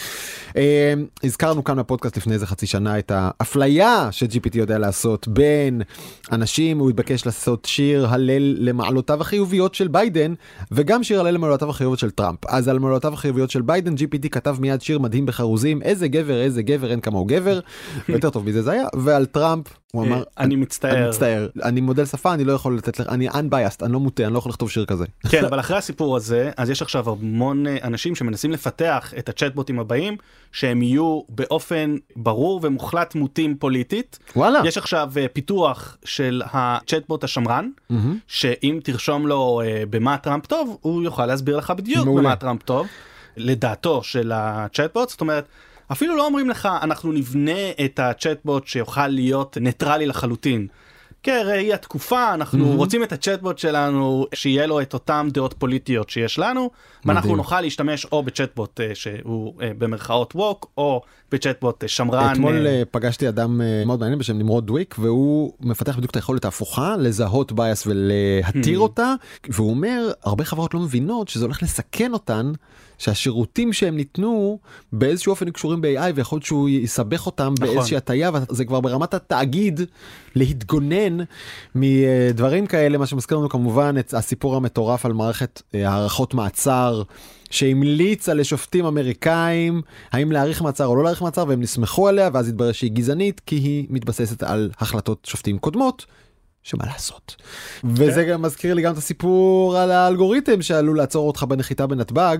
אה, 0.57 0.93
הזכרנו 1.23 1.63
כאן 1.67 1.79
בפודקאסט 1.79 2.17
לפני 2.17 2.33
איזה 2.33 2.47
חצי 2.47 2.67
שנה 2.67 2.99
את 2.99 3.11
האפליה 3.15 4.09
ש-GPT 4.11 4.57
יודע 4.57 4.77
לעשות 4.77 5.27
בין 5.27 5.81
אנשים, 6.31 6.79
הוא 6.79 6.89
התבקש 6.89 7.25
לעשות 7.25 7.65
שיר 7.65 8.07
הלל 8.07 8.55
למעלותיו 8.59 9.21
החיוביות 9.21 9.75
של 9.75 9.87
ביידן 9.87 10.33
וגם 10.71 11.03
שיר 11.03 11.19
הלל 11.19 11.33
למעלותיו 11.33 11.69
החיוביות 11.69 11.99
של 11.99 12.11
טראמפ. 12.11 12.45
אז 12.47 12.67
על 12.67 12.79
מעלותיו 12.79 13.13
החיוביות 13.13 13.49
של 13.49 13.61
ביידן 13.61 13.93
GPT 13.93 14.29
כתב 14.29 14.57
מיד 14.59 14.81
שיר 14.81 14.99
מדהים 14.99 15.25
בחרוזים 15.25 15.81
איזה 15.81 16.07
גבר 16.07 16.41
איזה 16.41 16.61
גבר 16.61 16.91
אין 16.91 17.01
כמוהו 17.01 17.25
גבר 17.25 17.59
יותר 18.09 18.29
טוב 18.29 18.45
מזה 18.45 18.61
זה 18.61 18.71
היה 18.71 18.87
ועל 18.95 19.25
טראמפ 19.25 19.67
הוא 19.91 20.03
אמר 20.03 20.17
אה, 20.17 20.43
אני 20.43 20.55
מצטער. 20.55 20.97
אני 20.97 21.07
מצטער 21.07 21.47
אני 21.63 21.81
מודל 21.81 22.05
שפה 22.05 22.33
אני 22.33 22.43
לא 22.43 22.53
יכול 22.53 22.77
לתת 22.77 22.99
לך 22.99 23.07
אני 23.09 23.29
unbiased 23.29 23.83
אני 23.83 23.93
לא 23.93 23.99
מוטה 23.99 24.25
אני 24.25 24.33
לא 24.33 24.37
יכול 24.37 24.49
לכתוב 24.49 24.71
שיר 24.71 24.85
כזה. 24.85 25.05
כן, 25.29 25.45
אבל 25.45 25.59
אחרי 25.59 25.77
הסיפור 25.77 26.17
הזה, 26.17 26.51
אז 26.57 26.69
יש 26.69 26.81
עכשיו 26.81 27.09
המון 27.09 27.67
אה, 27.67 27.77
אנשים 27.83 28.15
שמנסים 28.15 28.51
לפתח 28.51 29.13
את 29.17 29.29
הצ'טבוטים 29.29 29.79
הבאים, 29.79 30.17
שהם 30.51 30.81
יהיו 30.81 31.21
באופן 31.29 31.95
ברור 32.15 32.59
ומוחלט 32.63 33.15
מוטים 33.15 33.57
פוליטית. 33.57 34.19
וואלה. 34.35 34.61
יש 34.65 34.77
עכשיו 34.77 35.11
אה, 35.17 35.25
פיתוח 35.33 35.97
של 36.05 36.41
הצ'טבוט 36.45 37.23
השמרן, 37.23 37.69
שאם 38.27 38.79
תרשום 38.83 39.27
לו 39.27 39.61
במה 39.89 40.17
טראמפ 40.17 40.45
טוב, 40.45 40.77
הוא 40.81 41.03
יוכל 41.03 41.25
להסביר 41.25 41.57
לך 41.57 41.71
בדיוק 41.71 42.05
מעולה. 42.05 42.21
במה 42.21 42.35
טראמפ 42.35 42.63
טוב, 42.63 42.87
לדעתו 43.37 44.03
של 44.03 44.31
הצ'טבוט, 44.35 45.09
זאת 45.09 45.21
אומרת, 45.21 45.47
אפילו 45.91 46.15
לא 46.15 46.25
אומרים 46.25 46.49
לך, 46.49 46.69
אנחנו 46.81 47.11
נבנה 47.11 47.51
את 47.85 47.99
הצ'טבוט 47.99 48.67
שיוכל 48.67 49.07
להיות 49.07 49.57
ניטרלי 49.61 50.05
לחלוטין. 50.05 50.67
כראי 51.23 51.73
התקופה 51.73 52.33
אנחנו 52.33 52.73
Mhm. 52.73 52.75
רוצים 52.77 53.03
את 53.03 53.11
הצ'טבוט 53.11 53.57
שלנו 53.57 54.25
שיהיה 54.33 54.65
לו 54.65 54.81
את 54.81 54.93
אותם 54.93 55.27
דעות 55.31 55.53
פוליטיות 55.57 56.09
שיש 56.09 56.39
לנו 56.39 56.69
ואנחנו 57.05 57.27
מדהים. 57.27 57.37
נוכל 57.37 57.61
להשתמש 57.61 58.05
או 58.05 58.23
בצ'טבוט 58.23 58.79
אה, 58.81 58.91
שהוא 58.95 59.53
אה, 59.61 59.71
במרכאות 59.77 60.35
woke 60.35 60.71
או 60.77 61.01
בצ'טבוט 61.31 61.83
אה, 61.83 61.87
שמרן. 61.87 62.31
אתמול 62.33 62.53
פגשתי 62.91 63.29
אדם 63.29 63.61
מאוד 63.85 63.99
מעניין 63.99 64.19
בשם 64.19 64.37
נמרוד 64.37 64.65
דוויק 64.67 64.95
והוא 64.99 65.53
מפתח 65.59 65.95
בדיוק 65.97 66.11
את 66.11 66.15
היכולת 66.15 66.45
ההפוכה 66.45 66.95
לזהות 66.97 67.51
bias 67.51 67.87
ולהתיר 67.87 68.79
Hmm. 68.79 68.81
אותה 68.81 69.13
והוא 69.49 69.69
אומר 69.69 70.11
הרבה 70.23 70.43
חברות 70.45 70.73
לא 70.73 70.79
מבינות 70.79 71.27
שזה 71.27 71.45
הולך 71.45 71.63
לסכן 71.63 72.13
אותן 72.13 72.51
שהשירותים 72.97 73.73
שהם 73.73 73.95
ניתנו 73.95 74.59
באיזשהו 74.91 75.29
אופן 75.29 75.51
קשורים 75.51 75.81
ב-AI 75.81 76.11
ויכול 76.15 76.37
להיות 76.37 76.45
שהוא 76.45 76.69
יסבך 76.69 77.25
אותם 77.25 77.53
נכון. 77.59 77.75
באיזושהי 77.75 77.97
הטיה 77.97 78.31
וזה 78.33 78.65
כבר 78.65 78.79
ברמת 78.79 79.13
התאגיד 79.13 79.81
להתגונן 80.35 81.17
מדברים 81.75 82.67
כאלה 82.67 82.97
מה 82.97 83.05
שמזכיר 83.05 83.37
לנו 83.37 83.49
כמובן 83.49 83.95
את 83.99 84.13
הסיפור 84.13 84.55
המטורף 84.55 85.05
על 85.05 85.13
מערכת 85.13 85.61
אה, 85.75 85.89
הארכות 85.89 86.33
מעצר. 86.33 87.03
שהמליצה 87.49 88.33
לשופטים 88.33 88.85
אמריקאים 88.85 89.81
האם 90.11 90.31
להאריך 90.31 90.61
מעצר 90.61 90.85
או 90.85 90.95
לא 90.95 91.03
להאריך 91.03 91.21
מעצר 91.21 91.45
והם 91.47 91.61
נסמכו 91.61 92.07
עליה 92.07 92.29
ואז 92.33 92.49
התברר 92.49 92.71
שהיא 92.71 92.91
גזענית 92.91 93.41
כי 93.45 93.55
היא 93.55 93.87
מתבססת 93.89 94.43
על 94.43 94.69
החלטות 94.79 95.25
שופטים 95.25 95.57
קודמות. 95.57 96.05
שמה 96.67 96.85
לעשות. 96.85 97.35
וזה 97.83 98.23
גם 98.23 98.41
מזכיר 98.41 98.73
לי 98.73 98.81
גם 98.81 98.93
את 98.93 98.97
הסיפור 98.97 99.77
על 99.77 99.91
האלגוריתם 99.91 100.61
שעלול 100.61 100.97
לעצור 100.97 101.27
אותך 101.27 101.43
בנחיתה 101.43 101.87
בנתב"ג 101.87 102.37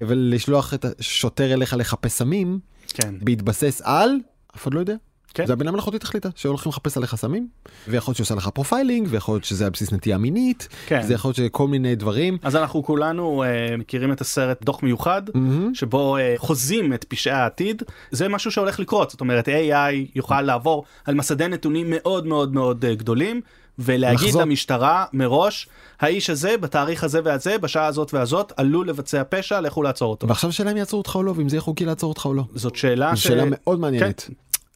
ולשלוח 0.00 0.74
את 0.74 0.84
השוטר 0.84 1.52
אליך 1.52 1.74
לחפש 1.78 2.12
סמים 2.12 2.58
כן. 2.88 3.14
בהתבסס 3.22 3.80
על 3.84 4.10
אף 4.56 4.62
אחד 4.62 4.74
לא 4.74 4.80
יודע. 4.80 4.94
כן. 5.34 5.46
זה 5.46 5.52
הבינה 5.52 5.70
מלאכותית 5.70 6.02
החליטה 6.02 6.28
שהולכים 6.34 6.70
לחפש 6.70 6.96
עליך 6.96 7.14
סמים 7.14 7.48
ויכול 7.88 8.12
להיות 8.12 8.16
שעושה 8.16 8.34
לך 8.34 8.48
profiling 8.48 9.08
ויכול 9.10 9.34
להיות 9.34 9.44
שזה 9.44 9.64
על 9.64 9.70
בסיס 9.70 9.92
נטייה 9.92 10.18
מינית 10.18 10.68
כן. 10.86 11.02
זה 11.02 11.14
יכול 11.14 11.28
להיות 11.28 11.36
שכל 11.36 11.68
מיני 11.68 11.94
דברים. 11.94 12.38
אז 12.42 12.56
אנחנו 12.56 12.82
כולנו 12.82 13.42
אה, 13.42 13.76
מכירים 13.76 14.12
את 14.12 14.20
הסרט 14.20 14.64
דוח 14.64 14.82
מיוחד 14.82 15.22
מהמם. 15.34 15.74
שבו 15.74 16.16
אה, 16.16 16.34
חוזים 16.38 16.92
את 16.92 17.04
פשעי 17.08 17.32
העתיד 17.32 17.82
זה 18.10 18.28
משהו 18.28 18.50
שהולך 18.50 18.80
לקרות 18.80 19.10
זאת 19.10 19.20
אומרת 19.20 19.48
AI 19.48 20.10
יוכל 20.14 20.42
לעבור 20.42 20.84
על 21.04 21.14
מסדי 21.14 21.48
נתונים 21.48 21.86
מאוד 21.90 22.26
מאוד 22.26 22.54
מאוד 22.54 22.84
אה, 22.84 22.94
גדולים 22.94 23.40
ולהגיד 23.78 24.26
לחזות. 24.26 24.42
למשטרה 24.42 25.04
מראש 25.12 25.68
האיש 26.00 26.30
הזה 26.30 26.56
בתאריך 26.56 27.04
הזה 27.04 27.20
והזה 27.24 27.58
בשעה 27.58 27.86
הזאת 27.86 28.14
והזאת 28.14 28.52
עלול 28.56 28.88
לבצע 28.88 29.22
פשע 29.28 29.60
לכו 29.60 29.82
לעצור 29.82 30.10
אותו. 30.10 30.28
ועכשיו 30.28 30.52
שאלה 30.52 30.72
אם 30.72 30.76
יעצרו 30.76 30.98
אותך 30.98 31.14
או 31.14 31.22
לא 31.22 31.32
ואם 31.36 31.48
זה 31.48 31.56
יהיה 31.56 31.62
חוקי 31.62 31.84
לעצור 31.84 32.08
אותך 32.08 32.26
או 32.26 32.34
לא. 32.34 32.42
זאת 32.54 32.76
שאלה 32.76 33.12
זו 33.14 33.22
שאלה 33.22 33.44
מאוד 33.46 33.80
כן. 33.98 34.10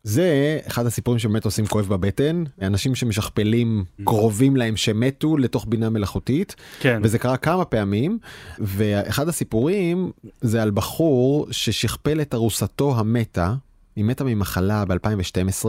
זה 0.04 0.58
אחד 0.66 0.86
הסיפורים 0.86 1.18
שבאמת 1.18 1.44
עושים 1.44 1.66
כואב 1.66 1.86
בבטן 1.86 2.44
אנשים 2.62 2.94
שמשכפלים 2.94 3.84
קרובים 4.04 4.56
להם 4.56 4.76
שמתו 4.76 5.36
לתוך 5.36 5.66
בינה 5.68 5.90
מלאכותית 5.90 6.56
כן. 6.80 7.00
וזה 7.04 7.18
קרה 7.18 7.36
כמה 7.36 7.64
פעמים 7.64 8.18
ואחד 8.58 9.28
הסיפורים 9.28 10.10
זה 10.40 10.62
על 10.62 10.70
בחור 10.70 11.46
ששכפל 11.50 12.20
את 12.20 12.34
ארוסתו 12.34 12.98
המתה. 12.98 13.54
היא 13.96 14.04
מתה 14.04 14.24
ממחלה 14.24 14.84
ב-2012 14.84 15.64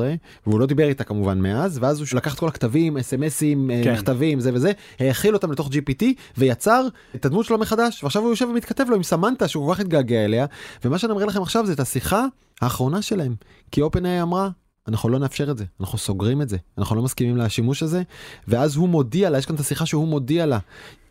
והוא 0.47 0.59
לא 0.59 0.65
דיבר 0.65 0.87
איתה 0.87 1.03
כמובן 1.03 1.39
מאז 1.39 1.77
ואז 1.81 1.99
הוא 1.99 2.07
לקח 2.13 2.33
את 2.33 2.39
כל 2.39 2.47
הכתבים 2.47 2.97
אס.אם.אסים 2.97 3.71
כן. 3.83 3.93
מכתבים 3.93 4.39
זה 4.39 4.53
וזה 4.53 4.71
האכיל 4.99 5.33
אותם 5.33 5.51
לתוך 5.51 5.69
gpt 5.69 6.05
ויצר 6.37 6.87
את 7.15 7.25
הדמות 7.25 7.45
שלו 7.45 7.57
מחדש 7.57 8.03
ועכשיו 8.03 8.21
הוא 8.21 8.29
יושב 8.29 8.47
ומתכתב 8.51 8.85
לו 8.89 8.95
עם 8.95 9.03
סמנטה 9.03 9.47
שהוא 9.47 9.67
כל 9.67 9.73
כך 9.73 9.79
התגעגע 9.79 10.25
אליה 10.25 10.45
ומה 10.85 10.97
שאני 10.97 11.11
אומר 11.11 11.25
לכם 11.25 11.41
עכשיו 11.41 11.65
זה 11.65 11.73
את 11.73 11.79
השיחה 11.79 12.25
האחרונה 12.61 13.01
שלהם 13.01 13.35
כי 13.71 13.83
OpenAI 13.83 14.21
אמרה 14.21 14.49
אנחנו 14.87 15.09
לא 15.09 15.19
נאפשר 15.19 15.51
את 15.51 15.57
זה 15.57 15.65
אנחנו 15.79 15.97
סוגרים 15.97 16.41
את 16.41 16.49
זה 16.49 16.57
אנחנו 16.77 16.95
לא 16.95 17.01
מסכימים 17.01 17.37
לשימוש 17.37 17.83
הזה 17.83 18.01
ואז 18.47 18.75
הוא 18.75 18.89
מודיע 18.89 19.29
לה 19.29 19.37
יש 19.37 19.45
כאן 19.45 19.55
את 19.55 19.59
השיחה 19.59 19.85
שהוא 19.85 20.07
מודיע 20.07 20.45
לה. 20.45 20.59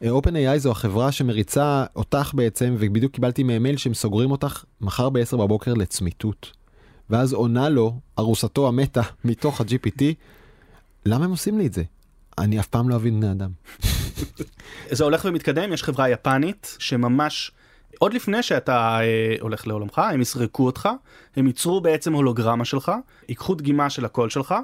אה, 0.02 0.10
OpenAI 0.10 0.58
זו 0.58 0.70
החברה 0.70 1.12
שמריצה 1.12 1.84
אותך 1.96 2.30
בעצם 2.34 2.76
ובדיוק 2.78 3.12
קיבלתי 3.12 3.42
מהם 3.42 3.62
מייל 3.62 3.76
שהם 3.76 3.94
סוגרים 3.94 4.30
אותך 4.30 4.64
מחר 4.80 5.10
ב-10 5.10 5.36
בבוקר 5.36 5.74
לצמיתות. 5.74 6.63
ואז 7.10 7.32
עונה 7.32 7.68
לו 7.68 8.00
ארוסתו 8.18 8.68
המתה 8.68 9.02
מתוך 9.24 9.60
ה-GPT 9.60 10.02
למה 11.06 11.24
הם 11.24 11.30
עושים 11.30 11.58
לי 11.58 11.66
את 11.66 11.72
זה? 11.72 11.82
אני 12.38 12.60
אף 12.60 12.66
פעם 12.66 12.88
לא 12.88 12.96
אבין 12.96 13.20
בני 13.20 13.30
אדם. 13.30 13.50
זה 14.90 15.04
הולך 15.04 15.24
ומתקדם 15.28 15.72
יש 15.72 15.82
חברה 15.82 16.08
יפנית 16.08 16.76
שממש 16.78 17.52
עוד 17.98 18.14
לפני 18.14 18.42
שאתה 18.42 19.00
אה, 19.00 19.36
הולך 19.40 19.66
לעולמך 19.66 19.98
הם 19.98 20.20
יסרקו 20.20 20.66
אותך 20.66 20.88
הם 21.36 21.46
ייצרו 21.46 21.80
בעצם 21.80 22.12
הולוגרמה 22.12 22.64
שלך 22.64 22.92
ייקחו 23.28 23.54
דגימה 23.54 23.90
של 23.90 24.04
הקול 24.04 24.30
שלך 24.30 24.54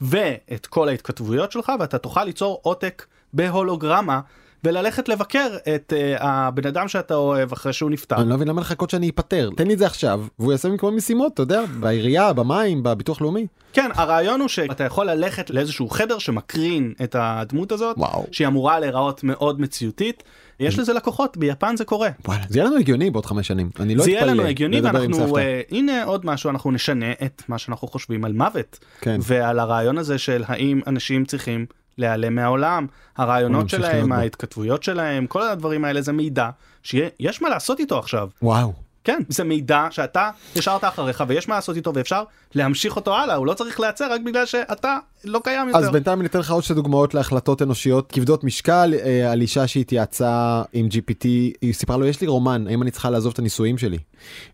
ואת 0.00 0.66
כל 0.66 0.88
ההתכתבויות 0.88 1.52
שלך 1.52 1.72
ואתה 1.80 1.98
תוכל 1.98 2.24
ליצור 2.24 2.60
עותק 2.62 3.06
בהולוגרמה 3.32 4.20
וללכת 4.64 5.08
לבקר 5.08 5.48
את 5.74 5.92
אה, 5.96 6.16
הבן 6.20 6.66
אדם 6.66 6.88
שאתה 6.88 7.14
אוהב 7.14 7.52
אחרי 7.52 7.72
שהוא 7.72 7.90
נפטר. 7.90 8.16
אני 8.16 8.28
לא 8.28 8.36
מבין 8.36 8.48
למה 8.48 8.60
לחכות 8.60 8.90
שאני 8.90 9.10
אפטר 9.10 9.50
תן 9.56 9.66
לי 9.66 9.74
את 9.74 9.78
זה 9.78 9.86
עכשיו 9.86 10.24
והוא 10.38 10.52
יעשה 10.52 10.68
במקום 10.68 10.96
משימות 10.96 11.34
אתה 11.34 11.42
יודע 11.42 11.64
בעירייה 11.80 12.32
במים 12.32 12.82
בביטוח 12.82 13.20
לאומי. 13.20 13.46
כן 13.72 13.90
הרעיון 13.94 14.40
הוא 14.40 14.48
שאתה 14.48 14.84
יכול 14.84 15.10
ללכת 15.10 15.50
לאיזשהו 15.50 15.88
חדר 15.88 16.18
שמקרין 16.18 16.92
את 17.02 17.16
הדמות 17.18 17.72
הזאת 17.72 17.96
וואו. 17.98 18.26
שהיא 18.32 18.46
אמורה 18.46 18.80
להיראות 18.80 19.24
מאוד 19.24 19.60
מציאותית 19.60 20.22
יש 20.60 20.78
לזה 20.78 20.92
לקוחות 20.92 21.36
ביפן 21.36 21.76
זה 21.76 21.84
קורה. 21.84 22.08
וואלה, 22.24 22.42
זה 22.48 22.58
יהיה 22.58 22.68
לנו 22.68 22.78
הגיוני 22.78 23.10
בעוד 23.10 23.26
חמש 23.26 23.48
שנים 23.48 23.70
אני 23.80 23.94
לא 23.94 24.04
זה 24.04 24.10
אתפלא. 24.10 24.24
יהיה 24.24 24.34
לנו 24.34 24.42
הגיוני 24.42 24.80
ואנחנו 24.80 25.36
uh, 25.36 25.40
הנה 25.70 26.04
עוד 26.04 26.26
משהו 26.26 26.50
אנחנו 26.50 26.70
נשנה 26.70 27.12
את 27.12 27.42
מה 27.48 27.58
שאנחנו 27.58 27.88
חושבים 27.88 28.24
על 28.24 28.32
מוות 28.32 28.78
כן. 29.00 29.20
ועל 29.22 29.58
הרעיון 29.58 29.98
הזה 29.98 30.18
של 30.18 30.44
האם 30.46 30.80
אנשים 30.86 31.24
צריכים 31.24 31.66
להיעלם 31.98 32.34
מהעולם 32.34 32.86
הרעיונות 33.16 33.68
שלהם 33.68 34.08
בו. 34.08 34.14
ההתכתבויות 34.14 34.82
שלהם 34.82 35.26
כל 35.26 35.42
הדברים 35.42 35.84
האלה 35.84 36.02
זה 36.02 36.12
מידע 36.12 36.50
שיש 36.82 37.42
מה 37.42 37.48
לעשות 37.48 37.80
איתו 37.80 37.98
עכשיו 37.98 38.28
וואו. 38.42 38.88
כן 39.08 39.22
זה 39.28 39.44
מידע 39.44 39.86
שאתה 39.90 40.30
השארת 40.56 40.84
אחריך 40.84 41.24
ויש 41.28 41.48
מה 41.48 41.54
לעשות 41.54 41.76
איתו 41.76 41.94
ואפשר 41.94 42.22
להמשיך 42.54 42.96
אותו 42.96 43.16
הלאה 43.16 43.34
הוא 43.34 43.46
לא 43.46 43.54
צריך 43.54 43.80
להיעצר 43.80 44.12
רק 44.12 44.20
בגלל 44.20 44.46
שאתה 44.46 44.98
לא 45.24 45.40
קיים 45.44 45.68
יותר. 45.68 45.78
אז 45.78 45.88
בינתיים 45.90 46.20
אני 46.20 46.28
אתן 46.28 46.38
לך 46.38 46.50
עוד 46.50 46.62
שתי 46.62 46.74
דוגמאות 46.74 47.14
להחלטות 47.14 47.62
אנושיות 47.62 48.12
כבדות 48.12 48.44
משקל 48.44 48.94
אה, 49.02 49.32
על 49.32 49.40
אישה 49.40 49.66
שהתייעצה 49.66 50.62
עם 50.72 50.86
GPT 50.86 51.24
היא 51.60 51.74
סיפרה 51.74 51.96
לו 51.96 52.06
יש 52.06 52.20
לי 52.20 52.26
רומן 52.26 52.66
האם 52.66 52.82
אני 52.82 52.90
צריכה 52.90 53.10
לעזוב 53.10 53.32
את 53.32 53.38
הנישואים 53.38 53.78
שלי. 53.78 53.98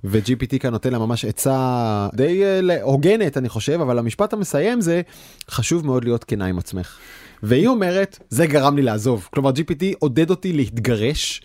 ו-GPT 0.05 0.59
כאן 0.61 0.71
נותן 0.71 0.93
לה 0.93 0.99
ממש 0.99 1.25
עצה 1.25 2.09
די 2.15 2.45
אה, 2.45 2.83
הוגנת 2.83 3.37
אני 3.37 3.49
חושב 3.49 3.81
אבל 3.81 3.99
המשפט 3.99 4.33
המסיים 4.33 4.81
זה 4.81 5.03
חשוב 5.51 5.87
מאוד 5.87 6.05
להיות 6.05 6.25
כנה 6.25 6.47
עם 6.47 6.59
עצמך. 6.59 6.99
והיא 7.45 7.69
אומרת 7.69 8.19
זה 8.29 8.47
גרם 8.47 8.77
לי 8.77 8.83
לעזוב. 8.83 9.29
כלומר 9.33 9.51
GPT 9.51 9.85
עודד 9.99 10.31
אותי 10.31 10.53
להתגרש. 10.53 11.43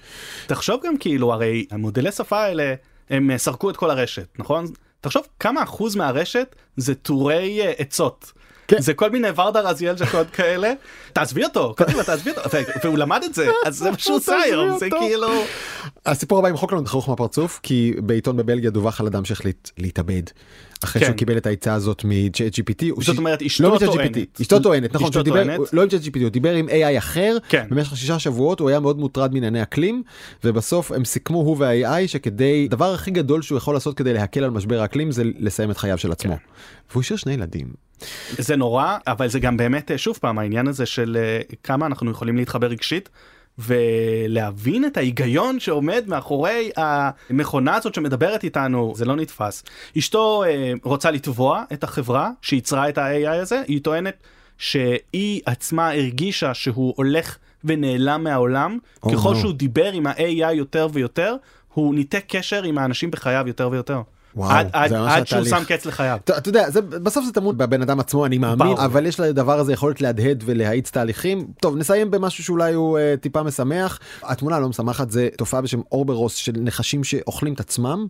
תחשוב 0.48 0.82
גם 0.86 0.98
כאילו 0.98 1.34
הרי 1.34 1.66
המודלי 1.72 2.12
שפה 2.12 2.40
האלה 2.40 2.74
הם 3.10 3.32
אה, 3.32 3.38
סרקו 3.38 3.70
את 3.70 3.78
כל 3.78 3.90
הרשת 3.90 4.28
נכון? 4.40 4.66
תחשוב 5.02 5.24
כמה 5.40 5.64
אחוז 5.64 5.96
מהרשת 5.96 6.56
זה 6.78 6.96
טורי 6.96 7.62
אה, 7.62 7.72
עצות. 7.78 8.32
כן. 8.70 8.82
זה 8.82 8.94
כל 8.94 9.10
מיני 9.10 9.28
ורדה 9.36 9.60
רזיאל 9.60 9.98
ז'קוד 9.98 10.30
כאלה 10.30 10.74
תעזבי 11.14 11.44
אותו 11.44 11.74
קדימה 11.78 12.04
תעזבי 12.04 12.32
אותו 12.32 12.42
והוא 12.84 12.98
למד 12.98 13.22
את 13.26 13.34
זה 13.34 13.50
אז 13.66 13.78
זה 13.78 13.92
מה 13.92 13.98
שהוא 13.98 14.16
עושה 14.16 14.36
היום 14.36 14.80
זה. 14.80 14.90
כאילו 14.90 15.28
הסיפור 16.06 16.40
הבא 16.40 16.48
עם 16.48 16.58
חוק 16.58 16.72
לנו 16.72 16.82
דחוך 16.82 17.10
מהפרצוף 17.10 17.60
כי 17.64 17.94
בעיתון 17.98 18.38
בבלגיה 18.38 18.70
דווח 18.70 19.02
על 19.02 19.08
אדם 19.08 19.26
שהחליט 19.26 19.70
להתאבד. 19.78 20.24
אחרי 20.84 21.00
כן. 21.00 21.06
שהוא 21.06 21.18
קיבל 21.18 21.38
את 21.38 21.46
העצה 21.46 21.74
הזאת 21.74 22.04
מ-chat 22.06 22.60
GPT. 22.60 23.02
זאת 23.02 23.18
אומרת, 23.18 23.42
אשתו 23.42 23.70
לא 23.70 23.80
טוענת. 23.80 24.42
אשתו 24.42 24.60
טוענת, 24.60 24.96
נכון, 24.96 25.08
אשתו 25.08 25.14
שהוא 25.14 25.24
דיבר, 25.24 25.44
טוענת. 25.44 25.74
לא 25.74 25.84
עם 25.84 25.88
chat 25.90 26.06
GPT, 26.06 26.22
הוא 26.22 26.30
דיבר 26.30 26.54
עם 26.54 26.70
AI 26.70 26.98
אחר, 26.98 27.38
כן. 27.50 27.68
במשך 27.70 27.98
שישה 27.98 28.20
שבועות 28.20 28.60
הוא 28.60 28.70
היה 28.70 28.80
מאוד 28.80 29.00
מוטרד 29.00 29.34
מענייני 29.34 29.64
אקלים, 29.64 30.04
ובסוף 30.44 30.92
הם 30.92 31.06
סיכמו 31.06 31.38
הוא 31.38 31.56
וה-AI 31.60 32.08
שכדי, 32.08 32.66
הדבר 32.70 32.94
הכי 32.94 33.12
גדול 33.12 33.42
שהוא 33.42 33.58
יכול 33.58 33.74
לעשות 33.74 33.98
כדי 33.98 34.14
להקל 34.14 34.44
על 34.44 34.50
משבר 34.50 34.82
האקלים 34.82 35.12
זה 35.12 35.24
לסיים 35.40 35.72
את 35.72 35.78
חייו 35.78 35.98
של 35.98 36.12
עצמו. 36.12 36.34
כן. 36.34 36.44
והוא 36.92 37.02
השאיר 37.02 37.18
שני 37.18 37.34
ילדים. 37.34 37.89
זה 38.38 38.56
נורא 38.56 38.98
אבל 39.08 39.28
זה 39.28 39.40
גם 39.40 39.58
באמת 39.58 39.92
אה, 39.92 39.98
שוב 39.98 40.18
פעם 40.22 40.40
העניין 40.40 40.68
הזה 40.68 40.86
של 40.86 41.18
אה, 41.20 41.56
כמה 41.64 41.86
אנחנו 41.86 42.12
יכולים 42.12 42.38
להתחבר 42.38 42.68
רגשית. 42.68 43.10
ולהבין 43.68 44.86
את 44.86 44.98
ההיגיון 44.98 45.60
שעומד 45.60 46.04
מאחורי 46.08 46.72
המכונה 46.78 47.76
הזאת 47.76 47.94
שמדברת 47.94 48.44
איתנו 48.44 48.94
זה 48.96 49.06
לא 49.06 49.16
נתפס. 49.16 49.64
אשתו 49.98 50.44
אה, 50.44 50.74
רוצה 50.84 51.12
לתבוע 51.12 51.64
את 51.74 51.84
החברה 51.84 52.32
שייצרה 52.42 52.90
את 52.90 52.98
ה-AI 52.98 53.42
הזה 53.42 53.62
היא 53.68 53.82
טוענת 53.82 54.24
שהיא 54.58 55.42
עצמה 55.46 55.90
הרגישה 55.90 56.54
שהוא 56.54 56.94
הולך 56.98 57.38
ונעלם 57.64 58.24
מהעולם 58.24 58.78
Oh, 59.06 59.12
ככל 59.12 59.34
no. 59.34 59.38
שהוא 59.38 59.54
דיבר 59.54 59.92
עם 59.92 60.08
ה-AI 60.08 60.52
יותר 60.54 60.88
ויותר 60.94 61.36
הוא 61.74 61.96
ניתק 61.96 62.24
קשר 62.28 62.64
עם 62.64 62.78
האנשים 62.78 63.12
בחייו 63.12 63.44
יותר 63.48 63.70
ויותר. 63.72 64.02
וואו, 64.40 64.52
עד, 64.52 64.70
עד, 64.74 64.94
עד 64.94 65.28
שהוא. 65.28 65.46
שם 65.46 65.64
קץ 65.68 65.86
לחייו. 65.86 66.18
אתה 66.24 66.50
יודע, 66.50 66.70
זה, 66.70 66.82
בסוף 66.82 67.26
זה 67.26 67.32
טמון 67.32 67.58
בבן 67.58 67.82
אדם 67.82 68.00
עצמו, 68.00 68.26
אני 68.26 68.38
מאמין, 68.38 68.58
ברור. 68.58 68.86
אבל 68.86 69.06
יש 69.06 69.20
לדבר 69.20 69.60
הזה 69.60 69.74
יכולת 69.74 70.02
להדהד 70.02 70.44
ולהאיץ 70.46 70.92
תהליכים. 70.92 71.48
טוב, 71.62 71.78
נסיים 71.78 72.12
במשהו 72.12 72.44
שאולי 72.44 72.74
הוא 72.74 72.98
אה, 72.98 73.16
טיפה 73.22 73.44
משמח. 73.44 74.00
התמונה 74.24 74.56
הלא 74.56 74.70
משמחת 74.70 75.12
זה 75.12 75.30
תופעה 75.38 75.62
בשם 75.62 75.82
אורברוס 75.92 76.36
של 76.36 76.52
נחשים 76.56 77.04
שאוכלים 77.04 77.54
את 77.54 77.60
עצמם. 77.60 78.08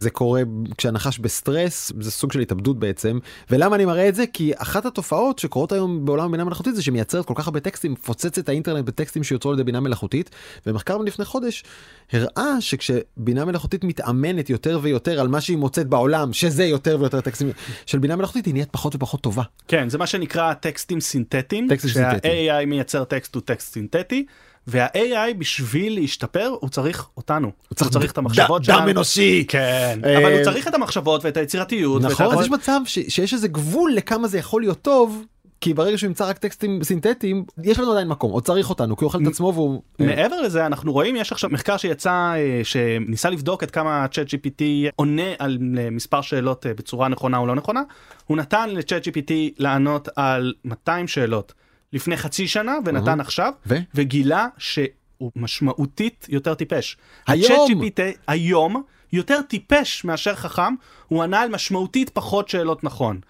זה 0.00 0.10
קורה 0.10 0.42
כשהנחש 0.78 1.18
בסטרס, 1.18 1.92
זה 2.00 2.10
סוג 2.10 2.32
של 2.32 2.40
התאבדות 2.40 2.78
בעצם. 2.78 3.18
ולמה 3.50 3.76
אני 3.76 3.84
מראה 3.84 4.08
את 4.08 4.14
זה? 4.14 4.24
כי 4.32 4.52
אחת 4.56 4.86
התופעות 4.86 5.38
שקורות 5.38 5.72
היום 5.72 6.04
בעולם 6.04 6.24
הבינה 6.24 6.44
מלאכותית 6.44 6.74
זה 6.74 6.82
שמייצרת 6.82 7.24
כל 7.24 7.34
כך 7.36 7.46
הרבה 7.46 7.60
טקסטים, 7.60 7.92
מפוצצת 7.92 8.38
את 8.38 8.48
האינטרנט 8.48 8.84
בטקסטים 8.84 9.24
שיוצרו 9.24 9.50
על 9.50 9.56
ידי 9.56 9.64
בינה 9.64 9.80
מלאכותית. 9.80 10.30
ומחקר 10.66 10.98
מלפני 10.98 11.24
חודש 11.24 11.64
הראה 12.12 12.60
שכשבינה 12.60 13.44
מלאכותית 13.44 13.84
מתאמנת 13.84 14.50
יותר 14.50 14.78
ויותר 14.82 15.20
על 15.20 15.28
מה 15.28 15.40
שהיא 15.40 15.58
מוצאת 15.66 15.86
בעולם, 15.86 16.32
שזה 16.32 16.64
יותר 16.64 16.96
ויותר 17.00 17.20
טקסטים 17.20 17.50
של 17.86 17.98
בינה 17.98 18.16
מלאכותית, 18.16 18.46
היא 18.46 18.54
נהיית 18.54 18.70
פחות 18.70 18.94
ופחות 18.94 19.20
טובה. 19.20 19.42
כן, 19.68 19.88
זה 19.88 19.98
מה 19.98 20.06
שנקרא 20.06 20.54
טקסטים 20.54 21.00
סינתטיים. 21.00 21.66
טקסטים 21.68 21.90
סינתטיים. 21.90 22.48
שה-AI 22.50 22.66
מייצר 22.66 23.04
טקסט 23.04 23.34
הוא 23.34 23.42
טקסט 23.44 23.72
סינתטי, 23.74 24.26
וה-AI 24.66 25.34
בשביל 25.38 25.94
להשתפר 26.00 26.54
הוא 26.60 26.70
צריך 26.70 27.06
אותנו. 27.16 27.50
הוא 27.68 27.76
צריך 27.76 27.90
צריך 27.90 28.12
את 28.12 28.18
המחשבות 28.18 28.62
ד- 28.62 28.70
דם 28.70 28.86
אנושי. 28.90 29.44
כן, 29.48 30.00
אה, 30.04 30.18
אבל 30.18 30.32
הוא 30.32 30.44
צריך 30.44 30.68
את 30.68 30.74
המחשבות 30.74 31.24
ואת 31.24 31.36
היצירתיות. 31.36 32.02
ואת 32.02 32.10
נכון, 32.12 32.26
אז 32.26 32.32
הכל. 32.32 32.42
יש 32.42 32.50
מצב 32.50 32.80
שיש 32.86 33.34
איזה 33.34 33.48
גבול 33.48 33.92
לכמה 33.94 34.28
זה 34.28 34.38
יכול 34.38 34.62
להיות 34.62 34.82
טוב. 34.82 35.22
כי 35.60 35.74
ברגע 35.74 35.98
שהוא 35.98 36.08
ימצא 36.08 36.28
רק 36.28 36.38
טקסטים 36.38 36.84
סינתטיים, 36.84 37.44
יש 37.62 37.78
לנו 37.78 37.92
עדיין 37.92 38.08
מקום, 38.08 38.32
עוד 38.32 38.44
צריך 38.46 38.70
אותנו, 38.70 38.96
כי 38.96 39.04
הוא 39.04 39.08
אוכל 39.08 39.22
את 39.22 39.26
עצמו 39.26 39.52
והוא... 39.54 39.82
מעבר 39.98 40.40
לזה 40.40 40.66
אנחנו 40.66 40.92
רואים 40.92 41.16
יש 41.16 41.32
עכשיו 41.32 41.50
מחקר 41.50 41.76
שיצא 41.76 42.10
אה, 42.10 42.60
שניסה 42.64 43.30
לבדוק 43.30 43.62
עד 43.62 43.70
כמה 43.70 44.06
צ'אט 44.08 44.26
GPT 44.26 44.62
עונה 44.96 45.22
על 45.38 45.58
אה, 45.78 45.90
מספר 45.90 46.20
שאלות 46.20 46.66
אה, 46.66 46.74
בצורה 46.74 47.08
נכונה 47.08 47.38
או 47.38 47.46
לא 47.46 47.54
נכונה. 47.54 47.82
הוא 48.26 48.36
נתן 48.36 48.70
לצ'אט 48.70 49.08
GPT 49.08 49.32
לענות 49.58 50.08
על 50.16 50.54
200 50.64 51.08
שאלות 51.08 51.52
לפני 51.92 52.16
חצי 52.16 52.48
שנה 52.48 52.76
ונתן. 52.84 53.20
עכשיו? 53.20 53.52
וגילה 53.94 54.46
שהוא 54.58 55.30
משמעותית 55.36 56.26
יותר 56.28 56.54
טיפש. 56.54 56.96
היום? 57.26 57.68
GPT 57.70 58.00
היום 58.26 58.82
יותר 59.12 59.42
טיפש 59.42 60.04
מאשר 60.04 60.34
חכם 60.34 60.74
הוא 61.08 61.22
ענה 61.22 61.40
על 61.40 61.48
משמעותית 61.48 62.10
פחות 62.10 62.48
שאלות 62.48 62.84
נכון. 62.84 63.20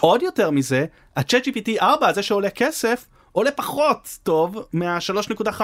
עוד 0.00 0.22
יותר 0.22 0.50
מזה 0.50 0.86
ה-Chat 1.16 1.48
GPT 1.48 1.82
4 1.82 2.08
הזה 2.08 2.22
שעולה 2.22 2.50
כסף. 2.50 3.06
עולה 3.32 3.50
פחות 3.50 4.18
טוב 4.22 4.66
מה-3.5 4.72 5.62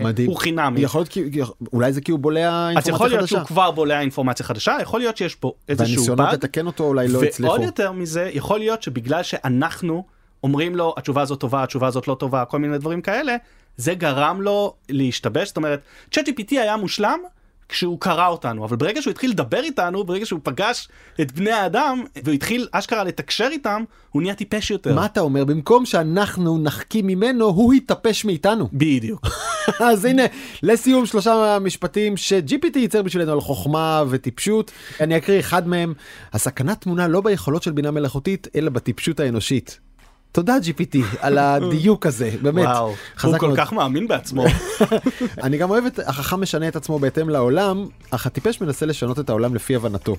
מדהים. 0.00 0.26
שהוא 0.30 0.36
חינמי. 0.36 0.80
יכול 0.80 1.00
להיות 1.00 1.08
כי, 1.08 1.40
אולי 1.72 1.92
זה 1.92 2.00
כי 2.00 2.12
הוא 2.12 2.20
בולע 2.20 2.68
אז 2.70 2.76
אינפורמציה 2.76 2.94
יכול 2.94 3.08
להיות 3.08 3.20
חדשה. 3.20 3.36
שהוא 3.36 3.46
כבר 3.46 3.70
בולע 3.70 4.00
אינפורמציה 4.00 4.46
חדשה, 4.46 4.76
יכול 4.82 5.00
להיות 5.00 5.16
שיש 5.16 5.34
פה 5.34 5.52
איזשהו 5.68 5.94
והניסיונות 5.94 6.26
באג, 6.26 6.34
לתקן 6.34 6.66
אותו 6.66 6.84
אולי 6.84 7.08
לא 7.08 7.22
הצליחו. 7.22 7.52
ועוד 7.52 7.62
יותר 7.64 7.92
מזה, 7.92 8.30
יכול 8.32 8.58
להיות 8.58 8.82
שבגלל 8.82 9.22
שאנחנו 9.22 10.04
אומרים 10.42 10.76
לו 10.76 10.94
התשובה 10.96 11.22
הזאת 11.22 11.40
טובה, 11.40 11.62
התשובה 11.62 11.86
הזאת 11.86 12.08
לא 12.08 12.14
טובה, 12.14 12.44
כל 12.44 12.58
מיני 12.58 12.78
דברים 12.78 13.00
כאלה, 13.00 13.36
זה 13.76 13.94
גרם 13.94 14.42
לו 14.42 14.74
להשתבש, 14.88 15.48
זאת 15.48 15.56
אומרת, 15.56 15.80
ChatGPT 16.14 16.50
היה 16.50 16.76
מושלם 16.76 17.18
כשהוא 17.68 18.00
קרא 18.00 18.28
אותנו, 18.28 18.64
אבל 18.64 18.76
ברגע 18.76 19.02
שהוא 19.02 19.10
התחיל 19.10 19.30
לדבר 19.30 19.60
איתנו, 19.60 20.04
ברגע 20.04 20.26
שהוא 20.26 20.40
פגש 20.42 20.88
את 21.20 21.32
בני 21.32 21.50
האדם, 21.52 22.04
והוא 22.24 22.34
התחיל 22.34 22.68
אשכרה 22.72 23.04
לתקשר 23.04 23.48
איתם, 23.50 23.84
הוא 24.10 24.22
נהיה 24.22 24.34
טיפש 24.34 24.70
יותר. 24.70 24.94
מה 24.94 25.06
אתה 25.06 25.20
אומר? 25.20 25.44
במקום 25.44 25.86
שאנחנו 25.86 26.58
נחכים 26.58 27.06
ממנו, 27.06 27.44
הוא 27.44 27.74
יתאפש 27.74 28.24
מאיתנו. 28.24 28.68
בדיוק. 28.72 29.26
אז 29.80 30.04
הנה, 30.04 30.22
לסיום 30.62 31.06
שלושה 31.06 31.58
משפטים 31.60 32.16
ש-GPT 32.16 32.78
ייצר 32.78 33.02
בשבילנו 33.02 33.32
על 33.32 33.40
חוכמה 33.40 34.04
וטיפשות. 34.10 34.70
אני 35.00 35.16
אקריא 35.16 35.40
אחד 35.40 35.68
מהם. 35.68 35.94
הסכנה 36.32 36.74
טמונה 36.74 37.08
לא 37.08 37.20
ביכולות 37.20 37.62
של 37.62 37.72
בינה 37.72 37.90
מלאכותית, 37.90 38.48
אלא 38.56 38.70
בטיפשות 38.70 39.20
האנושית. 39.20 39.80
תודה 40.34 40.56
GPT 40.56 40.98
על 41.20 41.38
הדיוק 41.38 42.06
הזה, 42.06 42.30
באמת. 42.42 42.64
וואו, 42.64 42.94
הוא 43.22 43.38
כל 43.38 43.46
מאוד. 43.46 43.58
כך 43.58 43.72
מאמין 43.72 44.08
בעצמו. 44.08 44.44
אני 45.44 45.58
גם 45.58 45.70
אוהב 45.70 45.84
את 45.84 45.98
החכם 46.06 46.40
משנה 46.40 46.68
את 46.68 46.76
עצמו 46.76 46.98
בהתאם 46.98 47.28
לעולם, 47.28 47.86
אך 48.10 48.26
הטיפש 48.26 48.60
מנסה 48.60 48.86
לשנות 48.86 49.18
את 49.18 49.28
העולם 49.28 49.54
לפי 49.54 49.76
הבנתו. 49.76 50.16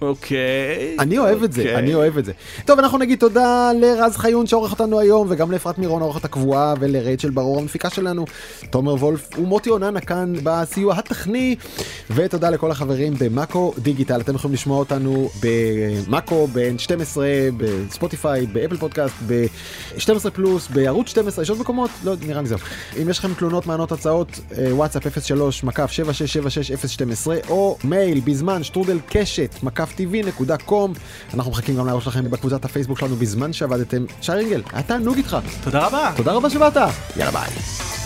אוקיי. 0.00 0.96
אני 0.98 1.18
אוהב 1.18 1.42
את 1.42 1.52
זה, 1.52 1.60
אוקיי. 1.60 1.76
אני 1.76 1.94
אוהב 1.94 2.18
את 2.18 2.24
זה. 2.24 2.32
טוב, 2.64 2.78
אנחנו 2.78 2.98
נגיד 2.98 3.18
תודה 3.18 3.70
לרז 3.80 4.16
חיון 4.16 4.46
שעורך 4.46 4.72
אותנו 4.72 5.00
היום, 5.00 5.26
וגם 5.30 5.52
לאפרת 5.52 5.78
מירון 5.78 6.02
העורכת 6.02 6.24
הקבועה, 6.24 6.74
ולרייצ'ל 6.80 7.30
ברור 7.30 7.58
המפיקה 7.58 7.90
שלנו, 7.90 8.24
תומר 8.70 8.94
וולף 8.94 9.28
ומוטי 9.38 9.70
אוננה 9.70 10.00
כאן 10.00 10.32
בסיוע 10.42 10.94
הטכני, 10.94 11.56
ותודה 12.10 12.50
לכל 12.50 12.70
החברים 12.70 13.14
במאקו 13.18 13.74
דיגיטל, 13.78 14.20
אתם 14.20 14.34
יכולים 14.34 14.54
לשמוע 14.54 14.78
אותנו 14.78 15.28
במאקו, 15.42 16.46
ב-N12, 16.46 17.16
בספוטיפיי, 17.56 18.46
באפל 18.46 18.76
פודקאסט, 18.76 19.14
ב-12 19.26 20.30
פלוס, 20.32 20.68
בערוץ 20.68 21.08
12, 21.08 21.42
יש 21.42 21.50
עוד 21.50 21.60
מקומות? 21.60 21.90
לא, 22.04 22.14
נראה 22.26 22.42
לי 22.42 22.48
זהו. 22.48 22.58
אם 23.02 23.08
יש 23.08 23.18
לכם 23.18 23.34
תלונות, 23.34 23.66
טענות, 23.66 23.92
הצעות, 23.92 24.40
אה, 24.58 24.74
וואטסאפ 24.74 25.18
03 25.18 25.64
מקף 25.64 25.90
7676 25.90 27.40
או 27.48 27.76
מייל 27.84 28.20
בזמן 28.20 28.62
שטרודל 28.62 28.98
קשת 29.08 29.54
מקף 29.62 29.85
tv.com 29.98 30.98
אנחנו 31.34 31.50
מחכים 31.50 31.76
גם 31.76 31.86
להערות 31.86 32.02
שלכם 32.02 32.30
בקבוצת 32.30 32.64
הפייסבוק 32.64 32.98
שלנו 32.98 33.16
בזמן 33.16 33.52
שעבדתם. 33.52 34.04
שי 34.22 34.32
רינגל, 34.32 34.62
היה 34.72 34.82
תענוג 34.82 35.16
איתך. 35.16 35.36
תודה 35.64 35.86
רבה. 35.86 36.12
תודה 36.16 36.32
רבה 36.32 36.50
שבאת. 36.50 36.76
יאללה 37.16 37.30
ביי. 37.30 38.05